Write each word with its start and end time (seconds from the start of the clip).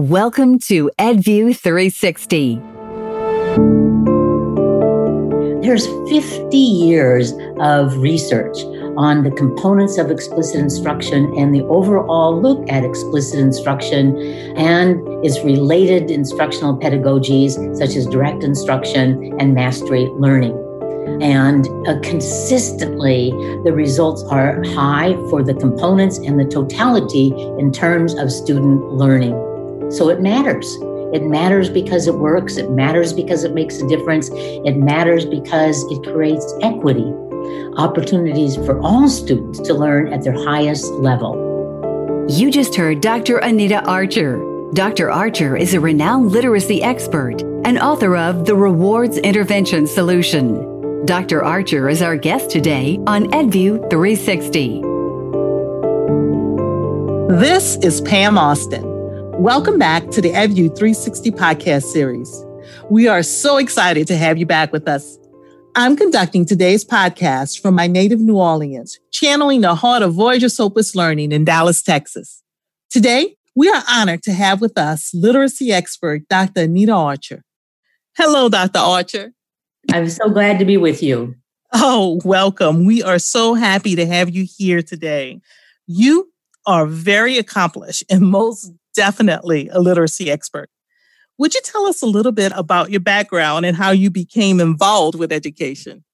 Welcome 0.00 0.58
to 0.60 0.90
EdView 0.98 1.54
360. 1.54 2.54
There's 5.60 5.86
50 6.08 6.56
years 6.56 7.34
of 7.60 7.98
research 7.98 8.56
on 8.96 9.24
the 9.24 9.30
components 9.30 9.98
of 9.98 10.10
explicit 10.10 10.56
instruction 10.56 11.30
and 11.36 11.54
the 11.54 11.64
overall 11.64 12.40
look 12.40 12.66
at 12.70 12.82
explicit 12.82 13.40
instruction 13.40 14.16
and 14.56 15.06
its 15.22 15.38
related 15.44 16.10
instructional 16.10 16.78
pedagogies 16.78 17.76
such 17.76 17.94
as 17.94 18.06
direct 18.06 18.42
instruction 18.42 19.38
and 19.38 19.54
mastery 19.54 20.06
learning. 20.14 20.56
And 21.20 21.68
uh, 21.86 22.00
consistently, 22.00 23.32
the 23.64 23.72
results 23.74 24.24
are 24.30 24.64
high 24.64 25.12
for 25.28 25.42
the 25.42 25.52
components 25.52 26.16
and 26.16 26.40
the 26.40 26.46
totality 26.46 27.34
in 27.58 27.70
terms 27.70 28.14
of 28.14 28.32
student 28.32 28.94
learning. 28.94 29.49
So 29.90 30.08
it 30.08 30.20
matters. 30.20 30.78
It 31.12 31.24
matters 31.24 31.68
because 31.68 32.06
it 32.06 32.14
works. 32.14 32.56
It 32.56 32.70
matters 32.70 33.12
because 33.12 33.42
it 33.42 33.52
makes 33.52 33.80
a 33.80 33.88
difference. 33.88 34.30
It 34.32 34.76
matters 34.76 35.24
because 35.24 35.82
it 35.90 36.04
creates 36.04 36.54
equity, 36.62 37.12
opportunities 37.76 38.54
for 38.54 38.80
all 38.80 39.08
students 39.08 39.58
to 39.60 39.74
learn 39.74 40.12
at 40.12 40.22
their 40.22 40.32
highest 40.44 40.86
level. 40.92 42.26
You 42.28 42.52
just 42.52 42.76
heard 42.76 43.00
Dr. 43.00 43.38
Anita 43.38 43.84
Archer. 43.84 44.40
Dr. 44.72 45.10
Archer 45.10 45.56
is 45.56 45.74
a 45.74 45.80
renowned 45.80 46.30
literacy 46.30 46.80
expert 46.80 47.42
and 47.64 47.76
author 47.80 48.16
of 48.16 48.46
The 48.46 48.54
Rewards 48.54 49.18
Intervention 49.18 49.88
Solution. 49.88 51.04
Dr. 51.06 51.42
Archer 51.42 51.88
is 51.88 52.02
our 52.02 52.16
guest 52.16 52.50
today 52.50 53.00
on 53.08 53.24
EdView 53.32 53.90
360. 53.90 54.82
This 57.40 57.76
is 57.82 58.00
Pam 58.02 58.38
Austin. 58.38 58.89
Welcome 59.40 59.78
back 59.78 60.10
to 60.10 60.20
the 60.20 60.32
EdView 60.32 60.76
360 60.76 61.30
podcast 61.30 61.84
series. 61.84 62.44
We 62.90 63.08
are 63.08 63.22
so 63.22 63.56
excited 63.56 64.06
to 64.08 64.16
have 64.18 64.36
you 64.36 64.44
back 64.44 64.70
with 64.70 64.86
us. 64.86 65.18
I'm 65.74 65.96
conducting 65.96 66.44
today's 66.44 66.84
podcast 66.84 67.58
from 67.58 67.74
my 67.74 67.86
native 67.86 68.20
New 68.20 68.36
Orleans, 68.36 69.00
channeling 69.10 69.62
the 69.62 69.74
heart 69.74 70.02
of 70.02 70.12
Voyager 70.12 70.48
Sopris 70.48 70.94
Learning 70.94 71.32
in 71.32 71.46
Dallas, 71.46 71.82
Texas. 71.82 72.42
Today, 72.90 73.34
we 73.56 73.70
are 73.70 73.82
honored 73.90 74.22
to 74.24 74.32
have 74.34 74.60
with 74.60 74.76
us 74.76 75.10
literacy 75.14 75.72
expert 75.72 76.28
Dr. 76.28 76.64
Anita 76.64 76.92
Archer. 76.92 77.42
Hello, 78.18 78.50
Dr. 78.50 78.78
Archer. 78.78 79.32
I'm 79.90 80.10
so 80.10 80.28
glad 80.28 80.58
to 80.58 80.66
be 80.66 80.76
with 80.76 81.02
you. 81.02 81.34
Oh, 81.72 82.20
welcome. 82.26 82.84
We 82.84 83.02
are 83.02 83.18
so 83.18 83.54
happy 83.54 83.96
to 83.96 84.04
have 84.04 84.28
you 84.28 84.46
here 84.58 84.82
today. 84.82 85.40
You 85.86 86.30
are 86.66 86.84
very 86.84 87.38
accomplished 87.38 88.04
and 88.10 88.20
most 88.20 88.70
definitely 88.94 89.68
a 89.68 89.80
literacy 89.80 90.30
expert. 90.30 90.70
Would 91.38 91.54
you 91.54 91.60
tell 91.64 91.86
us 91.86 92.02
a 92.02 92.06
little 92.06 92.32
bit 92.32 92.52
about 92.54 92.90
your 92.90 93.00
background 93.00 93.64
and 93.64 93.76
how 93.76 93.90
you 93.90 94.10
became 94.10 94.60
involved 94.60 95.18
with 95.18 95.32
education? 95.32 96.04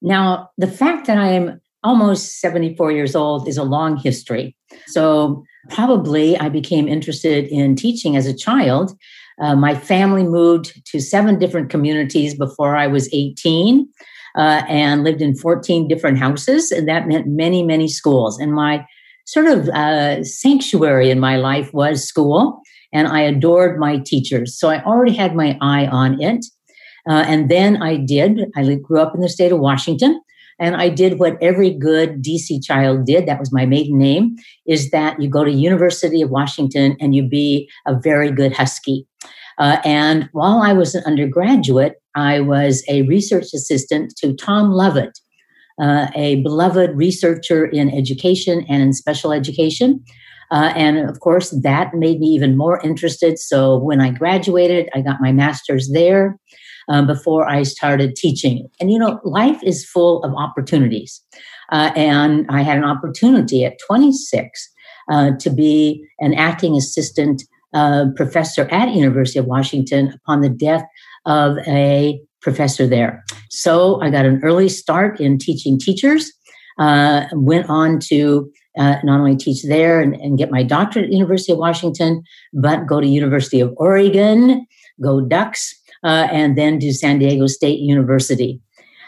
Now, 0.00 0.50
the 0.56 0.68
fact 0.68 1.06
that 1.06 1.18
I 1.18 1.28
am 1.28 1.60
almost 1.82 2.40
74 2.40 2.92
years 2.92 3.16
old 3.16 3.48
is 3.48 3.56
a 3.56 3.64
long 3.64 3.96
history. 3.96 4.56
So, 4.86 5.44
probably 5.70 6.38
I 6.38 6.48
became 6.48 6.88
interested 6.88 7.46
in 7.48 7.74
teaching 7.76 8.16
as 8.16 8.26
a 8.26 8.36
child. 8.36 8.96
Uh, 9.40 9.56
my 9.56 9.74
family 9.74 10.22
moved 10.22 10.80
to 10.86 11.00
seven 11.00 11.38
different 11.38 11.70
communities 11.70 12.34
before 12.34 12.76
I 12.76 12.86
was 12.86 13.12
18 13.12 13.88
uh, 14.36 14.62
and 14.68 15.02
lived 15.02 15.22
in 15.22 15.34
14 15.34 15.88
different 15.88 16.18
houses. 16.18 16.70
And 16.70 16.88
that 16.88 17.08
meant 17.08 17.26
many, 17.26 17.62
many 17.62 17.88
schools. 17.88 18.38
And 18.38 18.52
my 18.52 18.86
sort 19.30 19.46
of 19.46 19.68
uh, 19.68 20.24
sanctuary 20.24 21.10
in 21.10 21.20
my 21.20 21.36
life 21.36 21.72
was 21.72 22.04
school, 22.04 22.60
and 22.92 23.06
I 23.06 23.20
adored 23.20 23.78
my 23.78 23.98
teachers. 23.98 24.58
So 24.58 24.68
I 24.68 24.82
already 24.82 25.14
had 25.14 25.36
my 25.36 25.56
eye 25.60 25.86
on 25.86 26.20
it. 26.20 26.44
Uh, 27.08 27.24
and 27.26 27.48
then 27.48 27.80
I 27.80 27.96
did, 27.96 28.50
I 28.56 28.74
grew 28.74 29.00
up 29.00 29.14
in 29.14 29.20
the 29.20 29.28
state 29.28 29.52
of 29.52 29.60
Washington. 29.60 30.20
And 30.58 30.76
I 30.76 30.90
did 30.90 31.18
what 31.18 31.38
every 31.40 31.70
good 31.70 32.22
DC 32.22 32.62
child 32.62 33.06
did. 33.06 33.26
That 33.26 33.40
was 33.40 33.50
my 33.50 33.64
maiden 33.64 33.96
name. 33.96 34.36
Is 34.66 34.90
that 34.90 35.18
you 35.18 35.30
go 35.30 35.42
to 35.42 35.50
University 35.50 36.20
of 36.20 36.28
Washington 36.28 36.96
and 37.00 37.14
you 37.14 37.26
be 37.26 37.70
a 37.86 37.98
very 37.98 38.30
good 38.30 38.52
Husky. 38.52 39.06
Uh, 39.58 39.78
and 39.84 40.28
while 40.32 40.60
I 40.62 40.74
was 40.74 40.94
an 40.94 41.02
undergraduate, 41.06 41.94
I 42.14 42.40
was 42.40 42.84
a 42.88 43.02
research 43.02 43.54
assistant 43.54 44.14
to 44.18 44.34
Tom 44.34 44.70
Lovitt, 44.70 45.12
uh, 45.80 46.08
a 46.14 46.36
beloved 46.42 46.90
researcher 46.94 47.66
in 47.66 47.90
education 47.90 48.64
and 48.68 48.82
in 48.82 48.92
special 48.92 49.32
education. 49.32 50.04
Uh, 50.50 50.72
and 50.74 50.98
of 51.08 51.20
course, 51.20 51.50
that 51.62 51.94
made 51.94 52.18
me 52.18 52.26
even 52.28 52.56
more 52.56 52.80
interested. 52.80 53.38
So 53.38 53.78
when 53.78 54.00
I 54.00 54.10
graduated, 54.10 54.88
I 54.94 55.00
got 55.00 55.20
my 55.20 55.32
master's 55.32 55.90
there 55.92 56.36
um, 56.88 57.06
before 57.06 57.48
I 57.48 57.62
started 57.62 58.16
teaching. 58.16 58.68
And 58.80 58.90
you 58.90 58.98
know, 58.98 59.20
life 59.24 59.62
is 59.62 59.88
full 59.88 60.22
of 60.24 60.34
opportunities. 60.34 61.22
Uh, 61.70 61.92
and 61.94 62.46
I 62.50 62.62
had 62.62 62.78
an 62.78 62.84
opportunity 62.84 63.64
at 63.64 63.78
26 63.86 64.72
uh, 65.10 65.30
to 65.38 65.50
be 65.50 66.04
an 66.18 66.34
acting 66.34 66.76
assistant 66.76 67.42
uh, 67.72 68.06
professor 68.16 68.68
at 68.72 68.90
University 68.90 69.38
of 69.38 69.46
Washington 69.46 70.12
upon 70.12 70.40
the 70.40 70.48
death 70.48 70.84
of 71.26 71.58
a 71.66 72.20
professor 72.42 72.86
there. 72.86 73.24
So 73.50 74.00
I 74.00 74.10
got 74.10 74.26
an 74.26 74.40
early 74.42 74.68
start 74.68 75.20
in 75.20 75.38
teaching 75.38 75.78
teachers, 75.78 76.32
uh, 76.78 77.24
went 77.32 77.68
on 77.68 77.98
to 78.00 78.50
uh, 78.78 78.96
not 79.02 79.20
only 79.20 79.36
teach 79.36 79.62
there 79.64 80.00
and, 80.00 80.14
and, 80.16 80.38
get 80.38 80.50
my 80.50 80.62
doctorate 80.62 81.06
at 81.06 81.12
University 81.12 81.52
of 81.52 81.58
Washington, 81.58 82.22
but 82.52 82.86
go 82.86 83.00
to 83.00 83.06
University 83.06 83.60
of 83.60 83.74
Oregon, 83.76 84.64
go 85.02 85.20
Ducks, 85.20 85.74
uh, 86.04 86.28
and 86.30 86.56
then 86.56 86.78
to 86.78 86.92
San 86.92 87.18
Diego 87.18 87.46
State 87.48 87.80
University. 87.80 88.60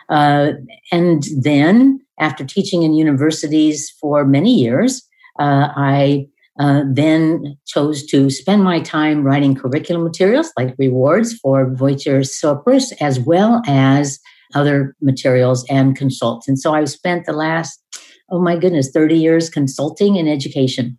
Uh, 0.09 0.53
and 0.91 1.25
then 1.41 2.01
after 2.19 2.45
teaching 2.45 2.83
in 2.83 2.93
universities 2.93 3.91
for 4.01 4.25
many 4.25 4.53
years, 4.53 5.03
uh, 5.39 5.69
I 5.77 6.27
uh, 6.59 6.83
then 6.87 7.57
chose 7.67 8.05
to 8.07 8.29
spend 8.31 8.63
my 8.63 8.81
time 8.81 9.25
writing 9.25 9.55
curriculum 9.55 10.05
materials 10.05 10.53
like 10.57 10.75
rewards 10.79 11.35
for 11.35 11.73
Voyager 11.75 12.21
Sopris, 12.21 12.93
as 13.01 13.19
well 13.19 13.63
as 13.67 14.19
other 14.55 14.95
materials 15.01 15.65
and 15.71 15.97
consult. 15.97 16.45
And 16.47 16.59
so 16.59 16.75
I've 16.75 16.91
spent 16.91 17.25
the 17.25 17.33
last, 17.33 17.83
oh 18.31 18.41
my 18.41 18.57
goodness, 18.57 18.91
30 18.91 19.17
years 19.17 19.49
consulting 19.49 20.17
in 20.17 20.29
education. 20.29 20.99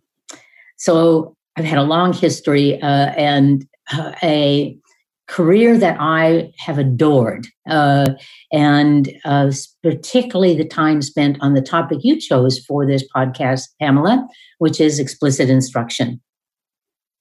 So 0.76 1.36
I've 1.56 1.64
had 1.64 1.78
a 1.78 1.84
long 1.84 2.12
history 2.12 2.80
uh, 2.82 3.10
and 3.16 3.66
uh, 3.92 4.12
a 4.22 4.76
career 5.26 5.78
that 5.78 5.96
I 5.98 6.52
have 6.58 6.78
adored, 6.78 7.46
uh, 7.68 8.10
and 8.52 9.10
uh, 9.24 9.50
particularly 9.82 10.54
the 10.56 10.66
time 10.66 11.02
spent 11.02 11.38
on 11.40 11.54
the 11.54 11.62
topic 11.62 12.00
you 12.02 12.20
chose 12.20 12.58
for 12.58 12.86
this 12.86 13.04
podcast, 13.14 13.68
Pamela, 13.80 14.26
which 14.58 14.80
is 14.80 14.98
explicit 14.98 15.48
instruction. 15.48 16.20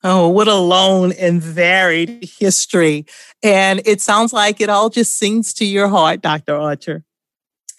Oh, 0.03 0.27
what 0.27 0.49
a 0.49 0.55
long 0.55 1.13
and 1.13 1.41
varied 1.41 2.29
history. 2.37 3.05
And 3.41 3.81
it 3.85 4.01
sounds 4.01 4.33
like 4.33 4.59
it 4.59 4.69
all 4.69 4.89
just 4.89 5.15
sings 5.17 5.53
to 5.53 5.65
your 5.65 5.87
heart, 5.87 6.21
Dr. 6.21 6.55
Archer. 6.55 7.05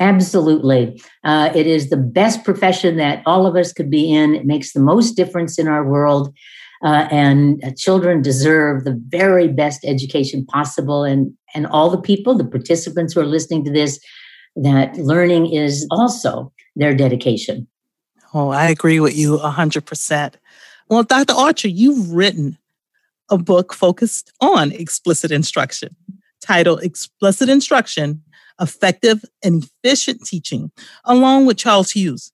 Absolutely. 0.01 1.01
Uh, 1.23 1.51
it 1.55 1.67
is 1.67 1.91
the 1.91 1.97
best 1.99 2.43
profession 2.43 2.97
that 2.97 3.23
all 3.27 3.47
of 3.47 3.57
us 3.57 3.73
could 3.73 3.91
be 3.91 4.13
in. 4.13 4.35
It 4.35 4.47
makes 4.47 4.73
the 4.73 4.81
most 4.81 5.13
difference 5.13 5.59
in 5.59 5.69
our 5.69 5.85
world. 5.85 6.35
Uh, 6.85 7.09
and 7.11 7.65
uh, 7.65 7.71
children 7.77 8.21
deserve 8.21 8.85
the 8.85 9.01
very 9.09 9.49
best 9.49 9.85
education 9.87 10.45
possible. 10.45 11.03
And, 11.03 11.33
and 11.55 11.67
all 11.67 11.89
the 11.89 12.01
people, 12.01 12.37
the 12.37 12.45
participants 12.45 13.15
who 13.15 13.21
are 13.21 13.27
listening 13.27 13.65
to 13.65 13.73
this, 13.73 13.99
that 14.57 14.95
learning 14.97 15.53
is 15.53 15.87
also 15.91 16.53
their 16.77 16.95
dedication. 16.95 17.67
Oh, 18.35 18.51
I 18.51 18.69
agree 18.69 19.01
with 19.01 19.17
you 19.17 19.39
100%. 19.39 20.35
Well, 20.89 21.05
Dr. 21.05 21.33
Archer, 21.33 21.69
you've 21.69 22.11
written 22.11 22.59
a 23.31 23.39
book 23.39 23.73
focused 23.73 24.33
on 24.41 24.73
explicit 24.73 25.31
instruction 25.31 25.97
titled 26.43 26.83
Explicit 26.83 27.49
Instruction 27.49 28.23
Effective 28.61 29.25
and 29.43 29.67
Efficient 29.83 30.25
Teaching, 30.27 30.71
along 31.05 31.47
with 31.47 31.57
Charles 31.57 31.93
Hughes, 31.93 32.33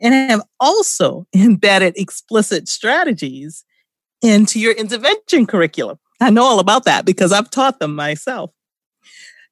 and 0.00 0.12
have 0.12 0.42
also 0.58 1.26
embedded 1.34 1.96
explicit 1.96 2.68
strategies 2.68 3.64
into 4.26 4.58
your 4.58 4.72
intervention 4.72 5.46
curriculum. 5.46 5.98
I 6.20 6.30
know 6.30 6.44
all 6.44 6.58
about 6.58 6.84
that 6.84 7.04
because 7.04 7.32
I've 7.32 7.50
taught 7.50 7.78
them 7.78 7.94
myself. 7.94 8.50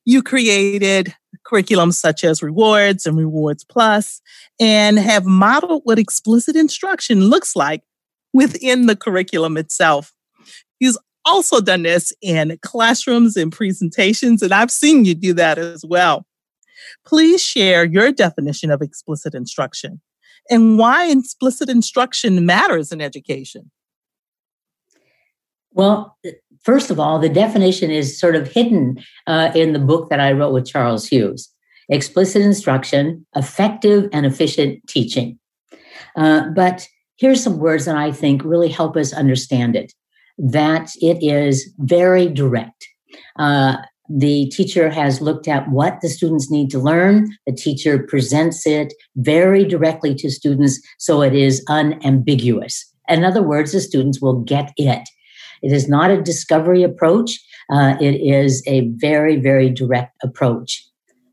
You 0.05 0.23
created 0.23 1.15
curriculums 1.47 1.95
such 1.95 2.25
as 2.25 2.43
Rewards 2.43 3.07
and 3.07 3.17
Rewards 3.17 3.65
Plus 3.65 4.21
and 4.61 4.99
have 4.99 5.25
modeled 5.25 5.83
what 5.85 5.99
explicit 5.99 6.57
instruction 6.57 7.25
looks 7.25 7.57
like 7.57 7.83
within 8.33 8.87
the 8.87 8.97
curriculum 8.97 9.57
itself. 9.57 10.13
He's 10.79 10.99
also 11.25 11.61
done 11.61 11.83
this 11.83 12.13
in 12.21 12.59
classrooms 12.63 13.37
and 13.37 13.51
presentations, 13.51 14.43
and 14.43 14.53
I've 14.53 14.71
seen 14.71 15.05
you 15.05 15.15
do 15.15 15.33
that 15.35 15.59
as 15.59 15.85
well. 15.85 16.27
Please 17.07 17.43
share 17.43 17.85
your 17.85 18.13
definition 18.13 18.71
of 18.71 18.83
explicit 18.83 19.35
instruction 19.35 20.01
and 20.51 20.79
why 20.79 21.11
explicit 21.11 21.69
instruction 21.69 22.45
matters 22.45 22.93
in 22.93 23.01
education. 23.01 23.71
Well, 25.75 26.17
first 26.63 26.91
of 26.91 26.99
all, 26.99 27.19
the 27.19 27.29
definition 27.29 27.91
is 27.91 28.19
sort 28.19 28.37
of 28.37 28.51
hidden 28.51 28.99
uh, 29.27 29.51
in 29.55 29.73
the 29.73 29.79
book 29.79 30.09
that 30.09 30.21
I 30.21 30.33
wrote 30.33 30.53
with 30.53 30.67
Charles 30.67 31.07
Hughes 31.07 31.51
explicit 31.91 32.41
instruction, 32.41 33.27
effective 33.37 34.09
and 34.11 34.25
efficient 34.25 34.81
teaching. 34.89 35.39
Uh, 36.17 36.49
but 36.57 36.89
here's 37.17 37.43
some 37.43 37.59
words 37.59 37.85
that 37.85 37.97
I 37.97 38.11
think 38.11 38.43
really 38.43 38.69
help 38.69 38.97
us 38.97 39.13
understand 39.13 39.77
it 39.77 39.93
that 40.37 40.91
it 41.01 41.23
is 41.23 41.73
very 41.79 42.27
direct. 42.27 42.89
Uh, 43.39 43.77
the 44.09 44.49
teacher 44.49 44.91
has 44.91 45.21
looked 45.21 45.47
at 45.47 45.71
what 45.71 46.01
the 46.01 46.09
students 46.09 46.51
need 46.51 46.71
to 46.71 46.79
learn. 46.79 47.29
The 47.47 47.53
teacher 47.53 48.03
presents 48.03 48.67
it 48.67 48.93
very 49.17 49.65
directly 49.65 50.15
to 50.17 50.31
students 50.31 50.81
so 50.99 51.23
it 51.23 51.35
is 51.35 51.65
unambiguous. 51.69 52.93
In 53.09 53.25
other 53.25 53.43
words, 53.43 53.73
the 53.73 53.81
students 53.81 54.21
will 54.21 54.41
get 54.41 54.73
it. 54.77 55.09
It 55.65 55.73
is 55.73 55.89
not 55.89 56.11
a 56.11 56.21
discovery 56.21 56.83
approach. 56.83 57.41
Uh, 57.73 57.97
it 57.99 58.17
is 58.17 58.63
a 58.67 58.89
very, 58.97 59.37
very 59.37 59.71
direct 59.71 60.15
approach. 60.23 60.87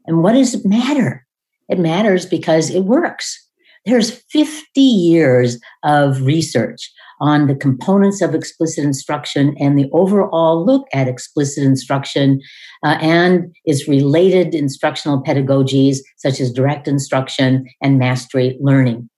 And 0.08 0.24
what 0.24 0.32
does 0.32 0.54
it 0.54 0.66
matter? 0.66 1.28
It 1.68 1.78
matters 1.78 2.26
because 2.26 2.70
it 2.70 2.86
works. 2.86 3.38
There's 3.86 4.12
50 4.32 4.80
years 4.80 5.60
of 5.84 6.22
research 6.22 6.90
on 7.20 7.48
the 7.48 7.56
components 7.56 8.22
of 8.22 8.34
explicit 8.34 8.84
instruction 8.84 9.56
and 9.60 9.78
the 9.78 9.90
overall 9.92 10.66
look 10.66 10.88
at 10.94 11.08
explicit 11.08 11.64
instruction 11.64 12.40
uh, 12.86 12.98
and 13.02 13.54
its 13.66 13.88
related 13.88 14.56
instructional 14.56 15.22
pedagogies, 15.22 15.98
such 16.18 16.40
as 16.40 16.54
direct 16.54 16.88
instruction 16.88 17.66
and 17.82 18.00
mastery 18.00 18.58
learning. 18.62 19.10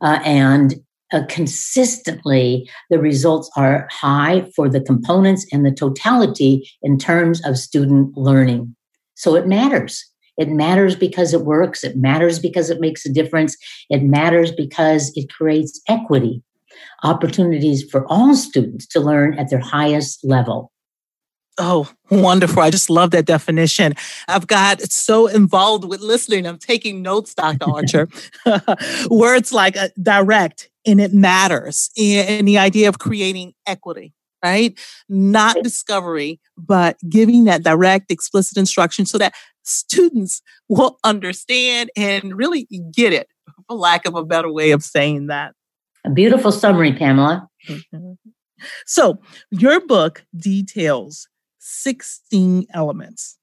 Uh, 0.00 0.20
and 0.24 0.76
uh, 1.12 1.22
consistently, 1.28 2.68
the 2.90 2.98
results 2.98 3.50
are 3.56 3.88
high 3.90 4.48
for 4.56 4.68
the 4.68 4.80
components 4.80 5.46
and 5.52 5.64
the 5.64 5.70
totality 5.70 6.68
in 6.82 6.98
terms 6.98 7.44
of 7.44 7.58
student 7.58 8.16
learning. 8.16 8.74
So 9.14 9.36
it 9.36 9.46
matters. 9.46 10.04
It 10.36 10.48
matters 10.48 10.96
because 10.96 11.32
it 11.32 11.44
works. 11.44 11.84
It 11.84 11.96
matters 11.96 12.38
because 12.38 12.70
it 12.70 12.80
makes 12.80 13.06
a 13.06 13.12
difference. 13.12 13.56
It 13.88 14.02
matters 14.02 14.50
because 14.50 15.12
it 15.14 15.30
creates 15.30 15.80
equity, 15.88 16.42
opportunities 17.04 17.88
for 17.88 18.04
all 18.08 18.34
students 18.34 18.86
to 18.88 19.00
learn 19.00 19.38
at 19.38 19.50
their 19.50 19.60
highest 19.60 20.24
level. 20.24 20.72
Oh, 21.56 21.88
wonderful. 22.10 22.62
I 22.62 22.70
just 22.70 22.90
love 22.90 23.12
that 23.12 23.26
definition. 23.26 23.94
I've 24.26 24.46
got 24.46 24.82
so 24.82 25.28
involved 25.28 25.84
with 25.84 26.00
listening. 26.00 26.46
I'm 26.46 26.58
taking 26.58 27.00
notes, 27.00 27.34
Dr. 27.34 27.70
Archer. 27.70 28.08
Words 29.10 29.52
like 29.52 29.76
uh, 29.76 29.88
direct 30.02 30.70
and 30.86 31.00
it 31.00 31.14
matters, 31.14 31.90
and 31.96 32.46
the 32.46 32.58
idea 32.58 32.88
of 32.88 32.98
creating 32.98 33.54
equity 33.66 34.12
right? 34.44 34.78
Not 35.08 35.56
discovery, 35.62 36.38
but 36.58 36.98
giving 37.08 37.44
that 37.44 37.62
direct, 37.62 38.10
explicit 38.10 38.58
instruction 38.58 39.06
so 39.06 39.16
that 39.16 39.32
students 39.62 40.42
will 40.68 40.98
understand 41.02 41.90
and 41.96 42.36
really 42.36 42.68
get 42.92 43.14
it, 43.14 43.28
for 43.66 43.76
lack 43.76 44.06
of 44.06 44.14
a 44.14 44.24
better 44.24 44.52
way 44.52 44.72
of 44.72 44.84
saying 44.84 45.28
that. 45.28 45.54
A 46.04 46.10
beautiful 46.10 46.52
summary, 46.52 46.92
Pamela. 46.92 47.48
Mm-hmm. 47.66 48.12
So, 48.86 49.18
your 49.50 49.80
book 49.86 50.24
details 50.36 51.26
16 51.66 52.66
elements 52.74 53.38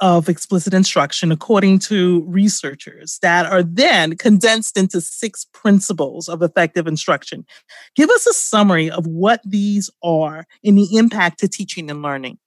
of 0.00 0.28
explicit 0.28 0.74
instruction 0.74 1.30
according 1.30 1.78
to 1.78 2.24
researchers 2.26 3.20
that 3.22 3.46
are 3.46 3.62
then 3.62 4.16
condensed 4.16 4.76
into 4.76 5.00
six 5.00 5.46
principles 5.54 6.28
of 6.28 6.42
effective 6.42 6.88
instruction. 6.88 7.46
Give 7.94 8.10
us 8.10 8.26
a 8.26 8.32
summary 8.32 8.90
of 8.90 9.06
what 9.06 9.40
these 9.44 9.88
are 10.02 10.44
and 10.64 10.76
the 10.76 10.96
impact 10.96 11.38
to 11.38 11.48
teaching 11.48 11.88
and 11.88 12.02
learning. 12.02 12.38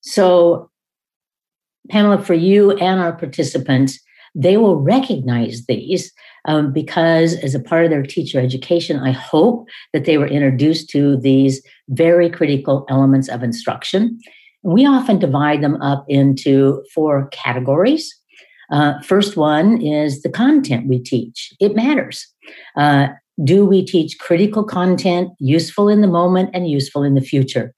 So, 0.00 0.70
Pamela, 1.90 2.22
for 2.22 2.34
you 2.34 2.70
and 2.72 2.98
our 2.98 3.12
participants, 3.12 4.00
they 4.34 4.56
will 4.56 4.80
recognize 4.80 5.64
these 5.66 6.12
um, 6.46 6.72
because, 6.72 7.34
as 7.36 7.54
a 7.54 7.60
part 7.60 7.84
of 7.84 7.90
their 7.90 8.02
teacher 8.02 8.40
education, 8.40 8.98
I 8.98 9.12
hope 9.12 9.68
that 9.92 10.04
they 10.04 10.18
were 10.18 10.26
introduced 10.26 10.90
to 10.90 11.16
these 11.16 11.62
very 11.88 12.28
critical 12.28 12.84
elements 12.88 13.28
of 13.28 13.42
instruction. 13.42 14.18
We 14.62 14.86
often 14.86 15.18
divide 15.18 15.62
them 15.62 15.80
up 15.80 16.04
into 16.08 16.82
four 16.94 17.28
categories. 17.28 18.12
Uh, 18.70 19.00
first 19.02 19.36
one 19.36 19.80
is 19.80 20.22
the 20.22 20.30
content 20.30 20.88
we 20.88 20.98
teach, 20.98 21.52
it 21.60 21.76
matters. 21.76 22.26
Uh, 22.76 23.08
do 23.42 23.64
we 23.66 23.84
teach 23.84 24.18
critical 24.18 24.64
content, 24.64 25.30
useful 25.38 25.88
in 25.88 26.00
the 26.00 26.06
moment 26.06 26.50
and 26.54 26.68
useful 26.68 27.02
in 27.02 27.14
the 27.14 27.20
future? 27.20 27.74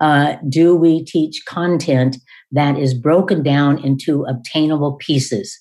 Uh, 0.00 0.36
do 0.48 0.76
we 0.76 1.04
teach 1.04 1.44
content 1.46 2.16
that 2.52 2.78
is 2.78 2.94
broken 2.94 3.42
down 3.42 3.78
into 3.84 4.24
obtainable 4.24 4.92
pieces? 4.92 5.60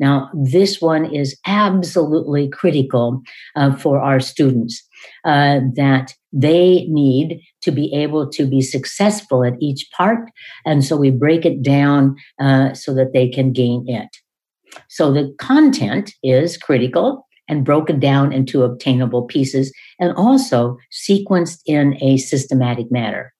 Now, 0.00 0.30
this 0.34 0.80
one 0.80 1.04
is 1.04 1.38
absolutely 1.46 2.48
critical 2.48 3.22
uh, 3.54 3.76
for 3.76 4.00
our 4.00 4.18
students 4.18 4.82
uh, 5.24 5.60
that 5.76 6.14
they 6.32 6.86
need 6.88 7.40
to 7.62 7.70
be 7.70 7.92
able 7.94 8.28
to 8.30 8.46
be 8.46 8.62
successful 8.62 9.44
at 9.44 9.60
each 9.60 9.86
part. 9.96 10.30
And 10.64 10.84
so 10.84 10.96
we 10.96 11.10
break 11.10 11.44
it 11.44 11.62
down 11.62 12.16
uh, 12.40 12.72
so 12.72 12.94
that 12.94 13.12
they 13.12 13.28
can 13.28 13.52
gain 13.52 13.84
it. 13.86 14.08
So 14.88 15.12
the 15.12 15.34
content 15.38 16.12
is 16.22 16.56
critical 16.56 17.26
and 17.48 17.64
broken 17.64 17.98
down 17.98 18.32
into 18.32 18.62
obtainable 18.62 19.24
pieces 19.24 19.72
and 19.98 20.12
also 20.16 20.78
sequenced 20.92 21.58
in 21.66 22.02
a 22.02 22.16
systematic 22.16 22.90
manner. 22.90 23.34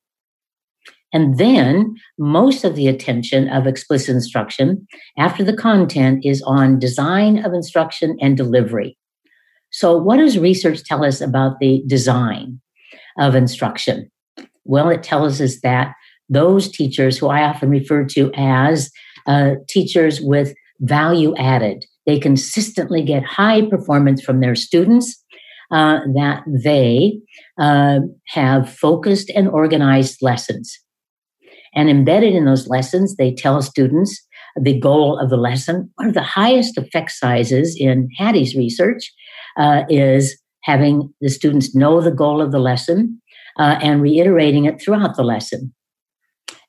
And 1.12 1.38
then 1.38 1.96
most 2.18 2.64
of 2.64 2.76
the 2.76 2.86
attention 2.86 3.48
of 3.48 3.66
explicit 3.66 4.14
instruction 4.14 4.86
after 5.18 5.42
the 5.42 5.56
content 5.56 6.24
is 6.24 6.42
on 6.42 6.78
design 6.78 7.44
of 7.44 7.52
instruction 7.52 8.16
and 8.20 8.36
delivery. 8.36 8.96
So, 9.72 9.96
what 9.96 10.16
does 10.16 10.38
research 10.38 10.82
tell 10.84 11.04
us 11.04 11.20
about 11.20 11.58
the 11.60 11.82
design 11.86 12.60
of 13.18 13.34
instruction? 13.34 14.10
Well, 14.64 14.88
it 14.88 15.02
tells 15.02 15.40
us 15.40 15.60
that 15.62 15.94
those 16.28 16.70
teachers 16.70 17.18
who 17.18 17.28
I 17.28 17.42
often 17.42 17.70
refer 17.70 18.04
to 18.04 18.30
as 18.36 18.90
uh, 19.26 19.56
teachers 19.68 20.20
with 20.20 20.54
value 20.80 21.34
added, 21.36 21.84
they 22.06 22.18
consistently 22.18 23.02
get 23.02 23.24
high 23.24 23.68
performance 23.68 24.22
from 24.22 24.40
their 24.40 24.54
students, 24.54 25.22
uh, 25.72 26.00
that 26.14 26.42
they 26.46 27.20
uh, 27.58 28.00
have 28.28 28.72
focused 28.72 29.30
and 29.30 29.48
organized 29.48 30.18
lessons. 30.20 30.78
And 31.74 31.88
embedded 31.88 32.34
in 32.34 32.44
those 32.44 32.68
lessons, 32.68 33.16
they 33.16 33.32
tell 33.32 33.62
students 33.62 34.26
the 34.60 34.78
goal 34.78 35.18
of 35.18 35.30
the 35.30 35.36
lesson. 35.36 35.90
One 35.96 36.08
of 36.08 36.14
the 36.14 36.22
highest 36.22 36.76
effect 36.76 37.12
sizes 37.12 37.76
in 37.78 38.08
Hattie's 38.16 38.56
research 38.56 39.12
uh, 39.56 39.84
is 39.88 40.40
having 40.64 41.12
the 41.20 41.28
students 41.28 41.74
know 41.74 42.00
the 42.00 42.10
goal 42.10 42.42
of 42.42 42.52
the 42.52 42.58
lesson 42.58 43.20
uh, 43.58 43.78
and 43.82 44.02
reiterating 44.02 44.64
it 44.64 44.80
throughout 44.80 45.16
the 45.16 45.22
lesson. 45.22 45.72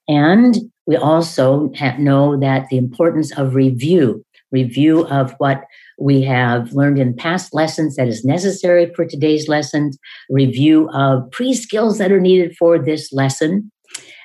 And 0.08 0.58
we 0.86 0.96
also 0.96 1.72
have, 1.76 2.00
know 2.00 2.40
that 2.40 2.68
the 2.70 2.78
importance 2.78 3.32
of 3.38 3.56
review, 3.56 4.26
review 4.52 5.06
of 5.08 5.34
what 5.38 5.64
we 6.00 6.22
have 6.24 6.74
learned 6.74 7.00
in 7.00 7.16
past 7.16 7.54
lessons 7.54 7.96
that 7.96 8.08
is 8.08 8.26
necessary 8.26 8.92
for 8.96 9.06
today's 9.06 9.48
lessons, 9.48 9.98
review 10.30 10.90
of 10.90 11.30
pre 11.32 11.54
skills 11.54 11.98
that 12.00 12.12
are 12.12 12.20
needed 12.20 12.56
for 12.58 12.80
this 12.80 13.14
lesson, 13.14 13.72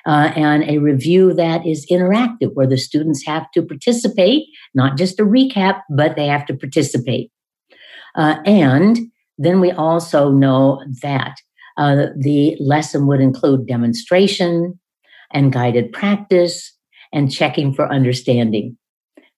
uh, 0.07 0.31
and 0.35 0.63
a 0.63 0.77
review 0.77 1.33
that 1.33 1.67
is 1.67 1.85
interactive 1.91 2.53
where 2.53 2.65
the 2.65 2.77
students 2.77 3.25
have 3.25 3.51
to 3.51 3.61
participate, 3.61 4.45
not 4.73 4.97
just 4.97 5.19
a 5.19 5.23
recap, 5.23 5.81
but 5.89 6.15
they 6.15 6.27
have 6.27 6.45
to 6.45 6.55
participate. 6.55 7.29
Uh, 8.15 8.37
and 8.45 8.99
then 9.37 9.59
we 9.59 9.71
also 9.71 10.31
know 10.31 10.81
that 11.01 11.35
uh, 11.77 12.07
the 12.17 12.55
lesson 12.59 13.05
would 13.05 13.19
include 13.19 13.67
demonstration 13.67 14.79
and 15.31 15.51
guided 15.51 15.91
practice 15.91 16.73
and 17.13 17.31
checking 17.31 17.73
for 17.73 17.91
understanding 17.91 18.77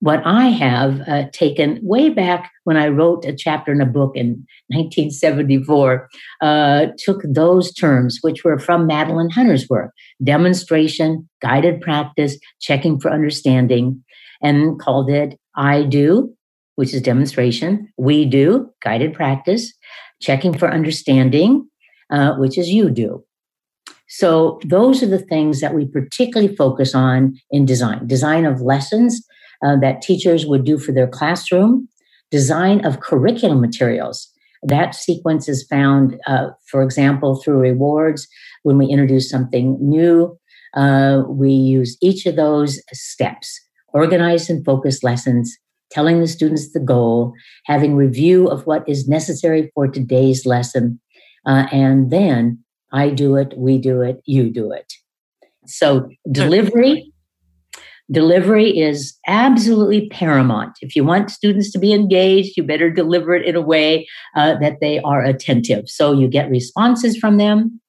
what 0.02 0.22
I 0.26 0.46
have 0.48 1.02
uh, 1.08 1.30
taken 1.32 1.80
way 1.82 2.10
back 2.10 2.52
when 2.64 2.78
I 2.78 2.88
wrote 2.88 3.26
a 3.26 3.36
chapter 3.36 3.72
in 3.72 3.82
a 3.82 3.86
book 3.86 4.16
in 4.16 4.46
1974, 4.68 6.10
uh, 6.42 6.88
took 6.98 7.22
those 7.24 7.74
terms, 7.74 8.20
which 8.22 8.44
were 8.44 8.58
from 8.58 8.88
Madeline 8.88 9.30
Hunter's 9.30 9.68
work 9.70 9.92
demonstration, 10.24 11.28
guided 11.42 11.82
practice, 11.82 12.38
checking 12.62 13.00
for 13.00 13.12
understanding, 13.12 14.04
and 14.42 14.80
called 14.80 15.10
it 15.10 15.38
I 15.56 15.84
do, 15.84 16.34
which 16.76 16.94
is 16.94 17.02
demonstration, 17.02 17.92
we 17.98 18.26
do, 18.26 18.70
guided 18.82 19.14
practice, 19.14 19.74
checking 20.22 20.58
for 20.58 20.72
understanding, 20.72 21.68
uh, 22.10 22.36
which 22.36 22.58
is 22.58 22.70
you 22.70 22.90
do. 22.90 23.24
So, 24.08 24.60
those 24.66 25.04
are 25.04 25.08
the 25.08 25.20
things 25.20 25.62
that 25.62 25.76
we 25.76 25.86
particularly 25.86 26.56
focus 26.56 26.96
on 26.96 27.38
in 27.52 27.66
design 27.66 28.08
design 28.08 28.46
of 28.46 28.62
lessons 28.62 29.22
uh, 29.64 29.78
that 29.82 30.02
teachers 30.02 30.46
would 30.46 30.64
do 30.64 30.78
for 30.78 30.92
their 30.92 31.08
classroom, 31.08 31.88
design 32.32 32.86
of 32.86 33.00
curriculum 33.00 33.62
materials. 33.62 34.32
That 34.64 34.94
sequence 34.94 35.48
is 35.48 35.66
found, 35.68 36.20
uh, 36.28 36.50
for 36.68 36.84
example, 36.84 37.42
through 37.42 37.60
rewards. 37.60 38.28
When 38.64 38.78
we 38.78 38.88
introduce 38.88 39.30
something 39.30 39.78
new, 39.80 40.38
uh, 40.76 41.24
we 41.28 41.52
use 41.52 41.98
each 42.02 42.26
of 42.26 42.36
those 42.36 42.82
steps 42.92 43.60
organized 43.94 44.50
and 44.50 44.64
focused 44.64 45.04
lessons, 45.04 45.58
telling 45.92 46.20
the 46.20 46.28
students 46.28 46.74
the 46.74 46.80
goal, 46.80 47.34
having 47.66 47.96
review 47.96 48.48
of 48.48 48.68
what 48.68 48.88
is 48.88 49.08
necessary 49.08 49.72
for 49.74 49.88
today's 49.88 50.46
lesson, 50.46 51.00
uh, 51.46 51.66
and 51.72 52.12
then 52.12 52.64
I 52.92 53.10
do 53.10 53.36
it, 53.36 53.54
we 53.58 53.78
do 53.78 54.02
it, 54.02 54.22
you 54.26 54.52
do 54.52 54.72
it. 54.72 54.94
So 55.66 56.10
delivery 56.32 57.12
Delivery 58.12 58.78
is 58.78 59.16
absolutely 59.28 60.10
paramount. 60.10 60.78
If 60.82 60.96
you 60.96 61.04
want 61.04 61.30
students 61.30 61.72
to 61.72 61.80
be 61.80 61.94
engaged, 61.94 62.58
you 62.58 62.64
better 62.64 62.90
deliver 62.90 63.36
it 63.36 63.46
in 63.46 63.56
a 63.56 63.62
way 63.62 64.08
uh, 64.36 64.58
that 64.60 64.78
they 64.82 65.00
are 65.00 65.24
attentive. 65.24 65.88
So 65.88 66.14
you 66.14 66.28
get 66.28 66.50
responses 66.50 67.18
from 67.18 67.38
them. 67.38 67.80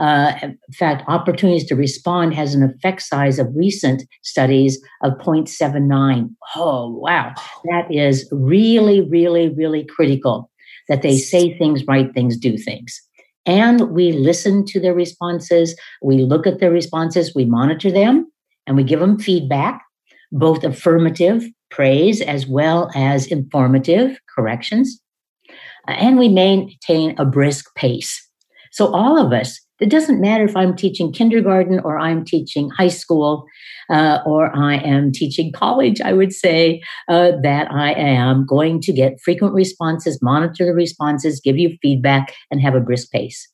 Uh, 0.00 0.32
in 0.42 0.58
fact, 0.72 1.04
opportunities 1.06 1.66
to 1.66 1.76
respond 1.76 2.34
has 2.34 2.54
an 2.54 2.64
effect 2.64 3.00
size 3.02 3.38
of 3.38 3.46
recent 3.54 4.02
studies 4.22 4.82
of 5.02 5.12
0.79. 5.18 6.30
Oh, 6.56 6.90
wow. 6.90 7.32
That 7.64 7.86
is 7.90 8.28
really, 8.32 9.02
really, 9.02 9.50
really 9.50 9.84
critical 9.84 10.50
that 10.88 11.02
they 11.02 11.16
say 11.16 11.56
things, 11.56 11.86
write 11.86 12.12
things, 12.12 12.36
do 12.36 12.58
things. 12.58 13.00
And 13.46 13.90
we 13.90 14.12
listen 14.12 14.64
to 14.66 14.80
their 14.80 14.94
responses, 14.94 15.76
we 16.02 16.22
look 16.22 16.46
at 16.46 16.58
their 16.58 16.72
responses, 16.72 17.34
we 17.34 17.44
monitor 17.44 17.90
them 17.90 18.26
and 18.66 18.76
we 18.76 18.84
give 18.84 19.00
them 19.00 19.18
feedback, 19.18 19.82
both 20.32 20.64
affirmative 20.64 21.44
praise 21.70 22.20
as 22.20 22.46
well 22.46 22.90
as 22.94 23.26
informative 23.26 24.18
corrections. 24.34 25.00
And 25.86 26.18
we 26.18 26.28
maintain 26.28 27.14
a 27.18 27.24
brisk 27.24 27.74
pace. 27.74 28.20
So, 28.72 28.92
all 28.92 29.18
of 29.18 29.32
us, 29.32 29.60
it 29.80 29.90
doesn't 29.90 30.20
matter 30.20 30.44
if 30.44 30.56
I'm 30.56 30.74
teaching 30.74 31.12
kindergarten 31.12 31.80
or 31.80 31.98
I'm 31.98 32.24
teaching 32.24 32.70
high 32.70 32.88
school 32.88 33.44
uh, 33.90 34.18
or 34.24 34.54
I 34.56 34.76
am 34.76 35.12
teaching 35.12 35.52
college, 35.52 36.00
I 36.00 36.12
would 36.12 36.32
say 36.32 36.82
uh, 37.08 37.32
that 37.42 37.70
I 37.70 37.92
am 37.92 38.46
going 38.46 38.80
to 38.82 38.92
get 38.92 39.20
frequent 39.20 39.54
responses, 39.54 40.22
monitor 40.22 40.64
the 40.64 40.74
responses, 40.74 41.40
give 41.40 41.58
you 41.58 41.76
feedback, 41.82 42.34
and 42.50 42.60
have 42.60 42.74
a 42.74 42.80
brisk 42.80 43.10
pace. 43.10 43.48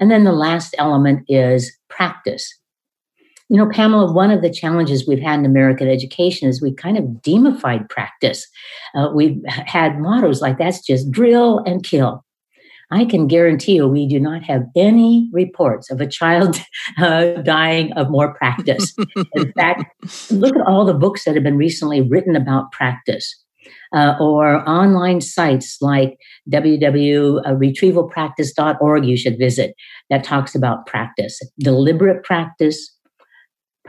And 0.00 0.10
then 0.10 0.24
the 0.24 0.32
last 0.32 0.74
element 0.78 1.24
is 1.28 1.76
practice. 1.88 2.57
You 3.48 3.56
know, 3.56 3.70
Pamela, 3.70 4.12
one 4.12 4.30
of 4.30 4.42
the 4.42 4.52
challenges 4.52 5.08
we've 5.08 5.22
had 5.22 5.38
in 5.38 5.46
American 5.46 5.88
education 5.88 6.48
is 6.48 6.60
we 6.60 6.74
kind 6.74 6.98
of 6.98 7.22
demified 7.22 7.88
practice. 7.88 8.46
Uh, 8.94 9.08
we've 9.14 9.40
had 9.46 9.98
mottos 9.98 10.42
like 10.42 10.58
that's 10.58 10.84
just 10.84 11.10
drill 11.10 11.60
and 11.60 11.82
kill. 11.82 12.24
I 12.90 13.04
can 13.04 13.26
guarantee 13.26 13.74
you 13.76 13.86
we 13.86 14.08
do 14.08 14.18
not 14.18 14.42
have 14.44 14.64
any 14.74 15.28
reports 15.32 15.90
of 15.90 16.00
a 16.00 16.06
child 16.06 16.56
uh, 16.98 17.32
dying 17.42 17.92
of 17.92 18.08
more 18.10 18.32
practice. 18.34 18.96
In 19.34 19.52
fact, 19.56 19.84
look 20.30 20.56
at 20.56 20.66
all 20.66 20.86
the 20.86 20.94
books 20.94 21.24
that 21.24 21.34
have 21.34 21.44
been 21.44 21.58
recently 21.58 22.02
written 22.02 22.36
about 22.36 22.70
practice. 22.72 23.34
Uh, 23.94 24.14
or 24.20 24.66
online 24.68 25.20
sites 25.20 25.78
like 25.80 26.16
www.retrievalpractice.org 26.50 29.04
you 29.04 29.16
should 29.16 29.38
visit 29.38 29.74
that 30.10 30.22
talks 30.22 30.54
about 30.54 30.86
practice 30.86 31.40
deliberate 31.58 32.22
practice 32.22 32.94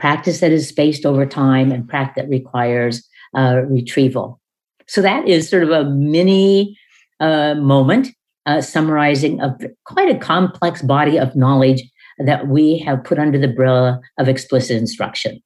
practice 0.00 0.40
that 0.40 0.50
is 0.50 0.68
spaced 0.68 1.06
over 1.06 1.24
time, 1.26 1.70
and 1.70 1.88
practice 1.88 2.22
that 2.22 2.28
requires 2.28 3.06
uh, 3.36 3.62
retrieval. 3.68 4.40
So 4.86 5.02
that 5.02 5.28
is 5.28 5.48
sort 5.48 5.62
of 5.62 5.70
a 5.70 5.84
mini 5.84 6.76
uh, 7.20 7.54
moment 7.54 8.08
uh, 8.46 8.60
summarizing 8.60 9.40
a, 9.40 9.56
quite 9.84 10.14
a 10.14 10.18
complex 10.18 10.82
body 10.82 11.18
of 11.18 11.36
knowledge 11.36 11.82
that 12.18 12.48
we 12.48 12.78
have 12.78 13.04
put 13.04 13.18
under 13.18 13.38
the 13.38 13.48
umbrella 13.48 14.00
of 14.18 14.28
explicit 14.28 14.76
instruction. 14.76 15.40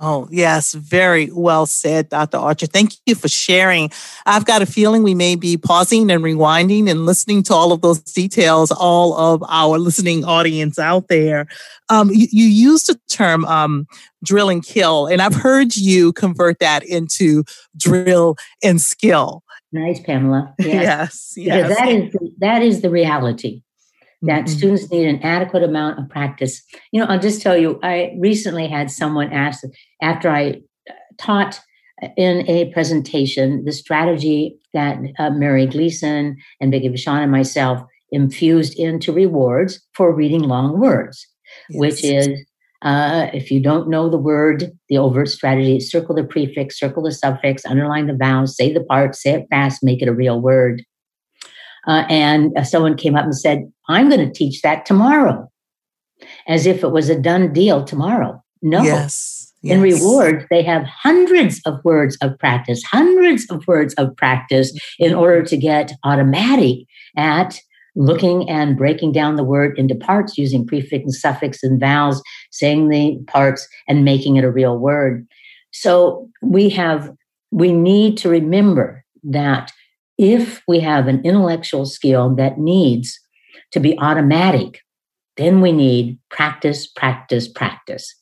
Oh, 0.00 0.26
yes, 0.30 0.74
very 0.74 1.30
well 1.32 1.66
said, 1.66 2.08
Dr. 2.08 2.38
Archer. 2.38 2.66
Thank 2.66 2.94
you 3.06 3.14
for 3.14 3.28
sharing. 3.28 3.90
I've 4.26 4.44
got 4.44 4.60
a 4.60 4.66
feeling 4.66 5.04
we 5.04 5.14
may 5.14 5.36
be 5.36 5.56
pausing 5.56 6.10
and 6.10 6.22
rewinding 6.22 6.90
and 6.90 7.06
listening 7.06 7.44
to 7.44 7.54
all 7.54 7.70
of 7.70 7.80
those 7.80 8.00
details, 8.00 8.72
all 8.72 9.16
of 9.16 9.44
our 9.48 9.78
listening 9.78 10.24
audience 10.24 10.80
out 10.80 11.06
there. 11.06 11.46
Um, 11.90 12.10
you, 12.10 12.26
you, 12.32 12.46
used 12.46 12.88
the 12.88 12.98
term 13.08 13.44
um, 13.44 13.86
drill 14.24 14.48
and 14.48 14.64
kill, 14.64 15.06
and 15.06 15.22
I've 15.22 15.34
heard 15.34 15.76
you 15.76 16.12
convert 16.12 16.58
that 16.58 16.82
into 16.82 17.44
drill 17.76 18.36
and 18.64 18.80
skill. 18.80 19.44
Nice, 19.70 20.00
Pamela. 20.00 20.54
Yes, 20.58 21.34
yes. 21.36 21.36
yes. 21.36 21.78
That 21.78 21.88
is, 21.88 22.16
that 22.38 22.62
is 22.62 22.80
the 22.80 22.90
reality 22.90 23.62
that 24.26 24.44
mm-hmm. 24.44 24.56
students 24.56 24.90
need 24.90 25.06
an 25.06 25.22
adequate 25.22 25.62
amount 25.62 25.98
of 25.98 26.08
practice. 26.08 26.62
You 26.92 27.00
know, 27.00 27.06
I'll 27.06 27.18
just 27.18 27.42
tell 27.42 27.56
you, 27.56 27.78
I 27.82 28.14
recently 28.18 28.68
had 28.68 28.90
someone 28.90 29.32
ask 29.32 29.64
after 30.02 30.30
I 30.30 30.60
uh, 30.88 30.94
taught 31.18 31.60
in 32.16 32.48
a 32.48 32.72
presentation 32.72 33.64
the 33.64 33.72
strategy 33.72 34.56
that 34.72 34.98
uh, 35.18 35.30
Mary 35.30 35.66
Gleason 35.66 36.36
and 36.60 36.70
Becky 36.70 36.88
Vachon 36.88 37.22
and 37.22 37.32
myself 37.32 37.82
infused 38.10 38.78
into 38.78 39.12
rewards 39.12 39.80
for 39.94 40.14
reading 40.14 40.42
long 40.42 40.80
words, 40.80 41.26
yes. 41.68 41.80
which 41.80 42.04
is 42.04 42.28
uh, 42.82 43.28
if 43.32 43.50
you 43.50 43.60
don't 43.60 43.88
know 43.88 44.10
the 44.10 44.18
word, 44.18 44.70
the 44.88 44.98
overt 44.98 45.28
strategy, 45.28 45.80
circle 45.80 46.14
the 46.14 46.22
prefix, 46.22 46.78
circle 46.78 47.02
the 47.02 47.12
suffix, 47.12 47.64
underline 47.64 48.06
the 48.06 48.14
vowels, 48.14 48.56
say 48.56 48.72
the 48.72 48.84
part, 48.84 49.14
say 49.16 49.32
it 49.32 49.46
fast, 49.48 49.82
make 49.82 50.02
it 50.02 50.08
a 50.08 50.12
real 50.12 50.40
word. 50.40 50.84
Uh, 51.86 52.04
and 52.08 52.56
uh, 52.56 52.62
someone 52.62 52.96
came 52.96 53.16
up 53.16 53.24
and 53.24 53.36
said, 53.36 53.70
I'm 53.88 54.08
going 54.08 54.26
to 54.26 54.32
teach 54.32 54.62
that 54.62 54.86
tomorrow, 54.86 55.48
as 56.48 56.66
if 56.66 56.82
it 56.82 56.92
was 56.92 57.08
a 57.08 57.18
done 57.18 57.52
deal 57.52 57.84
tomorrow. 57.84 58.42
No. 58.62 58.82
Yes. 58.82 59.52
yes. 59.62 59.74
In 59.74 59.82
rewards, 59.82 60.44
they 60.50 60.62
have 60.62 60.84
hundreds 60.84 61.60
of 61.66 61.84
words 61.84 62.16
of 62.22 62.38
practice, 62.38 62.82
hundreds 62.82 63.48
of 63.50 63.66
words 63.66 63.94
of 63.94 64.16
practice 64.16 64.78
in 64.98 65.14
order 65.14 65.42
to 65.42 65.56
get 65.56 65.92
automatic 66.04 66.78
at 67.16 67.60
looking 67.96 68.48
and 68.48 68.76
breaking 68.76 69.12
down 69.12 69.36
the 69.36 69.44
word 69.44 69.78
into 69.78 69.94
parts 69.94 70.36
using 70.36 70.66
prefix 70.66 71.04
and 71.04 71.14
suffix 71.14 71.62
and 71.62 71.78
vowels, 71.78 72.22
saying 72.50 72.88
the 72.88 73.18
parts 73.28 73.68
and 73.86 74.04
making 74.04 74.36
it 74.36 74.44
a 74.44 74.50
real 74.50 74.78
word. 74.78 75.26
So 75.72 76.28
we 76.42 76.68
have, 76.70 77.12
we 77.50 77.72
need 77.72 78.16
to 78.18 78.28
remember 78.28 79.04
that 79.24 79.72
if 80.18 80.62
we 80.66 80.80
have 80.80 81.08
an 81.08 81.20
intellectual 81.24 81.86
skill 81.86 82.34
that 82.36 82.58
needs 82.58 83.18
to 83.74 83.80
be 83.80 83.98
automatic, 83.98 84.80
then 85.36 85.60
we 85.60 85.72
need 85.72 86.18
practice, 86.30 86.86
practice, 86.86 87.48
practice. 87.48 88.14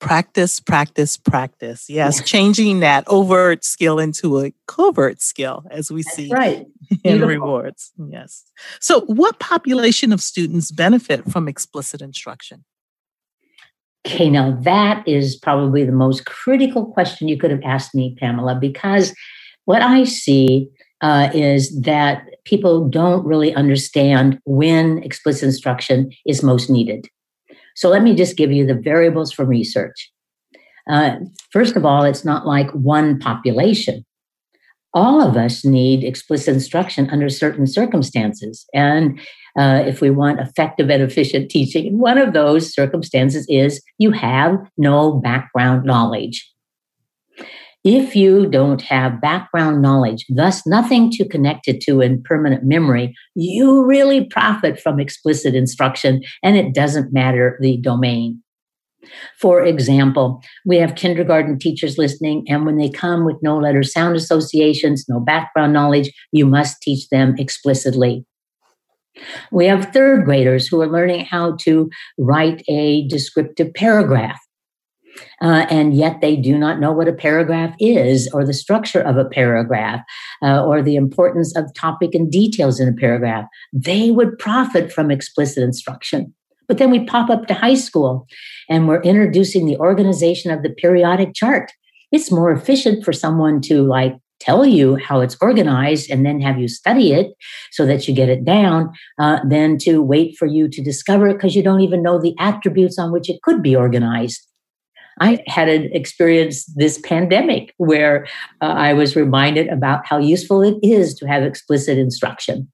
Practice, 0.00 0.60
practice, 0.60 1.16
practice. 1.16 1.88
Yes, 1.88 2.22
changing 2.22 2.80
that 2.80 3.04
overt 3.08 3.64
skill 3.64 3.98
into 3.98 4.40
a 4.40 4.52
covert 4.66 5.20
skill, 5.22 5.64
as 5.70 5.90
we 5.90 6.02
That's 6.02 6.16
see 6.16 6.30
right. 6.30 6.66
in 6.90 6.98
Beautiful. 7.02 7.28
rewards. 7.28 7.92
Yes. 8.08 8.44
So, 8.80 9.02
what 9.02 9.38
population 9.40 10.12
of 10.12 10.20
students 10.20 10.70
benefit 10.70 11.30
from 11.30 11.48
explicit 11.48 12.00
instruction? 12.00 12.64
Okay, 14.06 14.30
now 14.30 14.52
that 14.62 15.06
is 15.06 15.36
probably 15.36 15.84
the 15.84 15.92
most 15.92 16.26
critical 16.26 16.86
question 16.86 17.28
you 17.28 17.36
could 17.36 17.50
have 17.50 17.62
asked 17.64 17.94
me, 17.94 18.16
Pamela, 18.18 18.54
because 18.54 19.12
what 19.64 19.82
I 19.82 20.04
see 20.04 20.70
uh, 21.00 21.30
is 21.32 21.80
that 21.80 22.22
people 22.44 22.88
don't 22.88 23.24
really 23.24 23.54
understand 23.54 24.38
when 24.44 25.02
explicit 25.02 25.44
instruction 25.44 26.10
is 26.26 26.42
most 26.42 26.68
needed. 26.68 27.06
So 27.76 27.88
let 27.88 28.02
me 28.02 28.14
just 28.14 28.36
give 28.36 28.50
you 28.50 28.66
the 28.66 28.74
variables 28.74 29.32
from 29.32 29.48
research. 29.48 30.10
Uh, 30.90 31.16
first 31.52 31.76
of 31.76 31.84
all, 31.84 32.02
it's 32.04 32.24
not 32.24 32.46
like 32.46 32.70
one 32.72 33.18
population. 33.18 34.04
All 34.94 35.20
of 35.20 35.36
us 35.36 35.64
need 35.64 36.02
explicit 36.02 36.54
instruction 36.54 37.10
under 37.10 37.28
certain 37.28 37.66
circumstances. 37.66 38.66
And 38.72 39.20
uh, 39.56 39.84
if 39.86 40.00
we 40.00 40.10
want 40.10 40.40
effective 40.40 40.88
and 40.88 41.02
efficient 41.02 41.50
teaching, 41.50 41.98
one 41.98 42.16
of 42.18 42.32
those 42.32 42.72
circumstances 42.72 43.46
is 43.48 43.82
you 43.98 44.10
have 44.12 44.56
no 44.76 45.12
background 45.12 45.84
knowledge. 45.84 46.50
If 47.84 48.16
you 48.16 48.46
don't 48.46 48.82
have 48.82 49.20
background 49.20 49.80
knowledge, 49.80 50.26
thus 50.28 50.66
nothing 50.66 51.10
to 51.12 51.28
connect 51.28 51.68
it 51.68 51.80
to 51.82 52.00
in 52.00 52.22
permanent 52.22 52.64
memory, 52.64 53.14
you 53.34 53.84
really 53.86 54.24
profit 54.24 54.80
from 54.80 54.98
explicit 54.98 55.54
instruction 55.54 56.22
and 56.42 56.56
it 56.56 56.74
doesn't 56.74 57.12
matter 57.12 57.56
the 57.60 57.78
domain. 57.78 58.42
For 59.40 59.64
example, 59.64 60.42
we 60.66 60.76
have 60.78 60.96
kindergarten 60.96 61.58
teachers 61.58 61.98
listening, 61.98 62.44
and 62.48 62.66
when 62.66 62.76
they 62.76 62.90
come 62.90 63.24
with 63.24 63.36
no 63.42 63.56
letter 63.56 63.82
sound 63.82 64.16
associations, 64.16 65.06
no 65.08 65.20
background 65.20 65.72
knowledge, 65.72 66.10
you 66.32 66.44
must 66.44 66.82
teach 66.82 67.08
them 67.08 67.34
explicitly. 67.38 68.26
We 69.50 69.66
have 69.66 69.92
third 69.92 70.24
graders 70.24 70.66
who 70.66 70.80
are 70.80 70.90
learning 70.90 71.24
how 71.24 71.56
to 71.60 71.90
write 72.18 72.62
a 72.68 73.06
descriptive 73.08 73.72
paragraph. 73.74 74.38
Uh, 75.40 75.66
and 75.70 75.94
yet 75.94 76.20
they 76.20 76.36
do 76.36 76.58
not 76.58 76.80
know 76.80 76.92
what 76.92 77.08
a 77.08 77.12
paragraph 77.12 77.74
is 77.78 78.28
or 78.32 78.44
the 78.44 78.54
structure 78.54 79.00
of 79.00 79.16
a 79.16 79.24
paragraph 79.24 80.00
uh, 80.42 80.64
or 80.64 80.82
the 80.82 80.96
importance 80.96 81.56
of 81.56 81.72
topic 81.74 82.14
and 82.14 82.30
details 82.30 82.80
in 82.80 82.88
a 82.88 82.92
paragraph. 82.92 83.46
They 83.72 84.10
would 84.10 84.38
profit 84.38 84.92
from 84.92 85.10
explicit 85.10 85.62
instruction. 85.62 86.34
But 86.66 86.78
then 86.78 86.90
we 86.90 87.04
pop 87.04 87.30
up 87.30 87.46
to 87.46 87.54
high 87.54 87.74
school 87.74 88.26
and 88.68 88.86
we're 88.86 89.00
introducing 89.02 89.66
the 89.66 89.78
organization 89.78 90.50
of 90.50 90.62
the 90.62 90.70
periodic 90.70 91.34
chart. 91.34 91.72
It's 92.12 92.30
more 92.30 92.52
efficient 92.52 93.04
for 93.04 93.12
someone 93.12 93.60
to 93.62 93.82
like 93.82 94.14
tell 94.40 94.64
you 94.64 94.96
how 94.96 95.20
it's 95.20 95.36
organized 95.40 96.10
and 96.10 96.24
then 96.24 96.40
have 96.40 96.58
you 96.58 96.68
study 96.68 97.12
it 97.12 97.32
so 97.72 97.86
that 97.86 98.06
you 98.06 98.14
get 98.14 98.28
it 98.28 98.44
down 98.44 98.92
uh, 99.18 99.40
than 99.48 99.78
to 99.78 100.00
wait 100.00 100.36
for 100.36 100.46
you 100.46 100.68
to 100.68 100.82
discover 100.82 101.28
it 101.28 101.34
because 101.34 101.56
you 101.56 101.62
don't 101.62 101.80
even 101.80 102.02
know 102.02 102.20
the 102.20 102.34
attributes 102.38 102.98
on 102.98 103.12
which 103.12 103.28
it 103.28 103.42
could 103.42 103.62
be 103.62 103.74
organized. 103.74 104.46
I 105.20 105.42
had 105.46 105.68
an 105.68 105.90
experience 105.92 106.64
this 106.76 106.98
pandemic 106.98 107.74
where 107.76 108.26
uh, 108.60 108.66
I 108.66 108.92
was 108.92 109.16
reminded 109.16 109.68
about 109.68 110.06
how 110.06 110.18
useful 110.18 110.62
it 110.62 110.76
is 110.82 111.14
to 111.16 111.26
have 111.26 111.42
explicit 111.42 111.98
instruction 111.98 112.68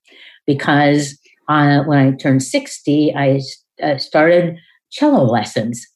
because 0.47 1.19
uh, 1.49 1.83
when 1.85 1.99
I 1.99 2.11
turned 2.13 2.43
60, 2.43 3.15
I 3.15 3.41
uh, 3.83 3.99
started 3.99 4.57
cello 4.91 5.25
lessons. 5.25 5.87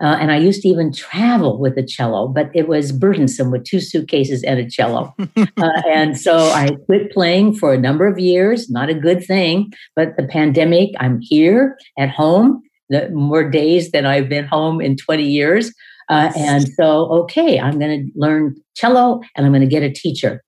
Uh, 0.00 0.16
and 0.20 0.32
I 0.32 0.38
used 0.38 0.62
to 0.62 0.68
even 0.68 0.92
travel 0.92 1.60
with 1.60 1.78
a 1.78 1.82
cello, 1.82 2.26
but 2.26 2.50
it 2.54 2.66
was 2.66 2.90
burdensome 2.90 3.52
with 3.52 3.64
two 3.64 3.78
suitcases 3.78 4.42
and 4.42 4.58
a 4.58 4.68
cello. 4.68 5.14
uh, 5.36 5.82
and 5.88 6.18
so 6.18 6.36
I 6.36 6.70
quit 6.86 7.12
playing 7.12 7.54
for 7.54 7.72
a 7.72 7.78
number 7.78 8.08
of 8.08 8.18
years, 8.18 8.68
not 8.68 8.88
a 8.88 8.94
good 8.94 9.24
thing. 9.24 9.72
But 9.94 10.16
the 10.16 10.24
pandemic, 10.24 10.90
I'm 10.98 11.20
here 11.20 11.78
at 11.98 12.10
home, 12.10 12.62
the 12.92 13.08
more 13.10 13.48
days 13.48 13.90
than 13.90 14.06
I've 14.06 14.28
been 14.28 14.44
home 14.44 14.80
in 14.80 14.96
20 14.96 15.24
years. 15.24 15.72
Uh, 16.08 16.30
and 16.36 16.68
so, 16.74 17.10
okay, 17.22 17.58
I'm 17.58 17.78
going 17.78 18.06
to 18.06 18.12
learn 18.14 18.54
cello 18.74 19.20
and 19.34 19.46
I'm 19.46 19.52
going 19.52 19.62
to 19.62 19.66
get 19.66 19.82
a 19.82 19.90
teacher. 19.90 20.42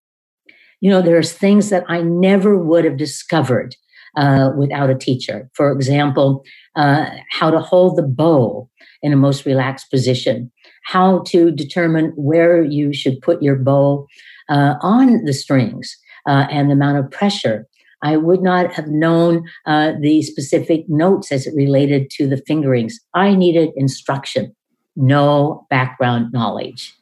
You 0.80 0.90
know, 0.90 1.00
there's 1.00 1.32
things 1.32 1.70
that 1.70 1.84
I 1.88 2.02
never 2.02 2.58
would 2.58 2.84
have 2.84 2.98
discovered 2.98 3.74
uh, 4.16 4.50
without 4.56 4.90
a 4.90 4.94
teacher. 4.94 5.48
For 5.54 5.72
example, 5.72 6.44
uh, 6.76 7.06
how 7.30 7.50
to 7.50 7.60
hold 7.60 7.96
the 7.96 8.02
bow 8.02 8.68
in 9.02 9.12
a 9.12 9.16
most 9.16 9.46
relaxed 9.46 9.90
position, 9.90 10.52
how 10.84 11.22
to 11.28 11.50
determine 11.50 12.12
where 12.16 12.62
you 12.62 12.92
should 12.92 13.20
put 13.22 13.42
your 13.42 13.56
bow 13.56 14.06
uh, 14.50 14.74
on 14.82 15.24
the 15.24 15.32
strings 15.32 15.96
uh, 16.28 16.46
and 16.50 16.68
the 16.68 16.74
amount 16.74 16.98
of 16.98 17.10
pressure. 17.10 17.66
I 18.04 18.16
would 18.16 18.42
not 18.42 18.72
have 18.74 18.86
known 18.86 19.48
uh, 19.66 19.92
the 20.00 20.22
specific 20.22 20.84
notes 20.88 21.32
as 21.32 21.46
it 21.46 21.54
related 21.56 22.10
to 22.10 22.28
the 22.28 22.36
fingerings. 22.46 23.00
I 23.14 23.34
needed 23.34 23.70
instruction, 23.74 24.54
no 24.94 25.66
background 25.70 26.32
knowledge. 26.32 26.94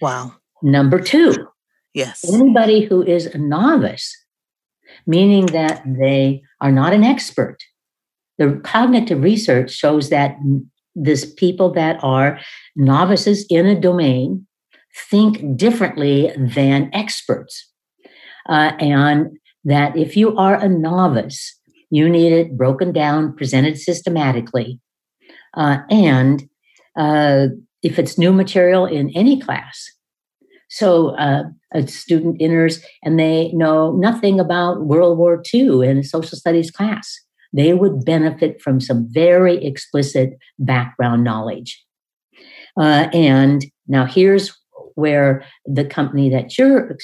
Wow. 0.00 0.32
Number 0.62 1.00
two, 1.00 1.34
yes. 1.92 2.24
Anybody 2.32 2.82
who 2.82 3.02
is 3.02 3.26
a 3.26 3.38
novice 3.38 4.16
meaning 5.06 5.46
that 5.46 5.82
they 5.86 6.42
are 6.60 6.72
not 6.72 6.92
an 6.92 7.04
expert. 7.04 7.56
The 8.38 8.60
cognitive 8.64 9.22
research 9.22 9.72
shows 9.72 10.10
that 10.10 10.36
this 10.94 11.32
people 11.34 11.72
that 11.72 11.98
are 12.02 12.38
novices 12.76 13.46
in 13.50 13.66
a 13.66 13.80
domain 13.80 14.46
think 15.10 15.56
differently 15.56 16.32
than 16.36 16.90
experts. 16.92 17.70
Uh, 18.48 18.72
and 18.78 19.38
that 19.68 19.96
if 19.96 20.16
you 20.16 20.34
are 20.36 20.54
a 20.54 20.68
novice, 20.68 21.54
you 21.90 22.08
need 22.08 22.32
it 22.32 22.56
broken 22.56 22.90
down, 22.90 23.36
presented 23.36 23.78
systematically. 23.78 24.80
Uh, 25.54 25.78
and 25.90 26.48
uh, 26.96 27.48
if 27.82 27.98
it's 27.98 28.18
new 28.18 28.32
material 28.32 28.86
in 28.86 29.10
any 29.14 29.38
class, 29.40 29.90
so 30.70 31.10
uh, 31.16 31.44
a 31.72 31.86
student 31.86 32.40
enters 32.40 32.82
and 33.02 33.18
they 33.18 33.52
know 33.52 33.92
nothing 33.92 34.40
about 34.40 34.86
World 34.86 35.18
War 35.18 35.42
II 35.54 35.86
in 35.86 35.98
a 35.98 36.04
social 36.04 36.36
studies 36.36 36.70
class. 36.70 37.20
They 37.52 37.74
would 37.74 38.04
benefit 38.04 38.60
from 38.60 38.80
some 38.80 39.06
very 39.10 39.62
explicit 39.64 40.38
background 40.58 41.24
knowledge. 41.24 41.82
Uh, 42.78 43.08
and 43.12 43.64
now 43.86 44.06
here's 44.06 44.56
where 44.94 45.44
the 45.66 45.84
company 45.84 46.30
that 46.30 46.56
you're 46.56 46.96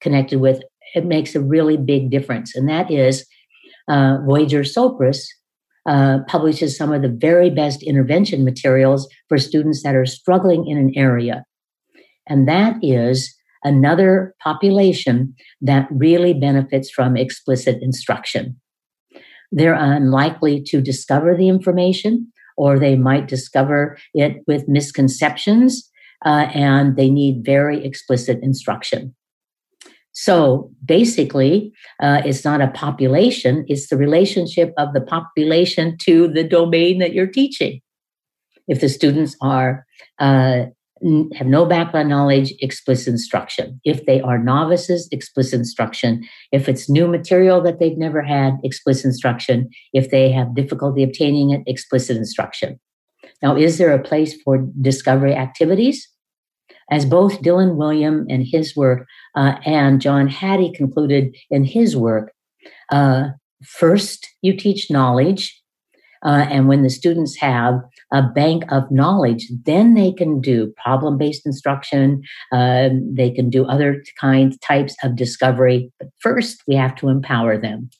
connected 0.00 0.38
with 0.38 0.62
it 0.94 1.04
makes 1.04 1.34
a 1.34 1.40
really 1.40 1.76
big 1.76 2.10
difference, 2.10 2.54
and 2.54 2.68
that 2.68 2.90
is 2.90 3.26
uh, 3.88 4.18
Voyager 4.24 4.62
Sopris 4.62 5.26
uh, 5.86 6.20
publishes 6.26 6.76
some 6.76 6.92
of 6.92 7.02
the 7.02 7.14
very 7.14 7.50
best 7.50 7.82
intervention 7.82 8.44
materials 8.44 9.06
for 9.28 9.36
students 9.36 9.82
that 9.82 9.94
are 9.94 10.06
struggling 10.06 10.66
in 10.66 10.78
an 10.78 10.92
area. 10.96 11.44
And 12.26 12.48
that 12.48 12.76
is 12.82 13.34
another 13.64 14.34
population 14.42 15.34
that 15.60 15.88
really 15.90 16.32
benefits 16.32 16.90
from 16.90 17.16
explicit 17.16 17.78
instruction. 17.82 18.58
They're 19.52 19.74
unlikely 19.74 20.62
to 20.68 20.80
discover 20.80 21.36
the 21.36 21.48
information, 21.48 22.32
or 22.56 22.78
they 22.78 22.96
might 22.96 23.28
discover 23.28 23.98
it 24.14 24.42
with 24.46 24.68
misconceptions, 24.68 25.90
uh, 26.24 26.48
and 26.54 26.96
they 26.96 27.10
need 27.10 27.44
very 27.44 27.84
explicit 27.84 28.38
instruction. 28.42 29.14
So 30.14 30.70
basically, 30.84 31.72
uh, 32.00 32.22
it's 32.24 32.44
not 32.44 32.60
a 32.60 32.68
population, 32.68 33.64
it's 33.68 33.88
the 33.88 33.96
relationship 33.96 34.72
of 34.78 34.94
the 34.94 35.00
population 35.00 35.98
to 36.02 36.28
the 36.28 36.44
domain 36.44 36.98
that 37.00 37.12
you're 37.12 37.26
teaching. 37.26 37.80
If 38.68 38.80
the 38.80 38.88
students 38.88 39.36
are 39.42 39.84
uh, 40.18 40.66
have 41.34 41.46
no 41.46 41.66
background 41.66 42.08
knowledge, 42.08 42.54
explicit 42.60 43.08
instruction. 43.08 43.80
If 43.84 44.06
they 44.06 44.20
are 44.22 44.38
novices, 44.38 45.08
explicit 45.10 45.58
instruction. 45.60 46.26
If 46.50 46.68
it's 46.68 46.88
new 46.88 47.06
material 47.08 47.60
that 47.62 47.78
they've 47.78 47.98
never 47.98 48.22
had, 48.22 48.54
explicit 48.62 49.06
instruction. 49.06 49.68
If 49.92 50.10
they 50.10 50.30
have 50.30 50.54
difficulty 50.54 51.02
obtaining 51.02 51.50
it, 51.50 51.62
explicit 51.66 52.16
instruction. 52.16 52.80
Now, 53.42 53.56
is 53.56 53.76
there 53.76 53.92
a 53.92 54.02
place 54.02 54.40
for 54.42 54.66
discovery 54.80 55.34
activities? 55.34 56.08
As 56.90 57.04
both 57.06 57.42
Dylan 57.42 57.76
Wiliam 57.76 58.24
in 58.28 58.44
his 58.44 58.76
work 58.76 59.06
uh, 59.34 59.56
and 59.64 60.00
John 60.00 60.28
Hattie 60.28 60.72
concluded 60.72 61.34
in 61.50 61.64
his 61.64 61.96
work, 61.96 62.32
uh, 62.90 63.28
first 63.64 64.28
you 64.42 64.56
teach 64.56 64.90
knowledge, 64.90 65.60
uh, 66.24 66.46
and 66.50 66.68
when 66.68 66.82
the 66.82 66.90
students 66.90 67.36
have 67.36 67.80
a 68.12 68.22
bank 68.22 68.64
of 68.70 68.90
knowledge, 68.90 69.46
then 69.64 69.94
they 69.94 70.12
can 70.12 70.40
do 70.40 70.72
problem 70.82 71.18
based 71.18 71.44
instruction. 71.44 72.22
Um, 72.50 73.14
they 73.14 73.30
can 73.30 73.50
do 73.50 73.66
other 73.66 74.02
kinds, 74.20 74.58
types 74.58 74.96
of 75.02 75.16
discovery. 75.16 75.92
But 75.98 76.08
first, 76.20 76.62
we 76.66 76.74
have 76.76 76.94
to 76.96 77.08
empower 77.08 77.58
them. 77.58 77.90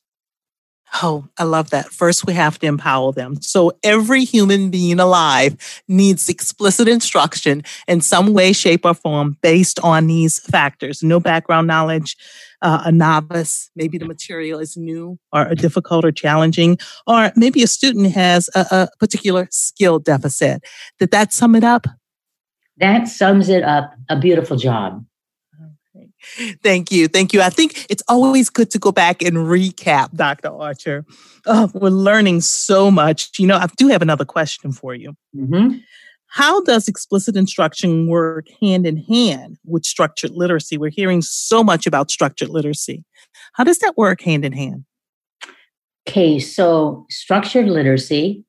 Oh, 1.03 1.27
I 1.39 1.45
love 1.45 1.71
that. 1.71 1.87
First, 1.87 2.25
we 2.25 2.35
have 2.35 2.59
to 2.61 2.67
empower 2.67 3.13
them. 3.13 3.41
So, 3.43 3.73
every 3.83 4.25
human 4.25 4.71
being 4.71 5.01
alive 5.01 5.57
needs 5.89 6.29
explicit 6.29 6.87
instruction 6.87 7.63
in 7.89 8.01
some 8.01 8.33
way, 8.33 8.53
shape, 8.53 8.85
or 8.85 8.95
form 8.95 9.37
based 9.43 9.81
on 9.81 10.07
these 10.07 10.39
factors 10.39 11.03
no 11.03 11.19
background 11.19 11.67
knowledge, 11.67 12.17
uh, 12.63 12.83
a 12.85 12.93
novice, 12.93 13.71
maybe 13.75 13.99
the 13.99 14.05
material 14.05 14.61
is 14.61 14.77
new 14.77 15.19
or 15.33 15.55
difficult 15.55 16.05
or 16.05 16.13
challenging, 16.13 16.79
or 17.07 17.33
maybe 17.35 17.63
a 17.63 17.67
student 17.67 18.13
has 18.13 18.49
a, 18.55 18.67
a 18.71 18.89
particular 19.01 19.49
skill 19.51 19.99
deficit. 19.99 20.63
Did 20.99 21.11
that 21.11 21.33
sum 21.33 21.57
it 21.57 21.65
up? 21.65 21.87
That 22.79 23.09
sums 23.09 23.49
it 23.49 23.65
up. 23.65 23.95
A 24.09 24.19
beautiful 24.19 24.57
job. 24.57 25.05
Thank 26.63 26.91
you. 26.91 27.09
Thank 27.09 27.33
you. 27.33 27.41
I 27.41 27.51
think 27.51 27.87
it's 27.89 28.03
always 28.09 28.51
good 28.51 28.71
to 28.71 28.79
go 28.79 28.93
back 28.93 29.23
and 29.23 29.37
recap, 29.37 30.13
Dr. 30.15 30.49
Archer. 30.49 31.05
Oh, 31.47 31.71
we're 31.75 31.91
learning 31.91 32.41
so 32.41 32.91
much. 32.91 33.39
You 33.39 33.47
know, 33.47 33.57
I 33.57 33.67
do 33.77 33.89
have 33.89 34.03
another 34.03 34.25
question 34.25 34.73
for 34.73 34.95
you. 34.95 35.15
Mm-hmm. 35.37 35.79
How 36.35 36.63
does 36.63 36.89
explicit 36.89 37.37
instruction 37.37 38.09
work 38.09 38.47
hand 38.61 38.87
in 38.87 38.97
hand 38.97 39.57
with 39.65 39.85
structured 39.85 40.33
literacy? 40.33 40.77
We're 40.77 40.91
hearing 40.91 41.23
so 41.23 41.63
much 41.63 41.87
about 41.87 42.11
structured 42.11 42.49
literacy. 42.49 43.05
How 43.53 43.63
does 43.63 43.79
that 43.79 43.97
work 43.97 44.21
hand 44.21 44.45
in 44.45 44.53
hand? 44.53 44.85
Okay, 46.09 46.41
so 46.41 47.07
structured 47.09 47.67
literacy, 47.69 48.45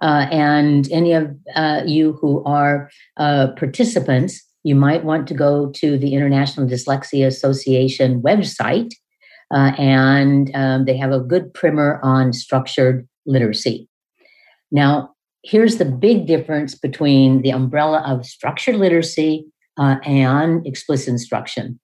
uh, 0.00 0.26
and 0.30 0.90
any 0.90 1.12
of 1.12 1.36
uh, 1.54 1.82
you 1.84 2.14
who 2.14 2.42
are 2.44 2.90
uh, 3.18 3.48
participants 3.48 4.42
you 4.66 4.74
might 4.74 5.04
want 5.04 5.28
to 5.28 5.34
go 5.34 5.70
to 5.70 5.96
the 5.96 6.12
International 6.12 6.66
Dyslexia 6.66 7.24
Association 7.24 8.20
website, 8.20 8.90
uh, 9.54 9.70
and 9.78 10.50
um, 10.56 10.86
they 10.86 10.96
have 10.96 11.12
a 11.12 11.20
good 11.20 11.54
primer 11.54 12.00
on 12.02 12.32
structured 12.32 13.06
literacy. 13.26 13.88
Now, 14.72 15.14
here's 15.44 15.76
the 15.76 15.84
big 15.84 16.26
difference 16.26 16.74
between 16.74 17.42
the 17.42 17.50
umbrella 17.50 18.02
of 18.04 18.26
structured 18.26 18.74
literacy 18.74 19.46
uh, 19.78 19.98
and 20.04 20.66
explicit 20.66 21.10
instruction. 21.10 21.78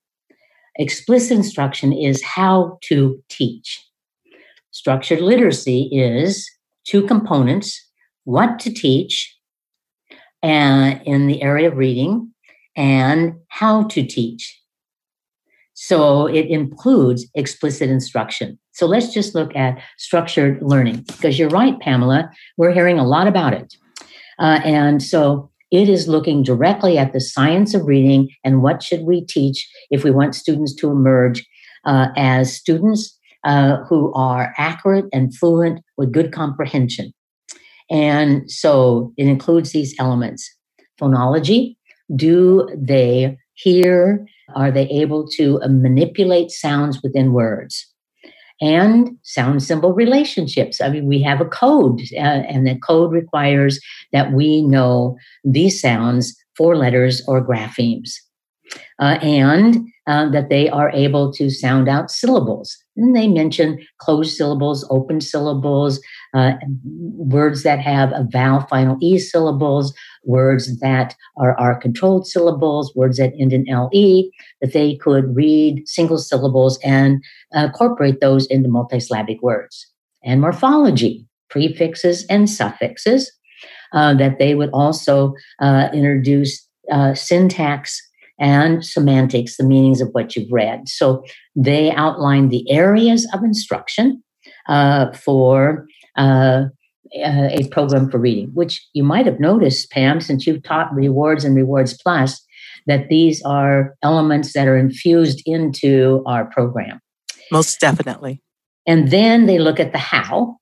Explicit 0.77 1.37
instruction 1.37 1.93
is 1.93 2.21
how 2.25 2.81
to 2.89 3.23
teach. 3.29 3.81
Structured 4.73 5.21
literacy 5.21 5.89
is 5.93 6.51
two 6.85 7.07
components 7.07 7.81
what 8.25 8.59
to 8.59 8.73
teach 8.73 9.39
and 10.43 11.01
in 11.05 11.29
the 11.29 11.43
area 11.43 11.69
of 11.69 11.77
reading 11.77 12.32
and 12.77 13.35
how 13.49 13.85
to 13.85 14.05
teach. 14.05 14.59
So 15.75 16.27
it 16.27 16.47
includes 16.47 17.27
explicit 17.35 17.91
instruction. 17.91 18.59
So 18.73 18.87
let's 18.87 19.13
just 19.13 19.35
look 19.35 19.55
at 19.57 19.81
structured 19.99 20.63
learning 20.63 21.05
because 21.09 21.39
you're 21.39 21.49
right, 21.49 21.79
Pamela. 21.81 22.31
We're 22.57 22.73
hearing 22.73 22.99
a 22.99 23.07
lot 23.07 23.27
about 23.27 23.53
it. 23.53 23.75
Uh, 24.39 24.61
and 24.65 25.03
so 25.03 25.51
it 25.71 25.89
is 25.89 26.09
looking 26.09 26.43
directly 26.43 26.99
at 26.99 27.13
the 27.13 27.21
science 27.21 27.75
of 27.75 27.87
reading 27.87 28.29
and 28.45 28.63
what 28.63 28.83
should 28.83 29.03
we 29.03 29.25
teach 29.25 29.69
if 29.91 30.05
we 30.05 30.11
want 30.11 30.35
students 30.35 30.75
to 30.77 30.91
emerge 30.91 31.45
uh, 31.85 32.09
as 32.17 32.55
students 32.55 33.19
uh, 33.45 33.79
who 33.85 34.13
are 34.15 34.55
accurate 34.59 35.07
and 35.13 35.35
fluent 35.35 35.83
with 35.97 36.13
good 36.13 36.33
comprehension. 36.33 37.13
And 37.91 38.51
so 38.51 39.13
it 39.17 39.27
includes 39.27 39.73
these 39.73 39.95
elements 39.99 40.49
phonology. 41.01 41.77
Do 42.15 42.69
they 42.77 43.39
hear? 43.55 44.27
Are 44.55 44.71
they 44.71 44.89
able 44.89 45.27
to 45.37 45.61
manipulate 45.69 46.51
sounds 46.51 47.03
within 47.03 47.33
words? 47.33 47.87
And 48.61 49.19
sound 49.23 49.63
symbol 49.63 49.93
relationships. 49.93 50.81
I 50.81 50.89
mean, 50.89 51.07
we 51.07 51.21
have 51.23 51.41
a 51.41 51.47
code, 51.47 52.01
uh, 52.15 52.45
and 52.47 52.67
the 52.67 52.79
code 52.79 53.11
requires 53.11 53.81
that 54.13 54.33
we 54.33 54.63
know 54.63 55.17
these 55.43 55.81
sounds, 55.81 56.37
for 56.57 56.77
letters, 56.77 57.23
or 57.27 57.45
graphemes. 57.45 58.11
Uh, 59.01 59.19
and 59.21 59.89
uh, 60.07 60.29
that 60.31 60.49
they 60.49 60.69
are 60.69 60.91
able 60.91 61.33
to 61.33 61.51
sound 61.51 61.89
out 61.89 62.11
syllables. 62.11 62.77
And 62.97 63.17
they 63.17 63.29
mention 63.29 63.85
closed 63.99 64.37
syllables, 64.37 64.87
open 64.91 65.21
syllables, 65.21 66.01
uh, 66.35 66.53
words 67.17 67.63
that 67.63 67.81
have 67.81 68.11
a 68.13 68.27
vowel 68.31 68.61
final 68.71 68.97
E 69.01 69.19
syllables, 69.19 69.95
words 70.25 70.79
that 70.81 71.15
are, 71.37 71.59
are 71.59 71.79
controlled 71.79 72.27
syllables, 72.27 72.95
words 72.95 73.19
that 73.19 73.33
end 73.39 73.53
in 73.53 73.65
LE, 73.69 74.31
that 74.61 74.73
they 74.73 74.97
could 74.97 75.35
read 75.37 75.87
single 75.87 76.19
syllables 76.19 76.79
and 76.83 77.23
incorporate 77.55 78.21
those 78.21 78.47
into 78.47 78.69
multisyllabic 78.69 79.41
words. 79.43 79.87
And 80.25 80.41
morphology, 80.41 81.27
prefixes 81.51 82.25
and 82.31 82.49
suffixes, 82.49 83.31
uh, 83.93 84.15
that 84.15 84.39
they 84.39 84.55
would 84.55 84.71
also 84.71 85.35
uh, 85.61 85.89
introduce 85.93 86.67
uh, 86.91 87.15
syntax 87.15 88.01
and 88.39 88.85
semantics, 88.85 89.57
the 89.57 89.65
meanings 89.65 90.01
of 90.01 90.09
what 90.13 90.35
you've 90.35 90.51
read. 90.51 90.89
So 90.89 91.23
they 91.55 91.93
outline 91.93 92.49
the 92.49 92.69
areas 92.71 93.29
of 93.33 93.45
instruction 93.45 94.23
uh, 94.67 95.13
for 95.13 95.87
uh, 96.17 96.65
a 97.15 97.69
program 97.71 98.11
for 98.11 98.19
reading, 98.19 98.51
which 98.55 98.87
you 98.95 99.03
might 99.03 99.27
have 99.27 99.41
noticed, 99.41 99.91
Pam, 99.91 100.21
since 100.21 100.47
you've 100.47 100.63
taught 100.63 100.95
Rewards 100.95 101.45
and 101.45 101.55
Rewards 101.55 101.99
Plus, 102.03 102.45
that 102.87 103.09
these 103.09 103.43
are 103.43 103.95
elements 104.03 104.55
that 104.55 104.67
are 104.67 104.77
infused 104.77 105.43
into 105.47 106.23
our 106.27 106.47
program. 106.47 107.01
Most 107.51 107.81
definitely. 107.81 108.41
And 108.87 109.11
then 109.11 109.47
they 109.47 109.59
look 109.59 109.79
at 109.79 109.93
the 109.93 109.99
how. 109.99 110.57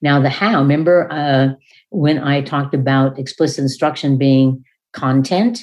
Now, 0.00 0.20
the 0.20 0.30
how, 0.30 0.60
remember 0.60 1.08
uh, 1.12 1.50
when 1.90 2.18
I 2.18 2.40
talked 2.40 2.74
about 2.74 3.18
explicit 3.18 3.58
instruction 3.58 4.18
being 4.18 4.64
content, 4.92 5.62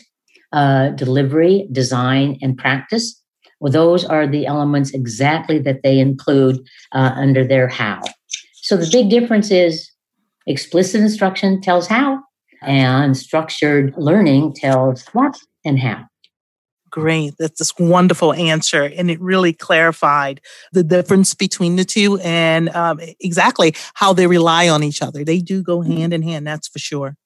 uh, 0.53 0.89
delivery, 0.89 1.67
design, 1.71 2.37
and 2.41 2.57
practice. 2.57 3.21
Well, 3.59 3.71
those 3.71 4.05
are 4.05 4.25
the 4.25 4.45
elements 4.45 4.91
exactly 4.93 5.59
that 5.59 5.83
they 5.83 5.99
include 5.99 6.59
uh, 6.93 7.11
under 7.15 7.45
their 7.45 7.67
how. 7.67 8.01
So 8.69 8.77
the 8.77 8.87
big 8.91 9.09
difference 9.09 9.49
is 9.49 9.89
explicit 10.45 11.01
instruction 11.01 11.59
tells 11.59 11.87
how, 11.87 12.21
and 12.61 13.17
structured 13.17 13.95
learning 13.97 14.53
tells 14.53 15.07
what 15.07 15.35
and 15.65 15.79
how. 15.79 16.05
Great. 16.91 17.33
That's 17.39 17.57
this 17.57 17.73
wonderful 17.79 18.31
answer. 18.31 18.83
And 18.83 19.09
it 19.09 19.19
really 19.19 19.53
clarified 19.53 20.39
the 20.71 20.83
difference 20.83 21.33
between 21.33 21.77
the 21.77 21.83
two 21.83 22.19
and 22.19 22.69
um, 22.69 22.99
exactly 23.19 23.73
how 23.95 24.13
they 24.13 24.27
rely 24.27 24.69
on 24.69 24.83
each 24.83 25.01
other. 25.01 25.23
They 25.23 25.39
do 25.39 25.63
go 25.63 25.79
mm-hmm. 25.79 25.91
hand 25.91 26.13
in 26.13 26.21
hand, 26.21 26.45
that's 26.45 26.67
for 26.67 26.77
sure. 26.77 27.17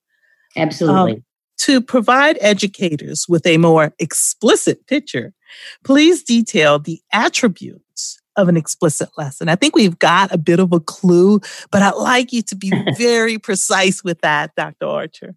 Absolutely. 0.55 1.15
Um, 1.15 1.25
to 1.57 1.81
provide 1.81 2.37
educators 2.39 3.25
with 3.27 3.45
a 3.45 3.57
more 3.57 3.93
explicit 3.99 4.87
picture, 4.87 5.33
please 5.83 6.23
detail 6.23 6.79
the 6.79 7.01
attributes 7.11 8.21
of 8.35 8.47
an 8.47 8.57
explicit 8.57 9.09
lesson. 9.17 9.49
I 9.49 9.55
think 9.55 9.75
we've 9.75 9.99
got 9.99 10.33
a 10.33 10.37
bit 10.37 10.59
of 10.59 10.71
a 10.71 10.79
clue, 10.79 11.39
but 11.71 11.81
I'd 11.81 11.95
like 11.95 12.33
you 12.33 12.41
to 12.43 12.55
be 12.55 12.71
very 12.97 13.37
precise 13.37 14.03
with 14.03 14.21
that, 14.21 14.55
Dr. 14.55 14.85
Archer. 14.85 15.35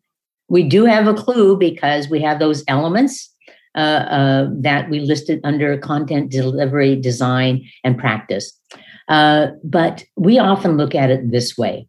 We 0.49 0.63
do 0.63 0.85
have 0.85 1.07
a 1.07 1.15
clue 1.15 1.57
because 1.57 2.09
we 2.09 2.21
have 2.23 2.39
those 2.39 2.63
elements 2.69 3.33
uh, 3.77 3.79
uh, 3.79 4.49
that 4.53 4.89
we 4.89 5.01
listed 5.01 5.41
under 5.45 5.77
content 5.79 6.31
delivery, 6.31 6.97
design, 6.97 7.63
and 7.85 7.99
practice. 7.99 8.59
Uh, 9.09 9.49
but 9.63 10.05
we 10.17 10.39
often 10.39 10.77
look 10.77 10.95
at 10.95 11.11
it 11.11 11.31
this 11.31 11.59
way. 11.59 11.87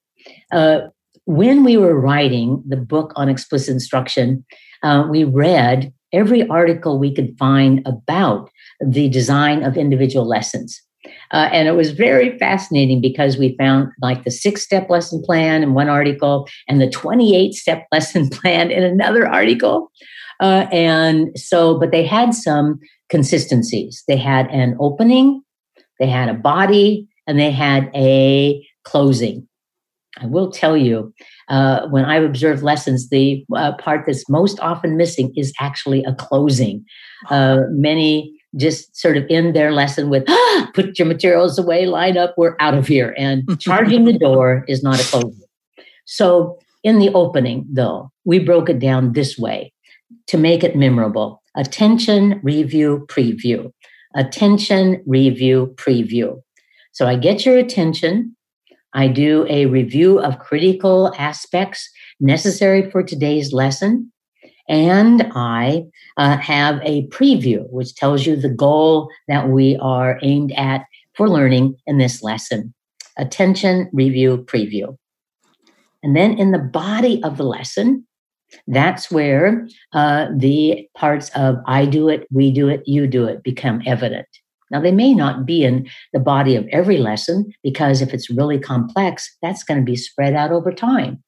Uh, 0.52 0.82
when 1.26 1.64
we 1.64 1.78
were 1.78 2.00
writing 2.00 2.64
the 2.68 2.78
book 2.78 3.14
on 3.16 3.30
explicit 3.30 3.74
instruction, 3.74 4.46
uh, 4.84 5.06
we 5.10 5.24
read 5.24 5.94
every 6.14 6.48
article 6.48 7.00
we 7.00 7.14
could 7.14 7.38
find 7.38 7.86
about 7.86 8.50
the 8.86 9.10
design 9.10 9.64
of 9.64 9.78
individual 9.78 10.28
lessons. 10.28 10.82
Uh, 11.32 11.50
and 11.52 11.68
it 11.68 11.74
was 11.74 11.92
very 11.92 12.38
fascinating 12.38 13.02
because 13.02 13.38
we 13.38 13.56
found 13.58 13.92
like 14.02 14.24
the 14.24 14.32
six 14.32 14.64
step 14.64 14.90
lesson 14.90 15.22
plan 15.24 15.64
in 15.64 15.74
one 15.74 15.90
article 15.90 16.48
and 16.68 16.82
the 16.82 16.90
28 16.90 17.54
step 17.54 17.86
lesson 17.92 18.30
plan 18.30 18.72
in 18.72 18.84
another 18.84 19.28
article. 19.28 19.92
Uh, 20.40 20.68
and 20.72 21.38
so, 21.38 21.80
but 21.80 21.92
they 21.92 22.06
had 22.06 22.34
some 22.34 22.80
consistencies. 23.10 24.04
They 24.08 24.18
had 24.18 24.48
an 24.48 24.78
opening, 24.80 25.42
they 26.00 26.08
had 26.08 26.30
a 26.30 26.34
body, 26.34 27.08
and 27.26 27.40
they 27.40 27.52
had 27.52 27.90
a 27.96 28.66
closing. 28.84 29.48
I 30.20 30.26
will 30.26 30.52
tell 30.52 30.76
you, 30.76 31.14
uh, 31.48 31.88
when 31.90 32.06
I've 32.06 32.24
observed 32.24 32.64
lessons, 32.64 33.10
the 33.10 33.46
uh, 33.56 33.74
part 33.78 34.06
that's 34.06 34.28
most 34.30 34.60
often 34.60 34.98
missing 34.98 35.32
is 35.36 35.54
actually 35.60 36.04
a 36.04 36.16
closing. 36.16 36.84
Uh, 37.30 37.60
many 37.70 38.37
just 38.58 38.96
sort 38.96 39.18
of 39.18 39.26
end 39.30 39.56
their 39.56 39.72
lesson 39.72 40.10
with, 40.10 40.24
ah, 40.28 40.72
put 40.74 40.98
your 40.98 41.08
materials 41.08 41.58
away, 41.58 41.86
line 41.86 42.18
up, 42.18 42.34
we're 42.38 42.56
out 42.60 42.74
of 42.74 42.88
here. 42.88 43.16
And 43.18 43.44
charging 43.60 44.06
the 44.06 44.18
door 44.18 44.66
is 44.68 44.84
not 44.84 45.00
a 45.00 45.04
closing. 45.04 45.48
So, 46.06 46.58
in 46.84 47.00
the 47.00 47.10
opening, 47.14 47.66
though, 47.70 48.12
we 48.24 48.40
broke 48.40 48.70
it 48.70 48.80
down 48.80 49.14
this 49.14 49.38
way 49.38 49.74
to 50.28 50.38
make 50.38 50.64
it 50.64 50.76
memorable 50.76 51.42
attention, 51.56 52.40
review, 52.44 53.06
preview. 53.10 53.72
Attention, 54.16 55.04
review, 55.06 55.74
preview. 55.76 56.40
So 56.92 57.08
I 57.08 57.16
get 57.16 57.46
your 57.46 57.58
attention. 57.58 58.36
I 58.94 59.08
do 59.08 59.46
a 59.50 59.66
review 59.66 60.20
of 60.20 60.40
critical 60.40 61.14
aspects 61.18 61.90
necessary 62.20 62.90
for 62.90 63.04
today's 63.04 63.54
lesson. 63.54 64.12
And 64.68 65.32
I 65.34 65.84
uh, 66.18 66.38
have 66.38 66.82
a 66.84 67.08
preview, 67.08 67.70
which 67.70 67.96
tells 67.96 68.26
you 68.26 68.36
the 68.36 68.50
goal 68.50 69.10
that 69.28 69.50
we 69.50 69.78
are 69.78 70.20
aimed 70.22 70.52
at 70.54 70.86
for 71.14 71.30
learning 71.30 71.76
in 71.86 71.98
this 71.98 72.22
lesson. 72.22 72.74
Attention, 73.18 73.90
review, 73.94 74.40
preview. 74.40 74.98
And 76.04 76.16
then 76.16 76.38
in 76.38 76.52
the 76.52 76.60
body 76.60 77.22
of 77.24 77.38
the 77.38 77.44
lesson, 77.44 78.06
that's 78.68 79.12
where 79.12 79.68
uh, 79.94 80.28
the 80.36 80.88
parts 80.96 81.30
of 81.36 81.58
I 81.66 81.86
do 81.86 82.10
it, 82.10 82.28
we 82.32 82.52
do 82.52 82.68
it, 82.68 82.84
you 82.86 83.08
do 83.08 83.26
it 83.26 83.44
become 83.44 83.82
evident. 83.86 84.28
Now, 84.70 84.82
they 84.82 84.92
may 84.92 85.14
not 85.14 85.46
be 85.46 85.64
in 85.64 85.88
the 86.14 86.20
body 86.20 86.56
of 86.56 86.68
every 86.72 86.98
lesson 86.98 87.54
because 87.64 88.02
if 88.02 88.14
it's 88.14 88.30
really 88.30 88.60
complex, 88.60 89.36
that's 89.42 89.64
going 89.64 89.80
to 89.80 89.86
be 89.86 89.96
spread 89.96 90.34
out 90.34 90.52
over 90.52 90.72
time. 90.72 91.24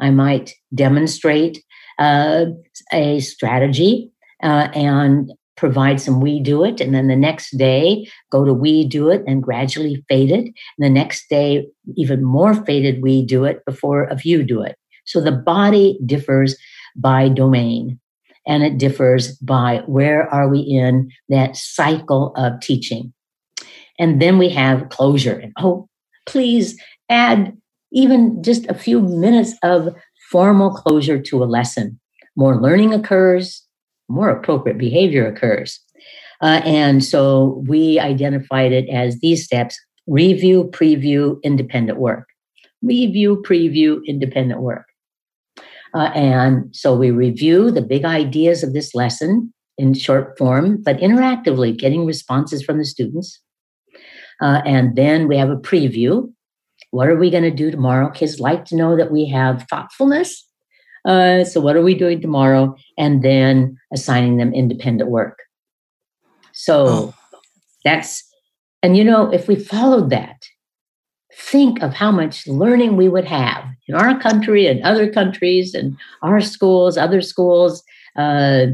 I 0.00 0.10
might 0.10 0.52
demonstrate 0.74 1.62
uh, 2.02 2.46
a 2.92 3.20
strategy 3.20 4.10
uh, 4.42 4.68
and 4.74 5.32
provide 5.56 6.00
some 6.00 6.20
we 6.20 6.40
do 6.40 6.64
it. 6.64 6.80
And 6.80 6.92
then 6.92 7.06
the 7.06 7.14
next 7.14 7.56
day, 7.56 8.08
go 8.30 8.44
to 8.44 8.52
we 8.52 8.84
do 8.84 9.08
it 9.10 9.22
and 9.26 9.42
gradually 9.42 10.04
fade 10.08 10.32
it. 10.32 10.46
And 10.46 10.80
the 10.80 10.90
next 10.90 11.28
day, 11.28 11.68
even 11.96 12.24
more 12.24 12.54
faded 12.64 13.02
we 13.02 13.24
do 13.24 13.44
it 13.44 13.64
before 13.64 14.02
of 14.04 14.24
you 14.24 14.42
do 14.42 14.62
it. 14.62 14.76
So 15.04 15.20
the 15.20 15.30
body 15.30 15.98
differs 16.04 16.56
by 16.96 17.28
domain 17.28 18.00
and 18.48 18.64
it 18.64 18.78
differs 18.78 19.36
by 19.36 19.82
where 19.86 20.28
are 20.34 20.48
we 20.48 20.58
in 20.58 21.10
that 21.28 21.56
cycle 21.56 22.32
of 22.36 22.60
teaching. 22.60 23.12
And 24.00 24.20
then 24.20 24.38
we 24.38 24.48
have 24.48 24.88
closure. 24.88 25.38
And 25.38 25.52
oh, 25.58 25.88
please 26.26 26.80
add 27.08 27.56
even 27.92 28.42
just 28.42 28.66
a 28.66 28.74
few 28.74 29.00
minutes 29.00 29.54
of 29.62 29.94
formal 30.32 30.70
closure 30.72 31.20
to 31.20 31.44
a 31.44 31.46
lesson. 31.46 32.00
More 32.36 32.60
learning 32.60 32.94
occurs, 32.94 33.62
more 34.08 34.30
appropriate 34.30 34.78
behavior 34.78 35.26
occurs. 35.26 35.78
Uh, 36.40 36.60
and 36.64 37.04
so 37.04 37.62
we 37.68 38.00
identified 38.00 38.72
it 38.72 38.88
as 38.88 39.20
these 39.20 39.44
steps 39.44 39.78
review, 40.08 40.64
preview, 40.72 41.40
independent 41.44 41.98
work. 41.98 42.26
Review, 42.82 43.42
preview, 43.46 44.00
independent 44.06 44.60
work. 44.62 44.86
Uh, 45.94 46.10
and 46.14 46.74
so 46.74 46.96
we 46.96 47.10
review 47.10 47.70
the 47.70 47.82
big 47.82 48.04
ideas 48.04 48.64
of 48.64 48.72
this 48.72 48.94
lesson 48.94 49.52
in 49.78 49.94
short 49.94 50.36
form, 50.38 50.82
but 50.82 50.96
interactively, 50.98 51.76
getting 51.76 52.06
responses 52.06 52.62
from 52.64 52.78
the 52.78 52.84
students. 52.84 53.40
Uh, 54.40 54.62
and 54.64 54.96
then 54.96 55.28
we 55.28 55.36
have 55.36 55.50
a 55.50 55.56
preview. 55.56 56.32
What 56.92 57.08
are 57.08 57.16
we 57.16 57.30
going 57.30 57.42
to 57.42 57.50
do 57.50 57.70
tomorrow? 57.70 58.10
Kids 58.10 58.38
like 58.38 58.66
to 58.66 58.76
know 58.76 58.96
that 58.96 59.10
we 59.10 59.26
have 59.28 59.66
thoughtfulness. 59.68 60.46
Uh, 61.06 61.42
so, 61.42 61.58
what 61.60 61.74
are 61.74 61.82
we 61.82 61.94
doing 61.94 62.20
tomorrow? 62.20 62.76
And 62.98 63.22
then 63.24 63.78
assigning 63.92 64.36
them 64.36 64.52
independent 64.52 65.10
work. 65.10 65.38
So, 66.52 66.86
oh. 66.86 67.14
that's, 67.82 68.22
and 68.82 68.94
you 68.96 69.04
know, 69.04 69.32
if 69.32 69.48
we 69.48 69.56
followed 69.56 70.10
that, 70.10 70.44
think 71.34 71.82
of 71.82 71.94
how 71.94 72.12
much 72.12 72.46
learning 72.46 72.96
we 72.96 73.08
would 73.08 73.24
have 73.24 73.64
in 73.88 73.94
our 73.94 74.20
country 74.20 74.66
and 74.66 74.82
other 74.82 75.10
countries 75.10 75.74
and 75.74 75.96
our 76.22 76.42
schools, 76.42 76.98
other 76.98 77.22
schools, 77.22 77.82
uh, 78.16 78.66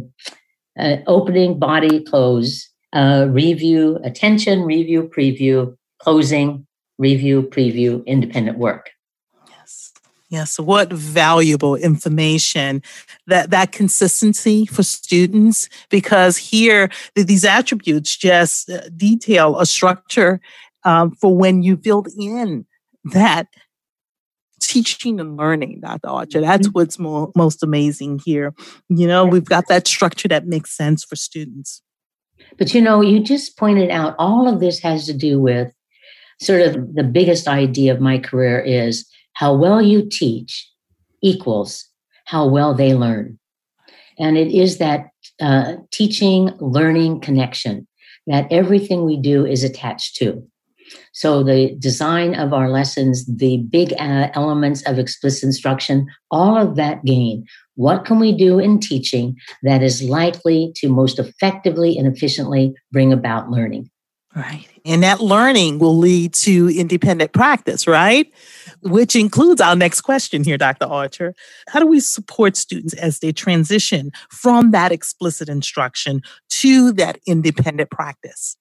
uh, 0.76 0.96
opening, 1.06 1.58
body, 1.58 2.02
close, 2.02 2.68
uh, 2.92 3.28
review, 3.30 4.00
attention, 4.02 4.62
review, 4.62 5.08
preview, 5.16 5.76
closing, 6.00 6.66
review, 6.98 7.42
preview, 7.42 8.04
independent 8.06 8.58
work. 8.58 8.90
Yes. 9.48 9.92
Yes. 10.28 10.58
What 10.58 10.92
valuable 10.92 11.76
information 11.76 12.82
that 13.26 13.50
that 13.50 13.72
consistency 13.72 14.66
for 14.66 14.82
students 14.82 15.68
because 15.90 16.36
here 16.36 16.90
these 17.14 17.44
attributes 17.44 18.16
just 18.16 18.68
uh, 18.70 18.80
detail 18.96 19.58
a 19.58 19.66
structure 19.66 20.40
um, 20.84 21.12
for 21.12 21.36
when 21.36 21.62
you 21.62 21.76
build 21.76 22.08
in 22.18 22.66
that 23.04 23.48
teaching 24.60 25.20
and 25.20 25.36
learning, 25.36 25.80
Dr. 25.80 26.08
Archer. 26.08 26.40
That's 26.40 26.68
mm-hmm. 26.68 26.78
what's 26.78 26.98
more, 26.98 27.32
most 27.36 27.62
amazing 27.62 28.20
here. 28.24 28.54
You 28.88 29.06
know, 29.06 29.24
we've 29.24 29.44
got 29.44 29.68
that 29.68 29.86
structure 29.86 30.28
that 30.28 30.46
makes 30.46 30.76
sense 30.76 31.04
for 31.04 31.16
students. 31.16 31.82
But 32.56 32.74
you 32.74 32.80
know, 32.80 33.00
you 33.00 33.20
just 33.20 33.56
pointed 33.56 33.90
out 33.90 34.14
all 34.18 34.48
of 34.48 34.60
this 34.60 34.80
has 34.80 35.06
to 35.06 35.14
do 35.14 35.40
with 35.40 35.72
sort 36.40 36.62
of 36.62 36.94
the 36.94 37.04
biggest 37.04 37.48
idea 37.48 37.92
of 37.92 38.00
my 38.00 38.18
career 38.18 38.60
is 38.60 39.08
how 39.34 39.54
well 39.54 39.80
you 39.82 40.08
teach 40.08 40.68
equals 41.22 41.84
how 42.24 42.46
well 42.46 42.74
they 42.74 42.94
learn. 42.94 43.38
And 44.18 44.36
it 44.36 44.48
is 44.48 44.78
that 44.78 45.10
uh, 45.40 45.76
teaching, 45.90 46.50
learning 46.60 47.20
connection 47.20 47.86
that 48.26 48.46
everything 48.50 49.04
we 49.04 49.16
do 49.16 49.46
is 49.46 49.64
attached 49.64 50.16
to. 50.16 50.42
So, 51.12 51.42
the 51.42 51.74
design 51.78 52.34
of 52.34 52.52
our 52.54 52.70
lessons, 52.70 53.26
the 53.26 53.58
big 53.58 53.92
uh, 53.98 54.28
elements 54.34 54.82
of 54.86 54.98
explicit 54.98 55.44
instruction, 55.44 56.06
all 56.30 56.56
of 56.56 56.76
that 56.76 57.04
gain. 57.04 57.44
What 57.74 58.04
can 58.04 58.18
we 58.18 58.32
do 58.32 58.58
in 58.58 58.80
teaching 58.80 59.36
that 59.62 59.82
is 59.82 60.02
likely 60.02 60.72
to 60.76 60.88
most 60.88 61.18
effectively 61.18 61.98
and 61.98 62.06
efficiently 62.06 62.74
bring 62.90 63.12
about 63.12 63.50
learning? 63.50 63.90
Right. 64.36 64.66
And 64.84 65.02
that 65.02 65.20
learning 65.20 65.78
will 65.78 65.96
lead 65.96 66.34
to 66.34 66.68
independent 66.68 67.32
practice, 67.32 67.86
right? 67.86 68.30
Which 68.82 69.16
includes 69.16 69.60
our 69.60 69.74
next 69.74 70.02
question 70.02 70.44
here, 70.44 70.58
Dr. 70.58 70.84
Archer. 70.84 71.34
How 71.68 71.80
do 71.80 71.86
we 71.86 71.98
support 71.98 72.56
students 72.56 72.94
as 72.94 73.20
they 73.20 73.32
transition 73.32 74.12
from 74.30 74.70
that 74.72 74.92
explicit 74.92 75.48
instruction 75.48 76.20
to 76.50 76.92
that 76.92 77.18
independent 77.26 77.90
practice? 77.90 78.56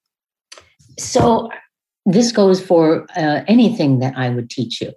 So, 0.98 1.50
this 2.06 2.32
goes 2.32 2.64
for 2.64 3.06
uh, 3.16 3.42
anything 3.46 3.98
that 3.98 4.16
I 4.16 4.30
would 4.30 4.48
teach 4.48 4.80
you. 4.80 4.92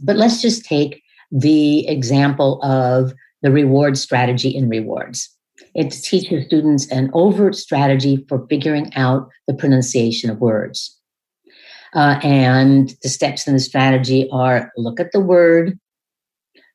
But 0.00 0.16
let's 0.16 0.40
just 0.40 0.64
take 0.64 1.02
the 1.30 1.86
example 1.86 2.60
of 2.62 3.12
the 3.42 3.50
reward 3.50 3.98
strategy 3.98 4.48
in 4.48 4.68
rewards. 4.68 5.28
It 5.74 5.90
teaches 5.90 6.46
students 6.46 6.90
an 6.90 7.10
overt 7.12 7.54
strategy 7.54 8.24
for 8.28 8.46
figuring 8.48 8.94
out 8.94 9.28
the 9.46 9.54
pronunciation 9.54 10.30
of 10.30 10.40
words. 10.40 10.96
Uh, 11.94 12.20
and 12.22 12.94
the 13.02 13.08
steps 13.08 13.46
in 13.46 13.54
the 13.54 13.60
strategy 13.60 14.28
are 14.30 14.70
look 14.76 15.00
at 15.00 15.12
the 15.12 15.20
word, 15.20 15.78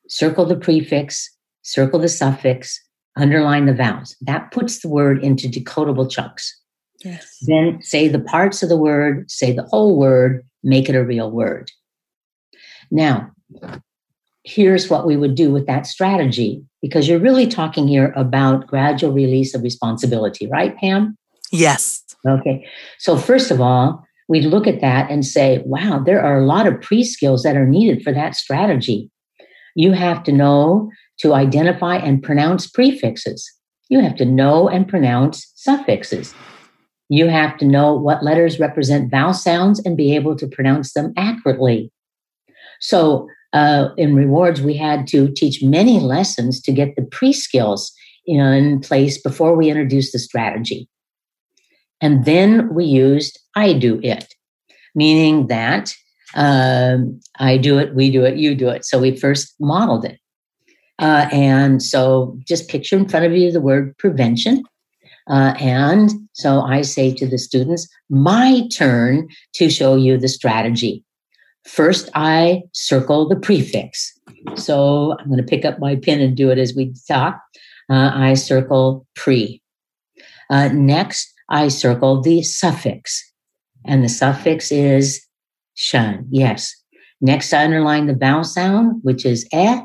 circle 0.08 0.44
the 0.44 0.56
prefix, 0.56 1.30
circle 1.62 2.00
the 2.00 2.08
suffix, 2.08 2.80
underline 3.16 3.66
the 3.66 3.74
vowels. 3.74 4.16
That 4.20 4.50
puts 4.50 4.80
the 4.80 4.88
word 4.88 5.22
into 5.22 5.48
decodable 5.48 6.10
chunks. 6.10 6.60
Yes. 7.04 7.38
Then 7.42 7.80
say 7.82 8.08
the 8.08 8.20
parts 8.20 8.62
of 8.62 8.68
the 8.68 8.76
word, 8.76 9.30
say 9.30 9.52
the 9.52 9.64
whole 9.64 9.96
word, 9.96 10.44
make 10.62 10.88
it 10.88 10.96
a 10.96 11.04
real 11.04 11.30
word. 11.30 11.70
Now, 12.90 13.30
here's 14.44 14.90
what 14.90 15.06
we 15.06 15.16
would 15.16 15.34
do 15.34 15.50
with 15.50 15.66
that 15.66 15.86
strategy, 15.86 16.62
because 16.80 17.08
you're 17.08 17.18
really 17.18 17.46
talking 17.46 17.88
here 17.88 18.12
about 18.14 18.66
gradual 18.66 19.12
release 19.12 19.54
of 19.54 19.62
responsibility, 19.62 20.46
right, 20.46 20.76
Pam? 20.76 21.16
Yes. 21.50 22.02
Okay. 22.26 22.66
So, 22.98 23.16
first 23.16 23.50
of 23.50 23.60
all, 23.60 24.04
we 24.28 24.40
look 24.40 24.66
at 24.66 24.80
that 24.80 25.10
and 25.10 25.24
say, 25.24 25.62
wow, 25.66 26.02
there 26.04 26.22
are 26.22 26.38
a 26.38 26.46
lot 26.46 26.66
of 26.66 26.80
pre 26.80 27.04
skills 27.04 27.42
that 27.42 27.56
are 27.56 27.66
needed 27.66 28.02
for 28.02 28.12
that 28.12 28.34
strategy. 28.34 29.10
You 29.74 29.92
have 29.92 30.22
to 30.24 30.32
know 30.32 30.90
to 31.18 31.34
identify 31.34 31.96
and 31.96 32.22
pronounce 32.22 32.66
prefixes, 32.66 33.50
you 33.88 34.00
have 34.00 34.16
to 34.16 34.24
know 34.24 34.68
and 34.68 34.88
pronounce 34.88 35.52
suffixes. 35.54 36.34
You 37.08 37.28
have 37.28 37.58
to 37.58 37.66
know 37.66 37.94
what 37.94 38.24
letters 38.24 38.58
represent 38.58 39.10
vowel 39.10 39.34
sounds 39.34 39.80
and 39.84 39.96
be 39.96 40.14
able 40.16 40.36
to 40.36 40.48
pronounce 40.48 40.94
them 40.94 41.12
accurately. 41.16 41.92
So, 42.80 43.28
uh, 43.54 43.90
in 43.96 44.14
rewards, 44.14 44.60
we 44.60 44.76
had 44.76 45.06
to 45.06 45.32
teach 45.32 45.62
many 45.62 46.00
lessons 46.00 46.60
to 46.62 46.72
get 46.72 46.96
the 46.96 47.02
pre 47.02 47.32
skills 47.32 47.92
in 48.26 48.80
place 48.80 49.20
before 49.20 49.54
we 49.54 49.70
introduced 49.70 50.12
the 50.12 50.18
strategy. 50.18 50.88
And 52.00 52.24
then 52.24 52.74
we 52.74 52.84
used 52.84 53.38
I 53.54 53.72
do 53.72 54.00
it, 54.02 54.34
meaning 54.94 55.46
that 55.46 55.94
um, 56.34 57.20
I 57.38 57.56
do 57.56 57.78
it, 57.78 57.94
we 57.94 58.10
do 58.10 58.24
it, 58.24 58.36
you 58.36 58.56
do 58.56 58.68
it. 58.68 58.84
So 58.84 58.98
we 58.98 59.16
first 59.16 59.54
modeled 59.60 60.04
it. 60.04 60.18
Uh, 60.98 61.28
and 61.30 61.82
so 61.82 62.36
just 62.46 62.68
picture 62.68 62.96
in 62.96 63.08
front 63.08 63.24
of 63.26 63.32
you 63.32 63.52
the 63.52 63.60
word 63.60 63.96
prevention. 63.98 64.64
Uh, 65.30 65.54
and 65.60 66.10
so 66.32 66.62
I 66.62 66.82
say 66.82 67.14
to 67.14 67.26
the 67.26 67.38
students, 67.38 67.88
my 68.10 68.66
turn 68.76 69.28
to 69.54 69.70
show 69.70 69.94
you 69.94 70.18
the 70.18 70.28
strategy. 70.28 71.03
First, 71.66 72.10
I 72.14 72.62
circle 72.72 73.28
the 73.28 73.36
prefix. 73.36 74.12
So 74.54 75.16
I'm 75.18 75.26
going 75.26 75.38
to 75.38 75.42
pick 75.42 75.64
up 75.64 75.78
my 75.78 75.96
pen 75.96 76.20
and 76.20 76.36
do 76.36 76.50
it 76.50 76.58
as 76.58 76.74
we 76.74 76.94
talk. 77.08 77.40
Uh, 77.90 78.10
I 78.14 78.34
circle 78.34 79.06
pre. 79.14 79.62
Uh, 80.50 80.68
next, 80.68 81.32
I 81.48 81.68
circle 81.68 82.20
the 82.20 82.42
suffix. 82.42 83.32
And 83.86 84.04
the 84.04 84.08
suffix 84.08 84.70
is 84.70 85.24
shun. 85.74 86.26
Yes. 86.30 86.74
Next, 87.20 87.52
I 87.52 87.64
underline 87.64 88.06
the 88.06 88.14
vowel 88.14 88.44
sound, 88.44 89.00
which 89.02 89.24
is 89.24 89.46
eh. 89.52 89.80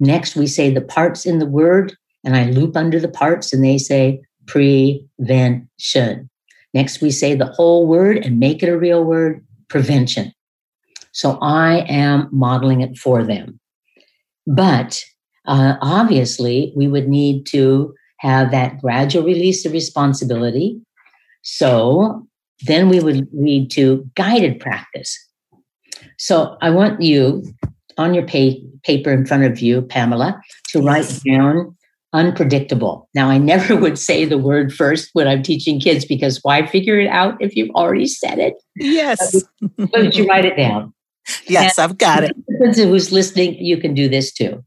Next, 0.00 0.36
we 0.36 0.46
say 0.46 0.70
the 0.70 0.80
parts 0.80 1.26
in 1.26 1.38
the 1.38 1.46
word 1.46 1.94
and 2.24 2.36
I 2.36 2.46
loop 2.46 2.76
under 2.76 3.00
the 3.00 3.08
parts 3.08 3.52
and 3.52 3.64
they 3.64 3.78
say 3.78 4.22
prevention. 4.46 6.30
Next, 6.74 7.00
we 7.00 7.10
say 7.10 7.34
the 7.34 7.46
whole 7.46 7.86
word 7.86 8.18
and 8.18 8.40
make 8.40 8.62
it 8.62 8.68
a 8.68 8.78
real 8.78 9.04
word 9.04 9.44
prevention. 9.68 10.32
So 11.12 11.38
I 11.40 11.84
am 11.88 12.28
modeling 12.32 12.80
it 12.80 12.96
for 12.96 13.22
them. 13.22 13.60
But 14.46 15.02
uh, 15.46 15.76
obviously, 15.80 16.72
we 16.76 16.88
would 16.88 17.08
need 17.08 17.46
to 17.46 17.94
have 18.18 18.50
that 18.50 18.80
gradual 18.80 19.24
release 19.24 19.66
of 19.66 19.72
responsibility. 19.72 20.80
So 21.42 22.26
then 22.66 22.88
we 22.88 23.00
would 23.00 23.28
lead 23.32 23.70
to 23.72 24.08
guided 24.14 24.60
practice. 24.60 25.18
So 26.18 26.56
I 26.62 26.70
want 26.70 27.02
you 27.02 27.42
on 27.98 28.14
your 28.14 28.26
pa- 28.26 28.60
paper 28.84 29.10
in 29.10 29.26
front 29.26 29.44
of 29.44 29.60
you, 29.60 29.82
Pamela, 29.82 30.40
to 30.68 30.80
write 30.80 31.20
down 31.26 31.76
unpredictable. 32.12 33.08
Now, 33.14 33.28
I 33.28 33.38
never 33.38 33.74
would 33.80 33.98
say 33.98 34.24
the 34.24 34.38
word 34.38 34.72
first 34.72 35.10
when 35.14 35.26
I'm 35.26 35.42
teaching 35.42 35.80
kids 35.80 36.04
because 36.04 36.38
why 36.42 36.66
figure 36.66 36.98
it 37.00 37.08
out 37.08 37.36
if 37.40 37.56
you've 37.56 37.70
already 37.70 38.06
said 38.06 38.38
it? 38.38 38.54
Yes. 38.76 39.42
but 39.76 40.16
you 40.16 40.26
write 40.26 40.44
it 40.44 40.56
down. 40.56 40.92
Yes, 41.46 41.78
and 41.78 41.84
I've 41.84 41.98
got 41.98 42.24
it. 42.24 42.36
Who's 42.74 43.12
listening, 43.12 43.54
you 43.54 43.78
can 43.78 43.94
do 43.94 44.08
this 44.08 44.32
too. 44.32 44.64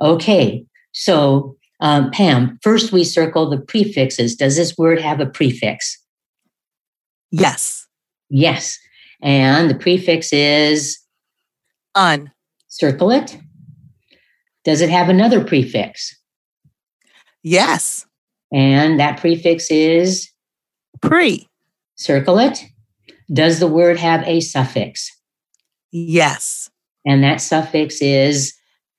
Okay, 0.00 0.64
so 0.92 1.56
um, 1.80 2.10
Pam, 2.10 2.58
first 2.62 2.92
we 2.92 3.04
circle 3.04 3.50
the 3.50 3.58
prefixes. 3.58 4.36
Does 4.36 4.56
this 4.56 4.76
word 4.76 5.00
have 5.00 5.20
a 5.20 5.26
prefix? 5.26 5.98
Yes. 7.30 7.86
Yes. 8.28 8.78
And 9.22 9.70
the 9.70 9.74
prefix 9.74 10.32
is 10.32 10.98
un. 11.94 12.30
Circle 12.68 13.10
it. 13.10 13.38
Does 14.64 14.80
it 14.80 14.90
have 14.90 15.08
another 15.08 15.44
prefix? 15.44 16.14
Yes. 17.42 18.04
And 18.52 18.98
that 18.98 19.18
prefix 19.20 19.70
is 19.70 20.30
pre. 21.00 21.48
Circle 21.96 22.38
it. 22.38 22.64
Does 23.32 23.60
the 23.60 23.66
word 23.66 23.98
have 23.98 24.22
a 24.24 24.40
suffix? 24.40 25.10
Yes. 25.96 26.68
And 27.06 27.24
that 27.24 27.40
suffix 27.40 28.02
is 28.02 28.52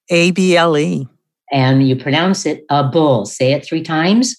A 0.09 0.31
B 0.31 0.57
L 0.57 0.75
E. 0.75 1.07
And 1.51 1.87
you 1.87 1.95
pronounce 1.95 2.45
it 2.47 2.65
a 2.69 2.83
bull. 2.83 3.25
Say 3.25 3.53
it 3.53 3.63
three 3.63 3.83
times. 3.83 4.35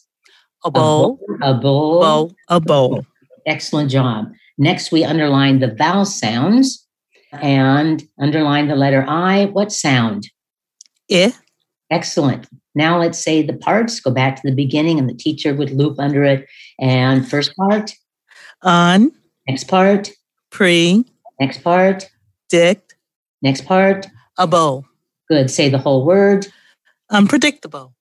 A 0.65 0.71
bowl. 0.71 1.21
A 1.41 1.55
bowl. 1.55 2.01
bowl. 2.01 2.33
A 2.49 2.59
bowl. 2.59 3.07
Excellent 3.47 3.93
job. 3.93 4.33
Next, 4.59 4.91
we 4.91 5.05
underline 5.05 5.61
the 5.61 5.73
vowel 5.73 6.05
sounds 6.05 6.85
and 7.31 8.03
underline 8.19 8.67
the 8.67 8.75
letter 8.75 9.05
I. 9.07 9.47
What 9.47 9.71
sound? 9.71 10.29
I. 11.11 11.33
Excellent. 11.93 12.49
Now 12.75 12.99
let's 12.99 13.23
say 13.23 13.43
the 13.43 13.57
parts. 13.57 14.01
Go 14.01 14.11
back 14.11 14.35
to 14.37 14.43
the 14.45 14.55
beginning, 14.55 14.99
and 14.99 15.09
the 15.09 15.15
teacher 15.15 15.55
would 15.55 15.71
loop 15.71 16.01
under 16.01 16.25
it. 16.25 16.45
And 16.81 17.29
first 17.29 17.55
part. 17.57 17.95
On. 18.63 19.13
Next 19.47 19.69
part. 19.69 20.11
Pre. 20.51 21.05
Next 21.39 21.63
part. 21.63 22.11
Dict. 22.49 22.97
Next 23.43 23.67
part. 23.67 24.07
A 24.39 24.47
bowl. 24.47 24.85
Good. 25.29 25.51
Say 25.51 25.69
the 25.69 25.79
whole 25.79 26.05
word. 26.05 26.47
Unpredictable. 27.11 27.95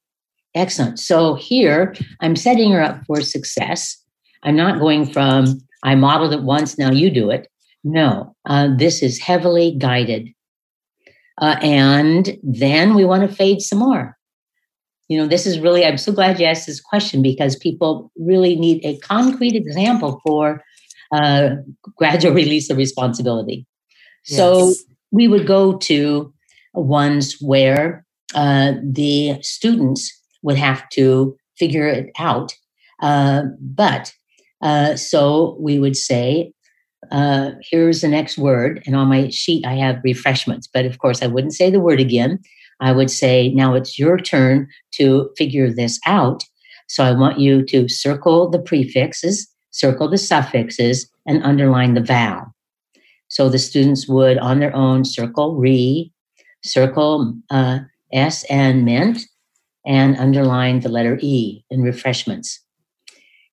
Excellent. 0.55 0.99
So 0.99 1.35
here 1.35 1.95
I'm 2.21 2.35
setting 2.35 2.71
her 2.71 2.81
up 2.81 3.01
for 3.05 3.21
success. 3.21 4.01
I'm 4.43 4.55
not 4.55 4.79
going 4.79 5.11
from 5.11 5.61
I 5.83 5.95
modeled 5.95 6.33
it 6.33 6.43
once, 6.43 6.77
now 6.77 6.91
you 6.91 7.09
do 7.09 7.29
it. 7.29 7.47
No, 7.83 8.35
uh, 8.45 8.69
this 8.75 9.01
is 9.01 9.19
heavily 9.19 9.75
guided. 9.77 10.29
Uh, 11.39 11.55
and 11.61 12.37
then 12.43 12.95
we 12.95 13.05
want 13.05 13.29
to 13.29 13.33
fade 13.33 13.61
some 13.61 13.79
more. 13.79 14.17
You 15.07 15.17
know, 15.17 15.27
this 15.27 15.45
is 15.45 15.59
really, 15.59 15.85
I'm 15.85 15.97
so 15.97 16.11
glad 16.11 16.39
you 16.39 16.45
asked 16.45 16.67
this 16.67 16.81
question 16.81 17.21
because 17.21 17.55
people 17.55 18.11
really 18.17 18.55
need 18.55 18.83
a 18.83 18.97
concrete 18.97 19.55
example 19.55 20.19
for 20.25 20.61
uh, 21.13 21.51
gradual 21.95 22.33
release 22.41 22.69
of 22.69 22.77
responsibility. 22.77 23.65
Yes. 24.27 24.37
So 24.37 24.73
we 25.11 25.27
would 25.27 25.47
go 25.47 25.77
to 25.77 26.33
ones 26.73 27.37
where 27.41 28.05
uh, 28.35 28.73
the 28.83 29.41
students 29.41 30.11
would 30.41 30.57
have 30.57 30.87
to 30.89 31.35
figure 31.57 31.87
it 31.87 32.11
out. 32.19 32.53
Uh, 33.01 33.43
but 33.59 34.13
uh, 34.61 34.95
so 34.95 35.57
we 35.59 35.79
would 35.79 35.95
say, 35.95 36.51
uh, 37.11 37.51
here's 37.61 38.01
the 38.01 38.07
next 38.07 38.37
word. 38.37 38.83
And 38.85 38.95
on 38.95 39.07
my 39.07 39.29
sheet, 39.29 39.65
I 39.65 39.73
have 39.75 40.01
refreshments. 40.03 40.67
But 40.67 40.85
of 40.85 40.99
course, 40.99 41.21
I 41.21 41.27
wouldn't 41.27 41.53
say 41.53 41.69
the 41.69 41.79
word 41.79 41.99
again. 41.99 42.39
I 42.79 42.91
would 42.91 43.09
say, 43.09 43.49
now 43.49 43.73
it's 43.73 43.97
your 43.97 44.17
turn 44.17 44.67
to 44.93 45.29
figure 45.37 45.71
this 45.71 45.99
out. 46.05 46.43
So 46.87 47.03
I 47.03 47.11
want 47.11 47.39
you 47.39 47.65
to 47.65 47.89
circle 47.89 48.49
the 48.49 48.59
prefixes, 48.59 49.47
circle 49.71 50.09
the 50.09 50.17
suffixes, 50.17 51.09
and 51.25 51.43
underline 51.43 51.95
the 51.95 52.03
vowel. 52.03 52.53
So 53.37 53.49
the 53.49 53.59
students 53.59 54.07
would, 54.07 54.39
on 54.39 54.59
their 54.59 54.75
own, 54.75 55.05
circle 55.05 55.57
re, 55.57 56.11
circle 56.63 57.35
uh, 57.51 57.81
S 58.11 58.43
and 58.45 58.83
mint, 58.83 59.19
and 59.85 60.17
underline 60.17 60.79
the 60.79 60.89
letter 60.89 61.19
E 61.21 61.63
in 61.69 61.83
refreshments. 61.83 62.59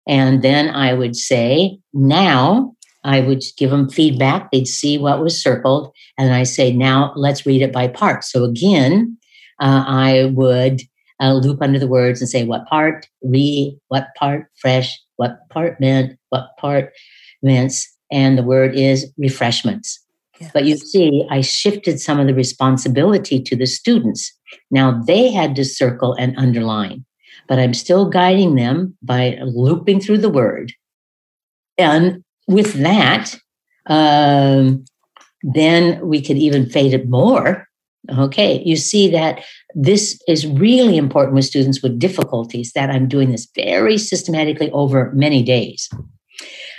And 0.08 0.40
then 0.40 0.70
I 0.70 0.94
would 0.94 1.14
say, 1.14 1.80
now 1.92 2.74
I 3.04 3.20
would 3.20 3.42
give 3.58 3.68
them 3.68 3.90
feedback. 3.90 4.50
They'd 4.50 4.66
see 4.66 4.96
what 4.96 5.20
was 5.20 5.42
circled. 5.42 5.92
And 6.16 6.32
I 6.32 6.44
say, 6.44 6.72
now 6.72 7.12
let's 7.14 7.44
read 7.44 7.60
it 7.60 7.70
by 7.70 7.88
part. 7.88 8.24
So 8.24 8.44
again, 8.44 9.18
uh, 9.60 9.84
I 9.86 10.32
would 10.32 10.80
uh, 11.20 11.34
loop 11.34 11.60
under 11.60 11.78
the 11.78 11.86
words 11.86 12.22
and 12.22 12.30
say, 12.30 12.44
what 12.44 12.66
part, 12.68 13.06
re, 13.22 13.78
what 13.88 14.06
part, 14.16 14.46
fresh, 14.56 14.98
what 15.16 15.46
part 15.50 15.78
meant, 15.78 16.18
what 16.30 16.56
part 16.58 16.94
mince. 17.42 17.93
And 18.14 18.38
the 18.38 18.44
word 18.44 18.76
is 18.76 19.12
refreshments. 19.18 19.98
Yes. 20.40 20.50
But 20.54 20.64
you 20.64 20.76
see, 20.76 21.26
I 21.30 21.40
shifted 21.40 22.00
some 22.00 22.20
of 22.20 22.28
the 22.28 22.34
responsibility 22.34 23.42
to 23.42 23.56
the 23.56 23.66
students. 23.66 24.32
Now 24.70 25.02
they 25.02 25.32
had 25.32 25.56
to 25.56 25.64
circle 25.64 26.14
and 26.14 26.36
underline, 26.38 27.04
but 27.48 27.58
I'm 27.58 27.74
still 27.74 28.08
guiding 28.08 28.54
them 28.54 28.96
by 29.02 29.38
looping 29.42 30.00
through 30.00 30.18
the 30.18 30.28
word. 30.30 30.72
And 31.76 32.22
with 32.46 32.74
that, 32.74 33.34
um, 33.86 34.84
then 35.42 36.06
we 36.06 36.22
could 36.22 36.38
even 36.38 36.70
fade 36.70 36.94
it 36.94 37.08
more. 37.08 37.66
Okay, 38.16 38.62
you 38.64 38.76
see 38.76 39.10
that 39.10 39.42
this 39.74 40.20
is 40.28 40.46
really 40.46 40.96
important 40.96 41.34
with 41.34 41.46
students 41.46 41.82
with 41.82 41.98
difficulties, 41.98 42.72
that 42.72 42.90
I'm 42.90 43.08
doing 43.08 43.32
this 43.32 43.48
very 43.56 43.98
systematically 43.98 44.70
over 44.72 45.10
many 45.14 45.42
days. 45.42 45.88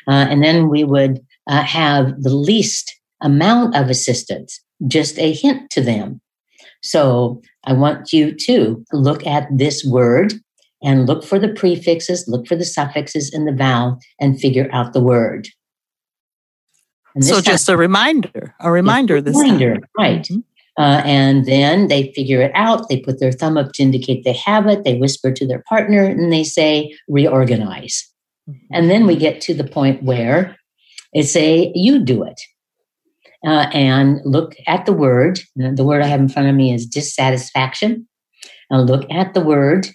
Uh, 0.07 0.27
and 0.29 0.43
then 0.43 0.69
we 0.69 0.83
would 0.83 1.19
uh, 1.47 1.63
have 1.63 2.21
the 2.21 2.33
least 2.33 2.93
amount 3.21 3.75
of 3.75 3.89
assistance, 3.89 4.61
just 4.87 5.17
a 5.19 5.33
hint 5.33 5.69
to 5.71 5.81
them. 5.81 6.21
So 6.83 7.41
I 7.63 7.73
want 7.73 8.13
you 8.13 8.33
to 8.33 8.83
look 8.93 9.25
at 9.25 9.47
this 9.51 9.83
word 9.83 10.33
and 10.83 11.07
look 11.07 11.23
for 11.23 11.39
the 11.39 11.49
prefixes, 11.49 12.27
look 12.27 12.47
for 12.47 12.55
the 12.55 12.65
suffixes 12.65 13.33
in 13.33 13.45
the 13.45 13.51
vowel, 13.51 13.99
and 14.19 14.39
figure 14.39 14.69
out 14.71 14.93
the 14.93 15.01
word. 15.01 15.47
So 17.21 17.39
just 17.41 17.69
a 17.69 17.77
reminder, 17.77 18.53
a 18.59 18.69
reminder 18.71 19.21
this 19.21 19.39
reminder, 19.39 19.75
time. 19.75 19.83
right. 19.97 20.21
Mm-hmm. 20.23 20.39
Uh, 20.77 21.01
and 21.05 21.45
then 21.45 21.87
they 21.87 22.11
figure 22.13 22.41
it 22.41 22.51
out. 22.53 22.89
They 22.89 22.99
put 22.99 23.21
their 23.21 23.31
thumb 23.31 23.57
up 23.57 23.71
to 23.73 23.83
indicate 23.83 24.25
they 24.25 24.33
have 24.33 24.67
it. 24.67 24.83
They 24.83 24.97
whisper 24.97 25.31
to 25.31 25.47
their 25.47 25.63
partner 25.69 26.03
and 26.03 26.33
they 26.33 26.43
say, 26.43 26.93
reorganize. 27.07 28.11
And 28.71 28.89
then 28.89 29.07
we 29.07 29.15
get 29.15 29.41
to 29.41 29.53
the 29.53 29.63
point 29.63 30.03
where 30.03 30.57
it's 31.13 31.35
a 31.35 31.71
you 31.73 31.99
do 31.99 32.23
it 32.23 32.39
uh, 33.45 33.69
and 33.73 34.19
look 34.25 34.55
at 34.67 34.85
the 34.85 34.93
word. 34.93 35.39
The 35.55 35.83
word 35.83 36.01
I 36.01 36.07
have 36.07 36.19
in 36.19 36.29
front 36.29 36.49
of 36.49 36.55
me 36.55 36.73
is 36.73 36.85
dissatisfaction. 36.85 38.07
Uh, 38.71 38.81
look 38.81 39.09
at 39.11 39.33
the 39.33 39.41
word, 39.41 39.87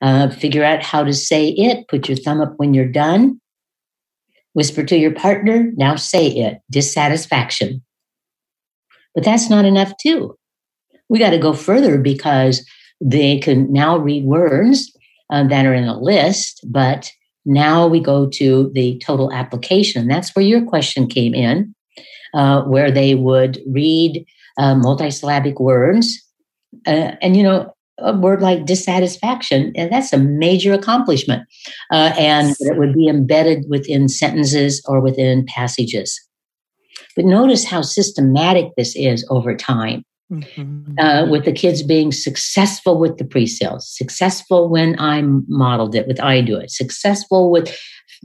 uh, 0.00 0.28
figure 0.28 0.64
out 0.64 0.82
how 0.82 1.04
to 1.04 1.12
say 1.12 1.48
it, 1.48 1.86
put 1.88 2.08
your 2.08 2.16
thumb 2.16 2.40
up 2.40 2.54
when 2.56 2.74
you're 2.74 2.84
done, 2.84 3.40
whisper 4.54 4.82
to 4.84 4.96
your 4.96 5.12
partner, 5.12 5.70
now 5.76 5.96
say 5.96 6.26
it 6.26 6.58
dissatisfaction. 6.70 7.82
But 9.14 9.24
that's 9.24 9.48
not 9.48 9.64
enough, 9.64 9.92
too. 10.00 10.36
We 11.08 11.18
got 11.18 11.30
to 11.30 11.38
go 11.38 11.52
further 11.52 11.98
because 11.98 12.68
they 13.00 13.38
can 13.38 13.72
now 13.72 13.98
read 13.98 14.24
words 14.24 14.90
uh, 15.30 15.46
that 15.48 15.66
are 15.66 15.74
in 15.74 15.84
a 15.84 16.00
list, 16.00 16.64
but 16.66 17.12
now 17.44 17.86
we 17.86 18.00
go 18.00 18.28
to 18.28 18.70
the 18.74 18.98
total 19.04 19.32
application. 19.32 20.08
That's 20.08 20.34
where 20.34 20.44
your 20.44 20.64
question 20.64 21.06
came 21.06 21.34
in 21.34 21.74
uh, 22.34 22.62
where 22.62 22.90
they 22.90 23.14
would 23.14 23.60
read 23.66 24.24
uh, 24.58 24.74
multisyllabic 24.74 25.60
words. 25.60 26.20
Uh, 26.86 27.12
and, 27.20 27.36
you 27.36 27.42
know, 27.42 27.72
a 27.98 28.16
word 28.16 28.40
like 28.40 28.64
dissatisfaction, 28.64 29.72
and 29.76 29.92
that's 29.92 30.12
a 30.12 30.18
major 30.18 30.72
accomplishment. 30.72 31.42
Uh, 31.90 32.12
and 32.18 32.56
it 32.60 32.78
would 32.78 32.94
be 32.94 33.06
embedded 33.06 33.64
within 33.68 34.08
sentences 34.08 34.82
or 34.86 35.00
within 35.00 35.44
passages. 35.46 36.18
But 37.14 37.26
notice 37.26 37.64
how 37.64 37.82
systematic 37.82 38.70
this 38.76 38.96
is 38.96 39.26
over 39.30 39.54
time. 39.54 40.04
Mm-hmm. 40.32 40.98
Uh, 40.98 41.26
with 41.26 41.44
the 41.44 41.52
kids 41.52 41.82
being 41.82 42.10
successful 42.10 42.98
with 42.98 43.18
the 43.18 43.24
pre-sales, 43.24 43.86
successful 43.86 44.70
when 44.70 44.98
I 44.98 45.20
modeled 45.20 45.94
it 45.94 46.06
with 46.06 46.18
I 46.20 46.40
do 46.40 46.56
it, 46.56 46.70
successful 46.70 47.50
with 47.50 47.76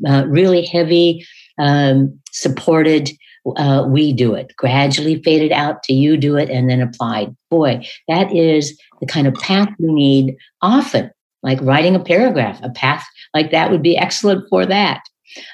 uh, 0.07 0.25
really 0.27 0.65
heavy 0.65 1.25
um, 1.59 2.17
supported 2.31 3.11
uh, 3.55 3.85
we 3.87 4.13
do 4.13 4.33
it, 4.33 4.53
gradually 4.57 5.21
faded 5.23 5.51
out 5.51 5.83
to 5.83 5.93
you 5.93 6.17
do 6.17 6.35
it 6.35 6.49
and 6.49 6.69
then 6.69 6.81
applied. 6.81 7.35
Boy, 7.49 7.85
that 8.07 8.33
is 8.33 8.79
the 8.99 9.05
kind 9.05 9.27
of 9.27 9.33
path 9.35 9.69
we 9.79 9.93
need 9.93 10.37
often, 10.61 11.11
like 11.43 11.59
writing 11.61 11.95
a 11.95 12.03
paragraph. 12.03 12.59
A 12.63 12.69
path 12.69 13.05
like 13.33 13.51
that 13.51 13.71
would 13.71 13.81
be 13.81 13.97
excellent 13.97 14.45
for 14.49 14.65
that, 14.65 15.01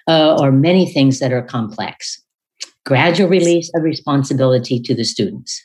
uh, 0.08 0.38
or 0.40 0.52
many 0.52 0.92
things 0.92 1.20
that 1.20 1.32
are 1.32 1.42
complex. 1.42 2.22
Gradual 2.86 3.30
release 3.30 3.72
of 3.76 3.84
responsibility 3.84 4.80
to 4.80 4.94
the 4.94 5.04
students 5.04 5.64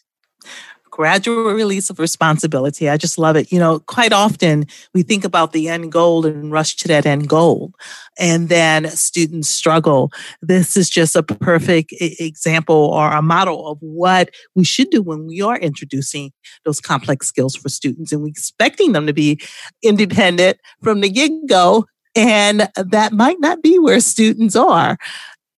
gradual 0.99 1.45
release 1.45 1.91
of 1.91 2.01
responsibility. 2.01 2.89
I 2.89 2.97
just 2.97 3.19
love 3.19 3.37
it. 3.37 3.53
You 3.53 3.61
know, 3.61 3.79
quite 3.79 4.13
often 4.13 4.67
we 4.93 5.05
think 5.05 5.25
about 5.25 5.53
the 5.53 5.69
end 5.69 5.93
goal 5.93 6.27
and 6.27 6.51
rush 6.51 6.75
to 6.77 6.89
that 6.89 7.07
end 7.07 7.29
goal, 7.29 7.73
and 8.19 8.49
then 8.49 8.91
students 8.91 9.49
struggle. 9.49 10.11
This 10.43 10.77
is 10.77 10.91
just 10.91 11.15
a 11.15 11.23
perfect 11.23 11.95
example 12.01 12.75
or 12.75 13.13
a 13.13 13.23
model 13.23 13.69
of 13.69 13.79
what 13.81 14.31
we 14.57 14.65
should 14.65 14.91
do 14.91 15.01
when 15.01 15.25
we 15.25 15.41
are 15.41 15.57
introducing 15.57 16.33
those 16.65 16.81
complex 16.81 17.29
skills 17.29 17.55
for 17.55 17.69
students 17.69 18.11
and 18.11 18.25
we 18.25 18.31
expecting 18.31 18.91
them 18.91 19.07
to 19.07 19.13
be 19.13 19.41
independent 19.85 20.59
from 20.83 21.01
the 21.01 21.11
get 21.11 21.31
go. 21.49 21.87
And 22.17 22.69
that 22.75 23.13
might 23.13 23.39
not 23.39 23.63
be 23.63 23.79
where 23.79 24.01
students 24.01 24.57
are. 24.57 24.99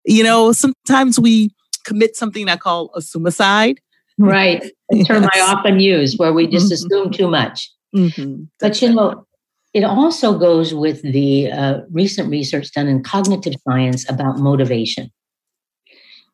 You 0.03 0.25
know, 0.25 0.51
sometimes 0.51 1.17
we 1.17 1.51
commit 1.85 2.17
something 2.17 2.49
I 2.49 2.57
call 2.57 2.89
assumicide 2.89 3.77
Right. 4.19 4.63
A 4.91 5.03
term 5.03 5.23
yes. 5.23 5.31
I 5.35 5.39
often 5.41 5.79
use 5.79 6.17
where 6.17 6.33
we 6.33 6.47
just 6.47 6.65
mm-hmm. 6.65 6.73
assume 6.73 7.11
too 7.11 7.27
much. 7.27 7.71
Mm-hmm. 7.95 8.43
But 8.59 8.81
you 8.81 8.93
know, 8.93 9.25
it 9.73 9.83
also 9.83 10.37
goes 10.37 10.73
with 10.73 11.01
the 11.03 11.51
uh, 11.51 11.81
recent 11.91 12.29
research 12.29 12.71
done 12.71 12.87
in 12.87 13.03
cognitive 13.03 13.53
science 13.67 14.09
about 14.09 14.39
motivation. 14.39 15.11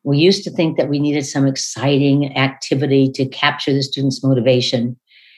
We 0.04 0.18
used 0.18 0.44
to 0.44 0.50
think 0.50 0.76
that 0.76 0.88
we 0.88 0.98
needed 0.98 1.26
some 1.26 1.46
exciting 1.46 2.36
activity 2.36 3.10
to 3.12 3.26
capture 3.26 3.72
the 3.72 3.82
student's 3.82 4.22
motivation. 4.22 4.96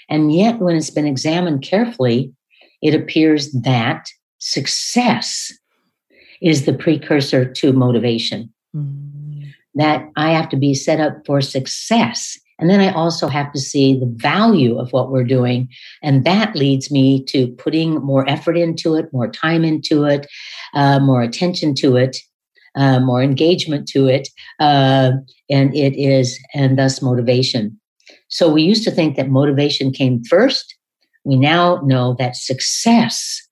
And 0.08 0.32
yet, 0.32 0.58
when 0.58 0.76
it's 0.76 0.90
been 0.90 1.06
examined 1.06 1.62
carefully, 1.62 2.32
it 2.82 2.94
appears 2.94 3.50
that 3.52 4.08
success 4.38 5.52
is 6.40 6.66
the 6.66 6.74
precursor 6.74 7.50
to 7.50 7.72
motivation. 7.72 8.52
Mm. 8.76 9.07
That 9.74 10.08
I 10.16 10.30
have 10.30 10.48
to 10.50 10.56
be 10.56 10.74
set 10.74 11.00
up 11.00 11.24
for 11.26 11.40
success. 11.40 12.38
And 12.58 12.68
then 12.68 12.80
I 12.80 12.92
also 12.92 13.28
have 13.28 13.52
to 13.52 13.60
see 13.60 13.98
the 13.98 14.12
value 14.16 14.78
of 14.78 14.92
what 14.92 15.12
we're 15.12 15.24
doing. 15.24 15.68
And 16.02 16.24
that 16.24 16.56
leads 16.56 16.90
me 16.90 17.22
to 17.24 17.48
putting 17.52 17.94
more 18.04 18.28
effort 18.28 18.56
into 18.56 18.96
it, 18.96 19.12
more 19.12 19.30
time 19.30 19.64
into 19.64 20.04
it, 20.04 20.26
uh, 20.74 20.98
more 20.98 21.22
attention 21.22 21.74
to 21.76 21.96
it, 21.96 22.16
uh, 22.74 22.98
more 22.98 23.22
engagement 23.22 23.86
to 23.88 24.08
it. 24.08 24.28
Uh, 24.58 25.12
and 25.48 25.74
it 25.76 25.96
is, 25.96 26.40
and 26.52 26.76
thus 26.78 27.00
motivation. 27.00 27.78
So 28.28 28.50
we 28.50 28.62
used 28.62 28.84
to 28.84 28.90
think 28.90 29.16
that 29.16 29.30
motivation 29.30 29.92
came 29.92 30.24
first. 30.24 30.76
We 31.24 31.36
now 31.36 31.80
know 31.84 32.16
that 32.18 32.36
success 32.36 33.48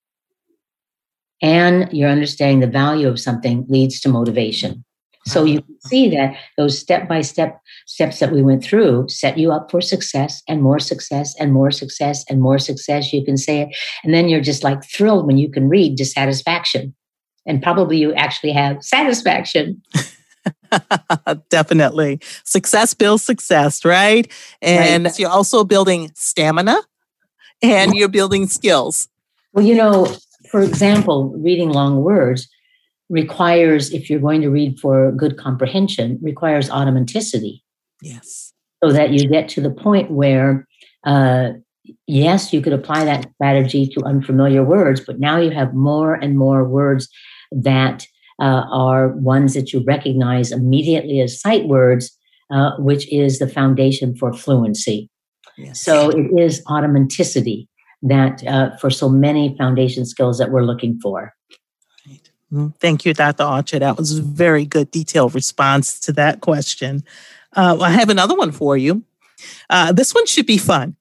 and 1.43 1.93
you're 1.93 2.09
understanding 2.09 2.61
the 2.61 2.67
value 2.67 3.09
of 3.09 3.21
something 3.21 3.67
leads 3.69 4.01
to 4.01 4.09
motivation. 4.09 4.85
So 5.27 5.45
you 5.45 5.61
can 5.61 5.81
see 5.87 6.09
that 6.11 6.37
those 6.57 6.79
step 6.79 7.09
by 7.09 7.21
step 7.21 7.61
steps 7.87 8.21
that 8.21 8.33
we 8.33 8.43
went 8.43 8.63
through 8.63 9.09
set 9.09 9.37
you 9.37 9.51
up 9.51 9.71
for 9.71 9.81
success 9.81 10.43
and 10.49 10.63
more 10.63 10.79
success 10.79 11.35
and 11.39 11.53
more 11.53 11.71
success 11.71 12.25
and 12.31 12.41
more 12.41 12.59
success. 12.59 13.13
You 13.13 13.25
can 13.25 13.37
say 13.37 13.63
it. 13.63 13.77
And 14.05 14.15
then 14.15 14.29
you're 14.29 14.41
just 14.41 14.63
like 14.63 14.85
thrilled 14.85 15.27
when 15.27 15.37
you 15.37 15.51
can 15.51 15.69
read 15.69 15.97
dissatisfaction. 15.97 16.95
And 17.45 17.61
probably 17.61 17.99
you 17.99 18.15
actually 18.15 18.53
have 18.53 18.79
satisfaction. 18.85 19.83
Definitely. 21.51 22.21
Success 22.45 22.95
builds 22.95 23.25
success, 23.25 23.85
right? 23.85 24.31
And 24.63 25.07
right. 25.07 25.19
you're 25.19 25.31
also 25.31 25.65
building 25.65 26.13
stamina 26.15 26.77
and 27.63 27.95
you're 27.95 28.09
building 28.09 28.47
skills. 28.47 29.09
Well, 29.53 29.65
you 29.65 29.75
know, 29.75 30.15
for 30.51 30.63
example, 30.63 31.35
reading 31.37 31.71
long 31.71 32.03
words 32.03 32.49
requires, 33.09 33.93
if 33.93 34.11
you're 34.11 34.21
going 34.21 34.43
to 34.43 34.51
read 34.51 34.79
for 34.81 35.13
good 35.13 35.37
comprehension, 35.37 36.19
requires 36.23 36.69
automaticity. 36.71 37.61
Yes. 38.03 38.53
So 38.83 38.93
that 38.93 39.11
you 39.11 39.29
get 39.29 39.49
to 39.51 39.61
the 39.61 39.71
point 39.71 40.11
where, 40.11 40.67
uh, 41.05 41.51
yes, 42.07 42.53
you 42.53 42.61
could 42.61 42.73
apply 42.73 43.05
that 43.05 43.27
strategy 43.35 43.87
to 43.89 44.05
unfamiliar 44.05 44.65
words, 44.65 45.01
but 45.01 45.19
now 45.19 45.39
you 45.39 45.51
have 45.51 45.75
more 45.75 46.15
and 46.15 46.37
more 46.37 46.65
words 46.65 47.09
that 47.53 48.07
uh, 48.41 48.65
are 48.71 49.09
ones 49.09 49.55
that 49.55 49.73
you 49.73 49.83
recognize 49.87 50.53
immediately 50.53 51.21
as 51.21 51.41
sight 51.41 51.67
words, 51.67 52.17
uh, 52.53 52.73
which 52.79 53.11
is 53.13 53.39
the 53.39 53.49
foundation 53.49 54.15
for 54.17 54.33
fluency. 54.33 55.09
Yes. 55.57 55.81
So 55.81 56.11
it 56.11 56.27
is 56.39 56.63
automaticity 56.65 57.67
that 58.03 58.47
uh, 58.47 58.77
for 58.77 58.91
so 58.91 59.09
many 59.09 59.57
foundation 59.57 60.05
skills 60.05 60.39
that 60.39 60.51
we're 60.51 60.65
looking 60.65 60.99
for. 61.01 61.33
Mm, 62.53 62.77
thank 62.77 63.05
you, 63.05 63.13
Dr. 63.13 63.43
Archer. 63.43 63.79
That 63.79 63.97
was 63.97 64.19
a 64.19 64.23
very 64.23 64.65
good, 64.65 64.91
detailed 64.91 65.35
response 65.35 65.99
to 66.01 66.13
that 66.13 66.41
question. 66.41 67.05
Uh, 67.55 67.79
I 67.81 67.91
have 67.91 68.11
another 68.11 68.37
one 68.37 68.53
for 68.53 68.77
you. 68.77 69.03
Uh, 69.69 69.93
this 69.93 70.15
one 70.15 70.27
should 70.27 70.47
be 70.47 70.59
fun. 70.59 70.97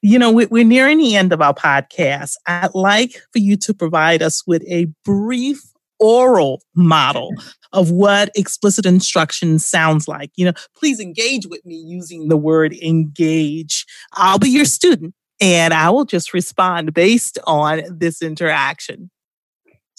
You 0.00 0.18
know, 0.18 0.32
we're 0.32 0.64
nearing 0.64 0.98
the 0.98 1.16
end 1.16 1.32
of 1.32 1.42
our 1.42 1.54
podcast. 1.54 2.36
I'd 2.46 2.74
like 2.74 3.20
for 3.32 3.38
you 3.38 3.56
to 3.58 3.74
provide 3.74 4.22
us 4.22 4.46
with 4.46 4.64
a 4.68 4.86
brief 5.04 5.60
oral 5.98 6.62
model 6.74 7.30
of 7.72 7.90
what 7.90 8.30
explicit 8.34 8.84
instruction 8.86 9.58
sounds 9.58 10.08
like. 10.08 10.30
You 10.36 10.46
know, 10.46 10.52
please 10.76 10.98
engage 10.98 11.46
with 11.46 11.64
me 11.64 11.76
using 11.76 12.28
the 12.28 12.36
word 12.36 12.74
engage. 12.74 13.86
I'll 14.14 14.38
be 14.38 14.50
your 14.50 14.64
student 14.64 15.14
and 15.40 15.72
I 15.72 15.90
will 15.90 16.04
just 16.04 16.34
respond 16.34 16.92
based 16.94 17.38
on 17.46 17.82
this 17.88 18.22
interaction. 18.22 19.10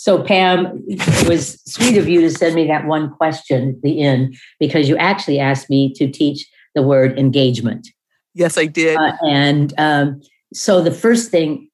So, 0.03 0.21
Pam, 0.21 0.83
it 0.85 1.29
was 1.29 1.61
sweet 1.63 1.97
of 1.97 2.09
you 2.09 2.19
to 2.19 2.29
send 2.29 2.55
me 2.55 2.67
that 2.67 2.85
one 2.85 3.09
question 3.09 3.69
at 3.69 3.81
the 3.83 4.01
end 4.01 4.35
because 4.59 4.89
you 4.89 4.97
actually 4.97 5.39
asked 5.39 5.69
me 5.69 5.93
to 5.93 6.11
teach 6.11 6.45
the 6.75 6.81
word 6.81 7.17
engagement. 7.17 7.87
Yes, 8.33 8.57
I 8.57 8.65
did. 8.65 8.97
Uh, 8.97 9.13
and 9.25 9.73
um, 9.77 10.21
so, 10.53 10.81
the 10.81 10.91
first 10.91 11.31
thing, 11.31 11.69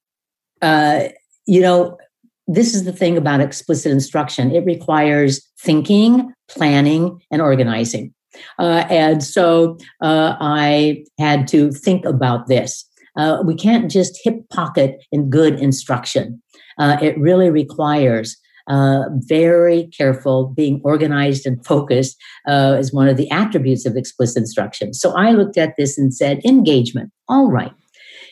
uh, 0.61 1.05
you 1.47 1.59
know, 1.59 1.97
this 2.45 2.75
is 2.75 2.83
the 2.83 2.93
thing 2.93 3.17
about 3.17 3.41
explicit 3.41 3.91
instruction 3.91 4.51
it 4.51 4.63
requires 4.63 5.41
thinking, 5.59 6.31
planning, 6.49 7.19
and 7.31 7.41
organizing. 7.41 8.13
Uh, 8.59 8.85
and 8.91 9.23
so 9.23 9.79
uh, 10.03 10.35
I 10.39 11.03
had 11.17 11.47
to 11.47 11.71
think 11.71 12.05
about 12.05 12.45
this. 12.45 12.85
Uh, 13.15 13.41
we 13.43 13.55
can't 13.55 13.89
just 13.89 14.19
hip 14.23 14.47
pocket 14.49 15.03
in 15.11 15.31
good 15.31 15.59
instruction. 15.59 16.43
Uh, 16.79 16.97
it 17.01 17.17
really 17.17 17.49
requires 17.49 18.37
uh, 18.69 19.05
very 19.11 19.87
careful, 19.97 20.53
being 20.55 20.79
organized 20.83 21.45
and 21.45 21.63
focused 21.65 22.15
uh, 22.47 22.77
is 22.79 22.93
one 22.93 23.09
of 23.09 23.17
the 23.17 23.29
attributes 23.31 23.85
of 23.85 23.97
explicit 23.97 24.41
instruction. 24.41 24.93
So 24.93 25.11
I 25.17 25.31
looked 25.31 25.57
at 25.57 25.73
this 25.75 25.97
and 25.97 26.13
said, 26.13 26.39
engagement. 26.45 27.11
All 27.27 27.49
right. 27.49 27.73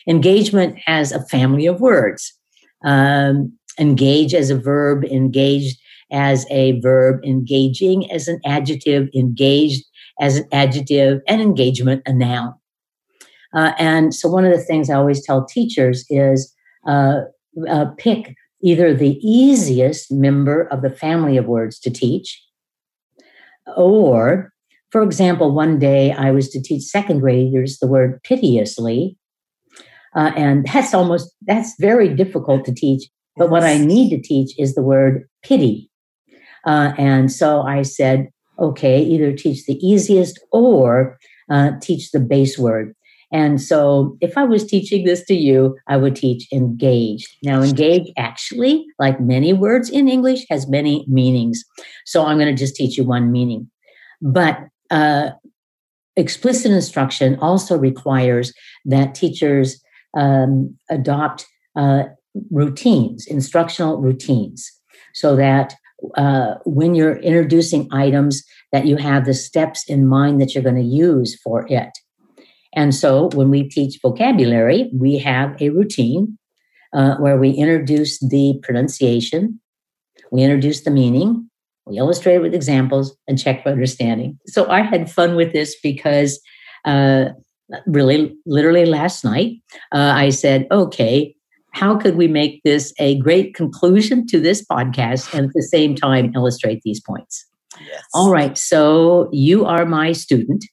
Engagement 0.06 0.78
has 0.86 1.10
a 1.12 1.24
family 1.26 1.66
of 1.66 1.80
words. 1.80 2.32
Um, 2.84 3.52
engage 3.80 4.32
as 4.32 4.48
a 4.48 4.58
verb, 4.58 5.04
engaged 5.04 5.76
as 6.12 6.46
a 6.50 6.78
verb, 6.80 7.20
engaging 7.24 8.10
as 8.10 8.28
an 8.28 8.40
adjective, 8.46 9.08
engaged 9.14 9.84
as 10.20 10.36
an 10.36 10.48
adjective, 10.52 11.20
and 11.26 11.42
engagement 11.42 12.02
a 12.06 12.12
noun. 12.12 12.54
Uh, 13.54 13.72
and 13.78 14.14
so, 14.14 14.28
one 14.28 14.44
of 14.44 14.52
the 14.52 14.62
things 14.62 14.88
I 14.88 14.94
always 14.94 15.24
tell 15.24 15.44
teachers 15.44 16.04
is 16.08 16.54
uh, 17.68 17.86
pick 17.96 18.34
either 18.62 18.92
the 18.92 19.18
easiest 19.26 20.10
member 20.10 20.64
of 20.68 20.82
the 20.82 20.90
family 20.90 21.36
of 21.36 21.46
words 21.46 21.78
to 21.80 21.90
teach, 21.90 22.42
or, 23.76 24.52
for 24.90 25.02
example, 25.02 25.52
one 25.52 25.78
day 25.78 26.12
I 26.12 26.30
was 26.30 26.48
to 26.50 26.62
teach 26.62 26.82
second 26.84 27.20
graders 27.20 27.78
the 27.78 27.86
word 27.86 28.22
piteously. 28.22 29.16
Uh, 30.14 30.32
and 30.36 30.66
that's 30.66 30.94
almost 30.94 31.34
that's 31.42 31.74
very 31.78 32.08
difficult 32.08 32.64
to 32.64 32.72
teach 32.72 33.02
but 33.38 33.50
what 33.50 33.62
i 33.62 33.78
need 33.78 34.10
to 34.10 34.20
teach 34.20 34.58
is 34.58 34.74
the 34.74 34.82
word 34.82 35.28
pity 35.42 35.90
uh, 36.66 36.92
and 36.98 37.30
so 37.30 37.62
i 37.62 37.82
said 37.82 38.28
okay 38.58 39.00
either 39.02 39.32
teach 39.32 39.64
the 39.66 39.78
easiest 39.86 40.40
or 40.50 41.18
uh, 41.50 41.72
teach 41.80 42.10
the 42.10 42.20
base 42.20 42.58
word 42.58 42.94
and 43.30 43.60
so 43.60 44.16
if 44.20 44.38
I 44.38 44.44
was 44.44 44.64
teaching 44.64 45.04
this 45.04 45.24
to 45.26 45.34
you, 45.34 45.76
I 45.86 45.96
would 45.96 46.16
teach 46.16 46.50
engaged. 46.52 47.28
Now, 47.42 47.62
engage 47.62 48.10
actually, 48.16 48.86
like 48.98 49.20
many 49.20 49.52
words 49.52 49.90
in 49.90 50.08
English, 50.08 50.46
has 50.50 50.68
many 50.68 51.04
meanings. 51.08 51.62
So 52.06 52.24
I'm 52.24 52.38
going 52.38 52.54
to 52.54 52.58
just 52.58 52.74
teach 52.74 52.96
you 52.96 53.04
one 53.04 53.30
meaning. 53.30 53.70
But 54.22 54.58
uh, 54.90 55.30
explicit 56.16 56.72
instruction 56.72 57.36
also 57.40 57.76
requires 57.76 58.52
that 58.86 59.14
teachers 59.14 59.82
um, 60.16 60.76
adopt 60.88 61.46
uh, 61.76 62.04
routines, 62.50 63.26
instructional 63.26 64.00
routines, 64.00 64.72
so 65.12 65.36
that 65.36 65.74
uh, 66.16 66.54
when 66.64 66.94
you're 66.94 67.16
introducing 67.16 67.88
items, 67.92 68.42
that 68.72 68.86
you 68.86 68.96
have 68.96 69.26
the 69.26 69.34
steps 69.34 69.84
in 69.86 70.06
mind 70.06 70.40
that 70.40 70.54
you're 70.54 70.64
going 70.64 70.76
to 70.76 70.82
use 70.82 71.38
for 71.42 71.66
it. 71.68 71.90
And 72.74 72.94
so 72.94 73.30
when 73.34 73.50
we 73.50 73.68
teach 73.68 73.98
vocabulary, 74.02 74.90
we 74.92 75.18
have 75.18 75.60
a 75.60 75.70
routine 75.70 76.38
uh, 76.92 77.16
where 77.16 77.36
we 77.36 77.50
introduce 77.50 78.18
the 78.20 78.58
pronunciation, 78.62 79.60
we 80.30 80.42
introduce 80.42 80.82
the 80.82 80.90
meaning, 80.90 81.48
we 81.86 81.98
illustrate 81.98 82.36
it 82.36 82.42
with 82.42 82.54
examples, 82.54 83.16
and 83.26 83.38
check 83.38 83.62
for 83.62 83.70
understanding. 83.70 84.38
So 84.46 84.68
I 84.70 84.82
had 84.82 85.10
fun 85.10 85.36
with 85.36 85.52
this 85.52 85.76
because 85.82 86.40
uh, 86.84 87.30
really, 87.86 88.36
literally 88.46 88.84
last 88.86 89.24
night, 89.24 89.56
uh, 89.92 90.12
I 90.14 90.30
said, 90.30 90.66
okay, 90.70 91.34
how 91.72 91.96
could 91.96 92.16
we 92.16 92.28
make 92.28 92.62
this 92.64 92.92
a 92.98 93.18
great 93.18 93.54
conclusion 93.54 94.26
to 94.26 94.40
this 94.40 94.64
podcast 94.64 95.32
and 95.34 95.46
at 95.46 95.52
the 95.54 95.62
same 95.62 95.94
time 95.94 96.32
illustrate 96.34 96.80
these 96.82 97.00
points? 97.00 97.46
Yes. 97.80 98.02
All 98.14 98.30
right. 98.30 98.56
So 98.56 99.28
you 99.32 99.64
are 99.64 99.84
my 99.84 100.12
student. 100.12 100.64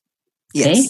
Okay? 0.57 0.87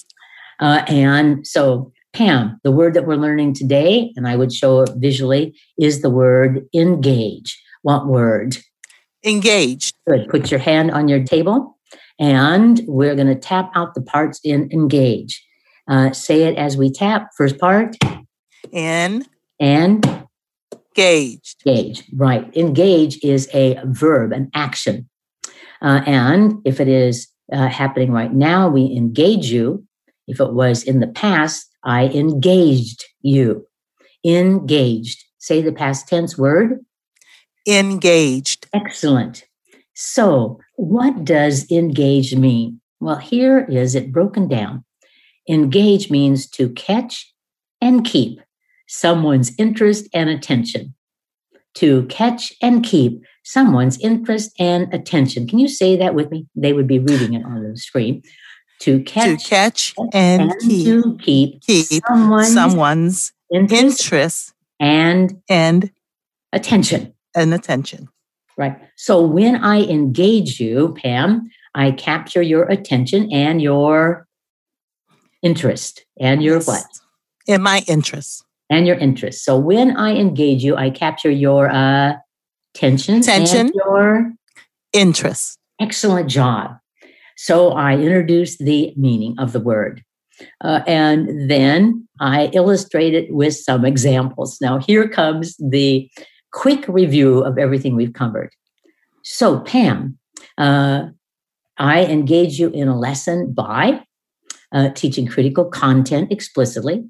Uh, 0.59 0.83
and 0.87 1.45
so, 1.45 1.91
Pam, 2.13 2.59
the 2.63 2.71
word 2.71 2.93
that 2.93 3.05
we're 3.05 3.15
learning 3.15 3.53
today, 3.53 4.13
and 4.15 4.27
I 4.27 4.35
would 4.35 4.53
show 4.53 4.81
it 4.81 4.91
visually, 4.97 5.55
is 5.77 6.01
the 6.01 6.09
word 6.09 6.65
engage. 6.73 7.61
What 7.81 8.07
word? 8.07 8.57
Engaged. 9.23 9.95
Good. 10.07 10.29
Put 10.29 10.51
your 10.51 10.59
hand 10.59 10.91
on 10.91 11.07
your 11.07 11.23
table, 11.23 11.77
and 12.19 12.81
we're 12.87 13.15
going 13.15 13.27
to 13.27 13.35
tap 13.35 13.71
out 13.75 13.95
the 13.95 14.01
parts 14.01 14.39
in 14.43 14.69
engage. 14.71 15.43
Uh, 15.87 16.11
say 16.13 16.43
it 16.43 16.57
as 16.57 16.77
we 16.77 16.91
tap. 16.91 17.29
First 17.37 17.59
part. 17.59 17.95
In. 18.71 19.25
And. 19.59 20.27
Engaged. 20.97 21.61
Engage. 21.65 22.03
Right. 22.15 22.55
Engage 22.55 23.23
is 23.23 23.49
a 23.53 23.79
verb, 23.83 24.31
an 24.31 24.49
action. 24.53 25.09
Uh, 25.81 26.01
and 26.05 26.55
if 26.65 26.79
it 26.79 26.87
is 26.87 27.27
uh, 27.51 27.67
happening 27.67 28.11
right 28.11 28.33
now, 28.33 28.69
we 28.69 28.95
engage 28.95 29.51
you 29.51 29.84
If 30.27 30.39
it 30.39 30.53
was 30.53 30.83
in 30.83 30.99
the 30.99 31.07
past, 31.07 31.69
I 31.83 32.07
engaged 32.07 33.05
you. 33.21 33.65
Engaged. 34.25 35.23
Say 35.37 35.61
the 35.61 35.71
past 35.71 36.07
tense 36.07 36.37
word. 36.37 36.79
Engaged. 37.67 38.67
Excellent. 38.73 39.45
So, 39.93 40.59
what 40.75 41.23
does 41.23 41.71
engage 41.71 42.35
mean? 42.35 42.81
Well, 42.99 43.17
here 43.17 43.65
is 43.69 43.95
it 43.95 44.11
broken 44.11 44.47
down. 44.47 44.83
Engage 45.47 46.09
means 46.09 46.49
to 46.51 46.69
catch 46.69 47.31
and 47.81 48.03
keep 48.03 48.39
someone's 48.87 49.53
interest 49.57 50.07
and 50.13 50.29
attention. 50.29 50.93
To 51.75 52.05
catch 52.07 52.53
and 52.61 52.83
keep 52.83 53.21
someone's 53.43 53.99
interest 53.99 54.51
and 54.59 54.91
attention. 54.93 55.47
Can 55.47 55.59
you 55.59 55.67
say 55.67 55.95
that 55.97 56.15
with 56.15 56.31
me? 56.31 56.47
They 56.55 56.73
would 56.73 56.87
be 56.87 56.99
reading 56.99 57.33
it 57.33 57.45
on 57.45 57.63
the 57.63 57.77
screen. 57.77 58.23
To 58.79 59.01
catch, 59.01 59.43
to 59.43 59.49
catch 59.49 59.95
and, 60.13 60.51
and 60.51 60.61
keep, 60.61 60.85
to 60.85 61.17
keep, 61.17 61.61
keep 61.61 62.03
someone's, 62.05 62.53
someone's 62.53 63.33
interest, 63.51 64.01
interest 64.03 64.53
and 64.79 65.41
and 65.49 65.91
attention. 66.53 67.13
And 67.33 67.53
attention. 67.53 68.09
Right. 68.57 68.77
So 68.95 69.21
when 69.21 69.55
I 69.57 69.81
engage 69.81 70.59
you, 70.59 70.95
Pam, 71.01 71.49
I 71.73 71.91
capture 71.91 72.41
your 72.41 72.63
attention 72.63 73.31
and 73.31 73.61
your 73.61 74.27
interest 75.41 76.05
and 76.19 76.41
your 76.41 76.55
yes. 76.55 76.67
what? 76.67 76.85
In 77.47 77.61
my 77.61 77.83
interest. 77.87 78.45
And 78.69 78.87
your 78.87 78.95
interest. 78.97 79.43
So 79.43 79.57
when 79.57 79.95
I 79.95 80.15
engage 80.15 80.63
you, 80.63 80.75
I 80.75 80.89
capture 80.89 81.29
your 81.29 81.69
uh, 81.69 82.13
attention, 82.73 83.19
attention, 83.19 83.71
your 83.75 84.33
interest. 84.93 85.59
Excellent 85.79 86.29
job. 86.29 86.77
So 87.35 87.71
I 87.71 87.97
introduce 87.97 88.57
the 88.57 88.93
meaning 88.95 89.35
of 89.37 89.51
the 89.51 89.59
word. 89.59 90.03
Uh, 90.61 90.81
and 90.85 91.49
then 91.49 92.07
I 92.19 92.49
illustrate 92.53 93.13
it 93.13 93.33
with 93.33 93.55
some 93.55 93.85
examples. 93.85 94.57
Now, 94.61 94.79
here 94.79 95.07
comes 95.07 95.55
the 95.57 96.09
quick 96.51 96.87
review 96.87 97.39
of 97.39 97.57
everything 97.57 97.95
we've 97.95 98.13
covered. 98.13 98.51
So, 99.23 99.59
Pam, 99.59 100.17
uh, 100.57 101.07
I 101.77 102.05
engage 102.05 102.59
you 102.59 102.69
in 102.69 102.87
a 102.87 102.97
lesson 102.97 103.53
by 103.53 104.01
uh, 104.71 104.89
teaching 104.89 105.25
critical 105.25 105.65
content 105.65 106.31
explicitly, 106.31 107.03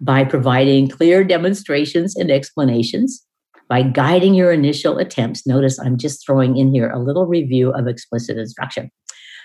by 0.00 0.24
providing 0.24 0.88
clear 0.88 1.24
demonstrations 1.24 2.16
and 2.16 2.30
explanations, 2.30 3.24
by 3.68 3.82
guiding 3.82 4.34
your 4.34 4.52
initial 4.52 4.98
attempts. 4.98 5.46
Notice 5.46 5.78
I'm 5.78 5.96
just 5.96 6.24
throwing 6.24 6.56
in 6.56 6.72
here 6.72 6.90
a 6.90 6.98
little 6.98 7.26
review 7.26 7.72
of 7.72 7.86
explicit 7.86 8.36
instruction. 8.36 8.90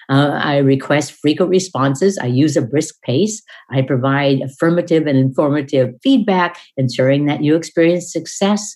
Uh, 0.10 0.39
I 0.41 0.57
request 0.57 1.14
frequent 1.14 1.51
responses. 1.51 2.18
I 2.18 2.26
use 2.26 2.57
a 2.57 2.62
brisk 2.62 2.95
pace. 3.03 3.41
I 3.70 3.84
provide 3.84 4.41
affirmative 4.41 5.05
and 5.05 5.18
informative 5.18 5.93
feedback, 6.01 6.57
ensuring 6.78 7.26
that 7.26 7.43
you 7.43 7.55
experience 7.55 8.12
success 8.12 8.76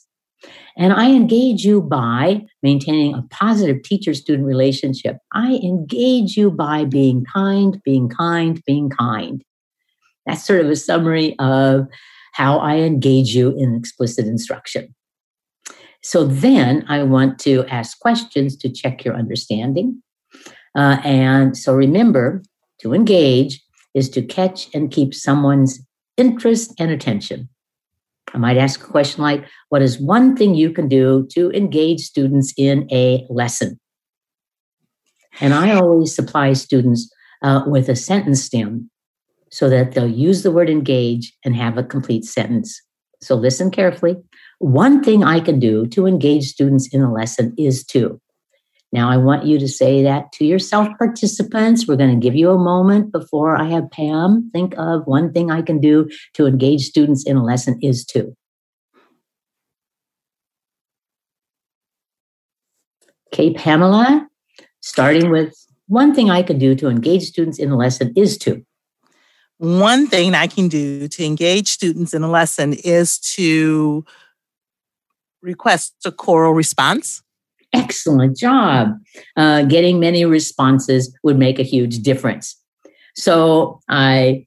and 0.77 0.93
I 0.93 1.11
engage 1.11 1.63
you 1.63 1.81
by 1.81 2.41
maintaining 2.61 3.13
a 3.13 3.23
positive 3.29 3.83
teacher 3.83 4.13
student 4.13 4.47
relationship. 4.47 5.17
I 5.33 5.55
engage 5.63 6.35
you 6.35 6.51
by 6.51 6.85
being 6.85 7.25
kind, 7.31 7.79
being 7.83 8.09
kind, 8.09 8.61
being 8.65 8.89
kind. 8.89 9.43
That's 10.25 10.45
sort 10.45 10.61
of 10.61 10.71
a 10.71 10.75
summary 10.75 11.37
of 11.39 11.87
how 12.33 12.57
I 12.57 12.77
engage 12.77 13.35
you 13.35 13.55
in 13.57 13.75
explicit 13.75 14.25
instruction. 14.25 14.95
So 16.01 16.25
then 16.25 16.83
I 16.89 17.03
want 17.03 17.39
to 17.39 17.65
ask 17.67 17.99
questions 17.99 18.57
to 18.57 18.69
check 18.69 19.05
your 19.05 19.15
understanding. 19.15 20.01
Uh, 20.75 20.97
and 21.03 21.57
so 21.57 21.73
remember 21.73 22.41
to 22.79 22.93
engage 22.93 23.61
is 23.93 24.09
to 24.09 24.21
catch 24.21 24.73
and 24.73 24.91
keep 24.91 25.13
someone's 25.13 25.79
interest 26.17 26.73
and 26.79 26.91
attention. 26.91 27.49
I 28.33 28.37
might 28.39 28.57
ask 28.57 28.81
a 28.81 28.91
question 28.91 29.21
like, 29.21 29.45
What 29.69 29.81
is 29.81 29.99
one 29.99 30.35
thing 30.35 30.55
you 30.55 30.71
can 30.71 30.87
do 30.87 31.27
to 31.33 31.51
engage 31.51 32.01
students 32.01 32.53
in 32.57 32.87
a 32.91 33.25
lesson? 33.29 33.79
And 35.39 35.53
I 35.53 35.75
always 35.75 36.15
supply 36.15 36.53
students 36.53 37.11
uh, 37.41 37.63
with 37.67 37.89
a 37.89 37.95
sentence 37.95 38.43
stem 38.43 38.89
so 39.51 39.69
that 39.69 39.91
they'll 39.91 40.07
use 40.09 40.41
the 40.41 40.51
word 40.51 40.69
engage 40.69 41.33
and 41.45 41.55
have 41.55 41.77
a 41.77 41.83
complete 41.83 42.25
sentence. 42.25 42.81
So 43.21 43.35
listen 43.35 43.71
carefully. 43.71 44.17
One 44.59 45.03
thing 45.03 45.23
I 45.23 45.39
can 45.39 45.59
do 45.59 45.85
to 45.87 46.07
engage 46.07 46.45
students 46.45 46.87
in 46.87 47.01
a 47.01 47.11
lesson 47.11 47.53
is 47.57 47.85
to. 47.87 48.19
Now, 48.93 49.09
I 49.09 49.17
want 49.17 49.45
you 49.45 49.57
to 49.57 49.67
say 49.67 50.03
that 50.03 50.31
to 50.33 50.45
yourself, 50.45 50.87
participants. 50.99 51.87
We're 51.87 51.95
going 51.95 52.13
to 52.13 52.23
give 52.23 52.35
you 52.35 52.51
a 52.51 52.59
moment 52.59 53.11
before 53.11 53.59
I 53.59 53.67
have 53.69 53.89
Pam 53.89 54.51
think 54.53 54.75
of 54.77 55.07
one 55.07 55.33
thing 55.33 55.49
I 55.49 55.63
can 55.63 55.79
do 55.79 56.07
to 56.35 56.45
engage 56.45 56.83
students 56.83 57.25
in 57.25 57.35
a 57.35 57.43
lesson 57.43 57.79
is 57.81 58.05
to. 58.05 58.35
Okay, 63.33 63.51
Pamela, 63.51 64.27
starting 64.81 65.31
with 65.31 65.55
one 65.87 66.13
thing 66.13 66.29
I 66.29 66.43
can 66.43 66.59
do 66.59 66.75
to 66.75 66.87
engage 66.87 67.23
students 67.23 67.57
in 67.57 67.71
a 67.71 67.75
lesson 67.75 68.13
is 68.15 68.37
to. 68.39 68.63
One 69.57 70.05
thing 70.05 70.35
I 70.35 70.45
can 70.45 70.67
do 70.67 71.07
to 71.07 71.25
engage 71.25 71.69
students 71.69 72.13
in 72.13 72.21
a 72.21 72.29
lesson 72.29 72.73
is 72.73 73.17
to 73.17 74.05
request 75.41 75.95
a 76.05 76.11
choral 76.11 76.53
response 76.53 77.23
excellent 77.73 78.37
job. 78.37 78.93
Uh, 79.35 79.63
getting 79.63 79.99
many 79.99 80.25
responses 80.25 81.15
would 81.23 81.37
make 81.37 81.59
a 81.59 81.63
huge 81.63 81.99
difference. 81.99 82.55
So 83.15 83.79
I 83.89 84.45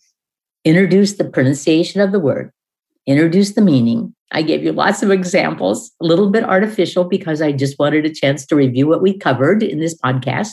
introduced 0.64 1.18
the 1.18 1.24
pronunciation 1.24 2.00
of 2.00 2.12
the 2.12 2.20
word, 2.20 2.52
introduced 3.06 3.54
the 3.54 3.62
meaning. 3.62 4.14
I 4.32 4.42
gave 4.42 4.64
you 4.64 4.72
lots 4.72 5.02
of 5.02 5.10
examples, 5.10 5.92
a 6.02 6.04
little 6.04 6.30
bit 6.30 6.42
artificial 6.42 7.04
because 7.04 7.40
I 7.40 7.52
just 7.52 7.78
wanted 7.78 8.04
a 8.04 8.12
chance 8.12 8.44
to 8.46 8.56
review 8.56 8.88
what 8.88 9.02
we 9.02 9.16
covered 9.16 9.62
in 9.62 9.78
this 9.78 9.96
podcast. 9.96 10.50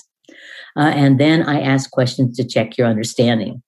Uh, 0.75 0.91
and 0.95 1.19
then 1.19 1.43
I 1.43 1.59
asked 1.61 1.91
questions 1.91 2.37
to 2.37 2.47
check 2.47 2.77
your 2.77 2.87
understanding. 2.87 3.61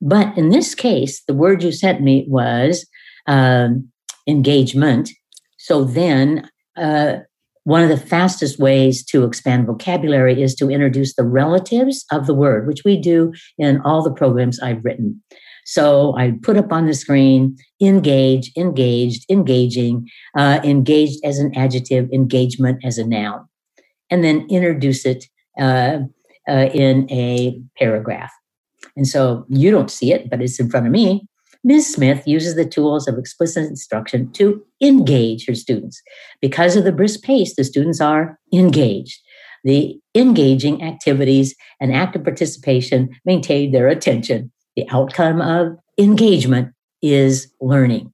But 0.00 0.36
in 0.38 0.48
this 0.48 0.74
case, 0.74 1.22
the 1.24 1.34
word 1.34 1.62
you 1.62 1.72
sent 1.72 2.00
me 2.00 2.24
was 2.28 2.86
um, 3.26 3.90
engagement. 4.26 5.10
So 5.58 5.84
then 5.84 6.48
uh, 6.76 7.18
one 7.64 7.82
of 7.82 7.88
the 7.88 7.96
fastest 7.96 8.58
ways 8.58 9.04
to 9.06 9.24
expand 9.24 9.66
vocabulary 9.66 10.42
is 10.42 10.54
to 10.56 10.70
introduce 10.70 11.14
the 11.14 11.24
relatives 11.24 12.04
of 12.12 12.26
the 12.26 12.34
word, 12.34 12.66
which 12.66 12.84
we 12.84 12.98
do 12.98 13.32
in 13.58 13.80
all 13.80 14.02
the 14.02 14.12
programs 14.12 14.60
I've 14.60 14.84
written. 14.84 15.22
So 15.64 16.14
I 16.16 16.34
put 16.42 16.58
up 16.58 16.72
on 16.72 16.86
the 16.86 16.94
screen 16.94 17.56
engage, 17.80 18.52
engaged, 18.56 19.24
engaging, 19.30 20.08
uh, 20.36 20.60
engaged 20.62 21.24
as 21.24 21.38
an 21.38 21.56
adjective, 21.56 22.10
engagement 22.12 22.84
as 22.84 22.98
a 22.98 23.06
noun, 23.06 23.46
and 24.10 24.22
then 24.22 24.46
introduce 24.50 25.06
it 25.06 25.24
uh, 25.58 26.00
uh, 26.48 26.68
in 26.74 27.10
a 27.10 27.60
paragraph. 27.78 28.32
And 28.94 29.08
so 29.08 29.46
you 29.48 29.70
don't 29.70 29.90
see 29.90 30.12
it, 30.12 30.28
but 30.28 30.42
it's 30.42 30.60
in 30.60 30.68
front 30.70 30.86
of 30.86 30.92
me. 30.92 31.26
Ms. 31.66 31.94
Smith 31.94 32.28
uses 32.28 32.56
the 32.56 32.66
tools 32.66 33.08
of 33.08 33.16
explicit 33.16 33.64
instruction 33.64 34.30
to 34.32 34.62
engage 34.82 35.46
her 35.46 35.54
students. 35.54 36.02
Because 36.42 36.76
of 36.76 36.84
the 36.84 36.92
brisk 36.92 37.22
pace, 37.22 37.56
the 37.56 37.64
students 37.64 38.02
are 38.02 38.38
engaged. 38.52 39.18
The 39.64 39.98
engaging 40.14 40.82
activities 40.82 41.54
and 41.80 41.94
active 41.94 42.22
participation 42.22 43.08
maintain 43.24 43.72
their 43.72 43.88
attention. 43.88 44.52
The 44.76 44.86
outcome 44.90 45.40
of 45.40 45.78
engagement 45.98 46.74
is 47.00 47.50
learning. 47.62 48.12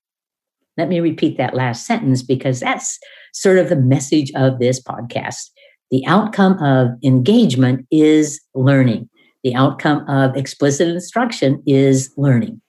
Let 0.77 0.89
me 0.89 1.01
repeat 1.01 1.37
that 1.39 1.55
last 1.55 1.87
sentence 1.87 2.23
because 2.23 2.61
that's 2.61 3.01
sort 3.33 3.59
of 3.59 3.69
the 3.69 3.77
message 3.77 4.31
of 4.37 4.61
this 4.61 4.81
podcast. 4.81 5.51
The 5.91 6.07
outcome 6.07 6.63
of 6.63 6.91
engagement 7.03 7.85
is 7.91 8.41
learning. 8.55 9.09
The 9.43 9.57
outcome 9.57 10.09
of 10.09 10.37
explicit 10.37 10.87
instruction 10.87 11.63
is 11.67 12.13
learning. 12.17 12.61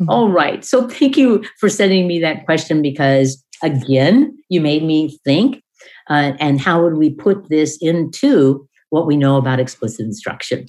Mm-hmm. 0.00 0.10
All 0.10 0.30
right. 0.30 0.64
So 0.64 0.88
thank 0.88 1.16
you 1.16 1.44
for 1.58 1.68
sending 1.68 2.06
me 2.06 2.20
that 2.20 2.44
question 2.44 2.82
because, 2.82 3.42
again, 3.62 4.36
you 4.48 4.60
made 4.60 4.82
me 4.82 5.18
think. 5.24 5.62
Uh, 6.08 6.32
and 6.38 6.60
how 6.60 6.82
would 6.82 6.96
we 6.96 7.10
put 7.10 7.48
this 7.48 7.78
into 7.80 8.68
what 8.90 9.06
we 9.06 9.16
know 9.16 9.36
about 9.36 9.58
explicit 9.58 10.04
instruction? 10.04 10.66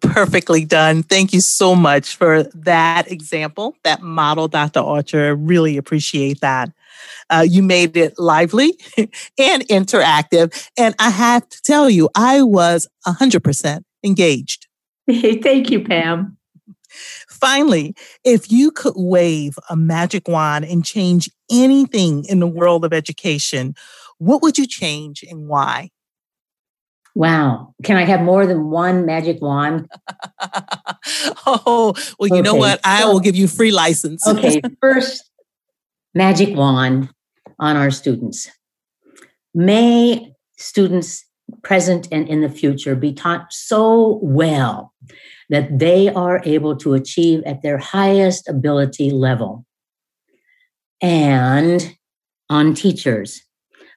Perfectly 0.00 0.64
done. 0.64 1.04
Thank 1.04 1.32
you 1.32 1.40
so 1.40 1.76
much 1.76 2.16
for 2.16 2.42
that 2.42 3.10
example, 3.10 3.76
that 3.84 4.02
model, 4.02 4.48
Dr. 4.48 4.80
Archer. 4.80 5.36
Really 5.36 5.76
appreciate 5.76 6.40
that. 6.40 6.72
Uh, 7.30 7.44
you 7.48 7.62
made 7.62 7.96
it 7.96 8.18
lively 8.18 8.78
and 8.96 9.66
interactive. 9.68 10.68
And 10.76 10.94
I 10.98 11.10
have 11.10 11.48
to 11.48 11.62
tell 11.62 11.88
you, 11.88 12.08
I 12.16 12.42
was 12.42 12.88
100% 13.06 13.82
engaged. 14.02 14.66
Thank 15.10 15.70
you, 15.70 15.84
Pam. 15.84 16.36
Finally, 17.28 17.94
if 18.24 18.50
you 18.50 18.70
could 18.70 18.94
wave 18.96 19.58
a 19.70 19.76
magic 19.76 20.28
wand 20.28 20.64
and 20.64 20.84
change 20.84 21.30
anything 21.50 22.24
in 22.28 22.40
the 22.40 22.46
world 22.46 22.84
of 22.84 22.92
education, 22.92 23.74
what 24.18 24.42
would 24.42 24.58
you 24.58 24.66
change 24.66 25.22
and 25.22 25.48
why? 25.48 25.90
Wow. 27.14 27.74
Can 27.82 27.96
I 27.96 28.04
have 28.04 28.22
more 28.22 28.46
than 28.46 28.70
one 28.70 29.04
magic 29.04 29.42
wand? 29.42 29.88
oh, 31.46 31.94
well, 32.18 32.28
you 32.28 32.36
okay. 32.36 32.40
know 32.40 32.54
what? 32.54 32.80
I 32.84 33.04
will 33.04 33.20
give 33.20 33.36
you 33.36 33.48
free 33.48 33.70
license. 33.70 34.26
okay. 34.26 34.62
First, 34.80 35.30
magic 36.14 36.56
wand 36.56 37.10
on 37.58 37.76
our 37.76 37.90
students. 37.90 38.50
May 39.54 40.32
students 40.56 41.24
present 41.62 42.08
and 42.10 42.28
in 42.28 42.40
the 42.40 42.48
future 42.48 42.94
be 42.94 43.12
taught 43.12 43.52
so 43.52 44.18
well 44.22 44.94
that 45.50 45.78
they 45.78 46.08
are 46.08 46.40
able 46.44 46.76
to 46.76 46.94
achieve 46.94 47.42
at 47.44 47.62
their 47.62 47.78
highest 47.78 48.48
ability 48.48 49.10
level. 49.10 49.64
And 51.00 51.96
on 52.48 52.74
teachers 52.74 53.42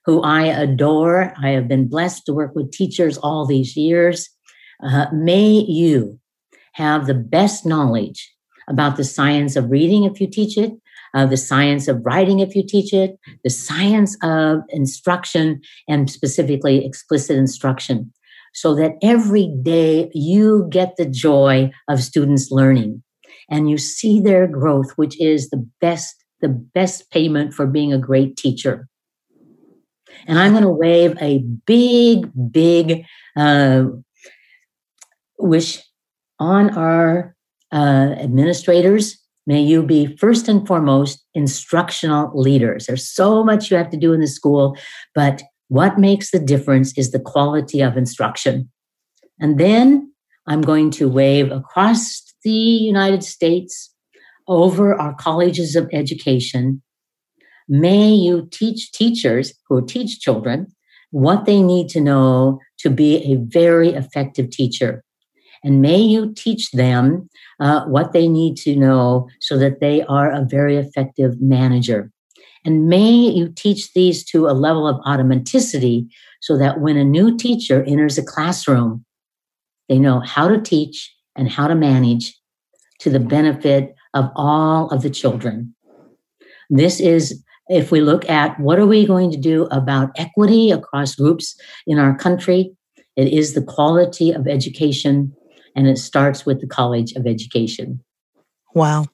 who 0.06 0.22
I 0.22 0.44
adore. 0.44 1.34
I 1.42 1.50
have 1.50 1.68
been 1.68 1.88
blessed 1.88 2.26
to 2.26 2.34
work 2.34 2.56
with 2.56 2.72
teachers 2.72 3.18
all 3.18 3.46
these 3.46 3.76
years. 3.76 4.30
Uh, 4.84 5.08
may 5.12 5.50
you 5.50 6.20
have 6.74 7.08
the 7.08 7.14
best 7.14 7.66
knowledge 7.66 8.32
about 8.68 8.98
the 8.98 9.04
science 9.04 9.56
of 9.56 9.70
reading 9.70 10.04
if 10.04 10.20
you 10.22 10.28
teach 10.28 10.58
it, 10.58 10.74
uh, 11.14 11.26
the 11.26 11.38
science 11.38 11.88
of 11.88 12.06
writing 12.06 12.40
if 12.40 12.56
you 12.56 12.64
teach 12.66 12.94
it, 12.94 13.18
the 13.44 13.50
science 13.50 14.18
of 14.22 14.62
instruction, 14.70 15.62
and 15.88 16.10
specifically 16.10 16.86
explicit 16.86 17.38
instruction, 17.38 18.12
so 18.56 18.74
that 18.74 18.94
every 19.04 19.54
day 19.62 20.10
you 20.14 20.66
get 20.70 20.96
the 20.96 21.06
joy 21.06 21.70
of 21.90 22.02
students 22.02 22.50
learning 22.52 23.04
and 23.50 23.70
you 23.70 23.78
see 23.78 24.22
their 24.22 24.48
growth, 24.48 24.92
which 24.96 25.20
is 25.22 25.50
the 25.50 25.68
best, 25.82 26.16
the 26.40 26.48
best 26.48 27.12
payment 27.12 27.54
for 27.54 27.68
being 27.68 27.92
a 27.92 28.00
great 28.00 28.38
teacher. 28.38 28.88
And 30.26 30.40
I'm 30.40 30.54
going 30.54 30.64
to 30.64 30.70
wave 30.70 31.18
a 31.22 31.40
big, 31.68 32.32
big 32.50 33.04
uh, 33.36 33.84
wish 35.38 35.84
on 36.40 36.70
our 36.78 37.36
uh, 37.74 38.16
administrators. 38.18 39.18
May 39.46 39.62
you 39.62 39.84
be 39.84 40.16
first 40.16 40.48
and 40.48 40.66
foremost 40.66 41.24
instructional 41.34 42.32
leaders. 42.34 42.86
There's 42.86 43.08
so 43.08 43.44
much 43.44 43.70
you 43.70 43.76
have 43.76 43.90
to 43.90 43.98
do 43.98 44.14
in 44.14 44.22
the 44.22 44.28
school, 44.28 44.78
but 45.14 45.44
what 45.68 45.98
makes 45.98 46.32
the 46.32 46.40
difference 46.40 46.98
is 46.98 47.12
the 47.12 47.20
quality 47.20 47.82
of 47.82 47.98
instruction. 47.98 48.70
And 49.40 49.60
then 49.60 50.14
I'm 50.48 50.62
going 50.62 50.92
to 50.92 51.10
wave 51.10 51.52
across 51.52 52.24
the 52.44 52.52
United 52.52 53.24
States 53.24 53.92
over 54.48 54.94
our 54.94 55.16
colleges 55.16 55.76
of 55.76 55.90
education 55.92 56.82
May 57.68 58.10
you 58.10 58.48
teach 58.52 58.92
teachers 58.92 59.54
who 59.68 59.86
teach 59.86 60.20
children 60.20 60.68
what 61.12 61.46
they 61.46 61.62
need 61.62 61.90
to 61.90 62.02
know 62.02 62.60
to 62.80 62.90
be 62.90 63.18
a 63.24 63.38
very 63.38 63.90
effective 63.90 64.52
teacher. 64.52 65.04
And 65.64 65.82
may 65.82 65.98
you 65.98 66.34
teach 66.34 66.70
them 66.72 67.28
uh, 67.60 67.86
what 67.86 68.14
they 68.14 68.28
need 68.28 68.56
to 68.58 68.76
know 68.76 69.28
so 69.42 69.58
that 69.58 69.80
they 69.80 70.04
are 70.04 70.32
a 70.32 70.46
very 70.48 70.78
effective 70.78 71.42
manager. 71.42 72.12
And 72.66 72.90
may 72.90 73.12
you 73.12 73.50
teach 73.50 73.94
these 73.94 74.26
to 74.26 74.48
a 74.48 74.54
level 74.54 74.88
of 74.88 75.00
automaticity 75.06 76.08
so 76.42 76.58
that 76.58 76.82
when 76.82 76.98
a 76.98 77.04
new 77.04 77.38
teacher 77.38 77.84
enters 77.84 78.18
a 78.18 78.24
classroom, 78.24 79.06
they 79.88 80.00
know 80.00 80.20
how 80.20 80.48
to 80.48 80.60
teach 80.60 81.14
and 81.36 81.50
how 81.50 81.68
to 81.68 81.76
manage 81.76 82.36
to 83.00 83.10
the 83.10 83.20
benefit 83.20 83.94
of 84.14 84.30
all 84.36 84.90
of 84.90 85.04
the 85.04 85.10
children. 85.10 85.76
This 86.70 87.00
is 87.00 87.44
if 87.68 87.92
we 87.92 88.02
look 88.02 88.28
at 88.30 88.60
what 88.60 88.80
are 88.80 88.86
we 88.86 89.06
going 89.06 89.32
to 89.32 89.38
do 89.38 89.66
about 89.66 90.12
equity 90.18 90.72
across 90.72 91.16
groups 91.16 91.60
in 91.86 92.00
our 92.00 92.16
country, 92.16 92.72
it 93.16 93.28
is 93.28 93.54
the 93.54 93.62
quality 93.62 94.32
of 94.32 94.48
education, 94.48 95.34
and 95.76 95.88
it 95.88 95.98
starts 95.98 96.46
with 96.46 96.62
the 96.62 96.68
College 96.68 97.14
of 97.14 97.26
Education. 97.26 98.04
Wow. 98.74 99.06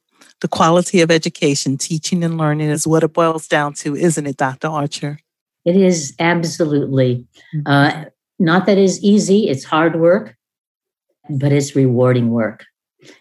The 0.42 0.48
quality 0.48 1.02
of 1.02 1.12
education, 1.12 1.78
teaching 1.78 2.24
and 2.24 2.38
learning 2.38 2.70
is 2.70 2.88
what 2.88 3.04
it 3.04 3.14
boils 3.14 3.48
down 3.48 3.74
to, 3.76 3.96
isn't 3.96 4.26
it, 4.26 4.38
Dr. 4.38 4.68
Archer? 4.68 5.20
It 5.66 5.76
is 5.76 6.16
absolutely. 6.20 7.26
Mm-hmm. 7.56 7.68
Uh, 7.68 8.06
not 8.40 8.66
that 8.66 8.78
it's 8.78 9.04
easy, 9.04 9.50
it's 9.50 9.64
hard 9.64 10.00
work, 10.00 10.36
but 11.30 11.52
it's 11.52 11.76
rewarding 11.76 12.32
work. 12.32 12.66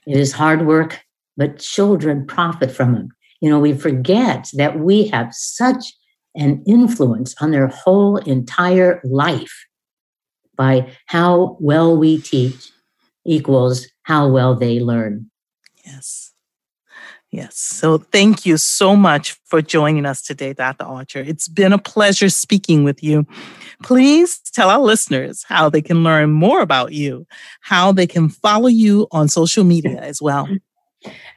It 0.06 0.16
is 0.16 0.32
hard 0.32 0.66
work, 0.66 1.00
but 1.36 1.58
children 1.58 2.26
profit 2.26 2.70
from 2.70 2.96
it 2.96 3.06
you 3.40 3.48
know, 3.48 3.58
we 3.58 3.72
forget 3.72 4.50
that 4.54 4.78
we 4.78 5.06
have 5.08 5.34
such 5.34 5.94
an 6.34 6.62
influence 6.66 7.34
on 7.40 7.50
their 7.50 7.68
whole 7.68 8.18
entire 8.18 9.00
life 9.02 9.66
by 10.56 10.92
how 11.06 11.56
well 11.58 11.96
we 11.96 12.18
teach 12.20 12.70
equals 13.24 13.86
how 14.02 14.28
well 14.28 14.54
they 14.54 14.78
learn. 14.78 15.30
Yes. 15.84 16.29
Yes. 17.32 17.56
So 17.56 17.98
thank 17.98 18.44
you 18.44 18.56
so 18.56 18.96
much 18.96 19.38
for 19.44 19.62
joining 19.62 20.04
us 20.04 20.20
today, 20.20 20.52
Dr. 20.52 20.84
Archer. 20.84 21.20
It's 21.20 21.46
been 21.46 21.72
a 21.72 21.78
pleasure 21.78 22.28
speaking 22.28 22.82
with 22.82 23.04
you. 23.04 23.24
Please 23.84 24.40
tell 24.52 24.68
our 24.68 24.80
listeners 24.80 25.44
how 25.48 25.70
they 25.70 25.80
can 25.80 26.02
learn 26.02 26.32
more 26.32 26.60
about 26.60 26.92
you, 26.92 27.26
how 27.60 27.92
they 27.92 28.06
can 28.06 28.28
follow 28.28 28.66
you 28.66 29.06
on 29.12 29.28
social 29.28 29.62
media 29.62 30.00
as 30.00 30.20
well. 30.20 30.48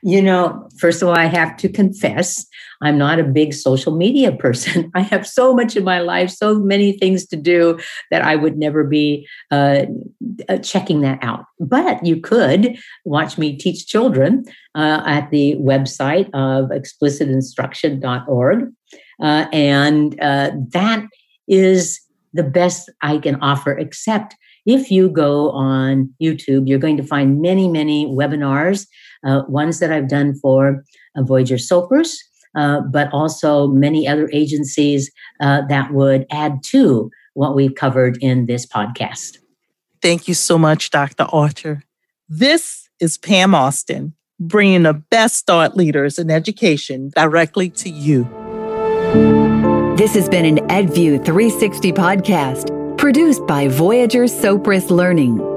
You 0.01 0.21
know, 0.21 0.62
first 0.83 1.01
of 1.01 1.07
all, 1.07 1.15
I 1.15 1.27
have 1.27 1.55
to 1.63 1.69
confess, 1.69 2.45
I'm 2.81 2.97
not 2.97 3.17
a 3.17 3.23
big 3.23 3.53
social 3.53 3.95
media 3.95 4.33
person. 4.33 4.91
I 4.95 4.99
have 4.99 5.25
so 5.25 5.53
much 5.53 5.77
in 5.77 5.85
my 5.85 5.99
life, 5.99 6.29
so 6.29 6.59
many 6.59 6.97
things 6.97 7.25
to 7.27 7.37
do 7.37 7.79
that 8.11 8.21
I 8.21 8.35
would 8.35 8.57
never 8.57 8.83
be 8.83 9.25
uh, 9.49 9.85
uh 10.49 10.57
checking 10.57 10.99
that 10.99 11.19
out. 11.21 11.45
But 11.57 12.05
you 12.05 12.19
could 12.19 12.77
watch 13.05 13.37
me 13.37 13.55
teach 13.55 13.87
children 13.87 14.43
uh, 14.75 15.01
at 15.05 15.31
the 15.31 15.55
website 15.55 16.27
of 16.33 16.69
explicitinstruction.org. 16.79 18.59
Uh, 19.21 19.45
and 19.53 20.19
uh, 20.19 20.51
that 20.73 21.05
is 21.47 22.01
the 22.33 22.43
best 22.43 22.91
I 23.01 23.19
can 23.19 23.35
offer, 23.35 23.71
except 23.71 24.35
if 24.65 24.91
you 24.91 25.07
go 25.07 25.51
on 25.51 26.13
YouTube, 26.21 26.67
you're 26.67 26.85
going 26.87 26.97
to 26.97 27.03
find 27.03 27.41
many, 27.41 27.69
many 27.69 28.05
webinars 28.05 28.85
uh, 29.25 29.43
ones 29.47 29.79
that 29.79 29.91
I've 29.91 30.07
done 30.07 30.35
for 30.35 30.83
uh, 31.15 31.23
Voyager 31.23 31.55
Sopris, 31.55 32.17
uh, 32.55 32.81
but 32.81 33.11
also 33.11 33.67
many 33.67 34.07
other 34.07 34.29
agencies 34.31 35.11
uh, 35.39 35.61
that 35.69 35.93
would 35.93 36.25
add 36.31 36.63
to 36.65 37.09
what 37.33 37.55
we've 37.55 37.75
covered 37.75 38.17
in 38.21 38.45
this 38.45 38.65
podcast. 38.65 39.37
Thank 40.01 40.27
you 40.27 40.33
so 40.33 40.57
much, 40.57 40.91
Dr. 40.91 41.23
Archer. 41.31 41.83
This 42.29 42.89
is 42.99 43.17
Pam 43.17 43.55
Austin, 43.55 44.13
bringing 44.39 44.83
the 44.83 44.93
best 44.93 45.45
thought 45.45 45.75
leaders 45.75 46.19
in 46.19 46.29
education 46.29 47.11
directly 47.15 47.69
to 47.69 47.89
you. 47.89 48.23
This 49.97 50.15
has 50.15 50.27
been 50.27 50.45
an 50.45 50.67
EdView 50.67 51.23
360 51.23 51.91
podcast 51.93 52.97
produced 52.97 53.45
by 53.45 53.67
Voyager 53.67 54.23
Sopris 54.23 54.89
Learning. 54.89 55.52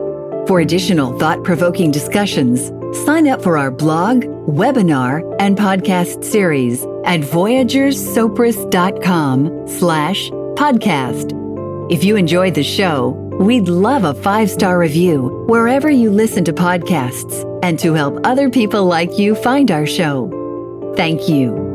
For 0.47 0.61
additional 0.61 1.19
thought 1.19 1.45
provoking 1.45 1.91
discussions, 1.91 2.71
Sign 3.05 3.29
up 3.29 3.43
for 3.43 3.59
our 3.59 3.71
blog, 3.71 4.25
webinar, 4.25 5.23
and 5.39 5.59
podcast 5.59 6.25
series 6.25 6.83
at 7.05 7.21
voyagersopris.com 7.21 9.69
slash 9.69 10.31
podcast. 10.31 11.93
If 11.93 12.03
you 12.05 12.17
enjoyed 12.17 12.55
the 12.55 12.63
show, 12.63 13.11
we'd 13.39 13.69
love 13.69 14.05
a 14.05 14.15
five-star 14.15 14.79
review 14.79 15.45
wherever 15.47 15.91
you 15.91 16.11
listen 16.11 16.43
to 16.45 16.55
podcasts 16.55 17.45
and 17.63 17.79
to 17.81 17.93
help 17.93 18.19
other 18.25 18.49
people 18.49 18.87
like 18.87 19.19
you 19.19 19.35
find 19.35 19.71
our 19.71 19.85
show. 19.87 20.95
Thank 20.97 21.29
you. 21.29 21.66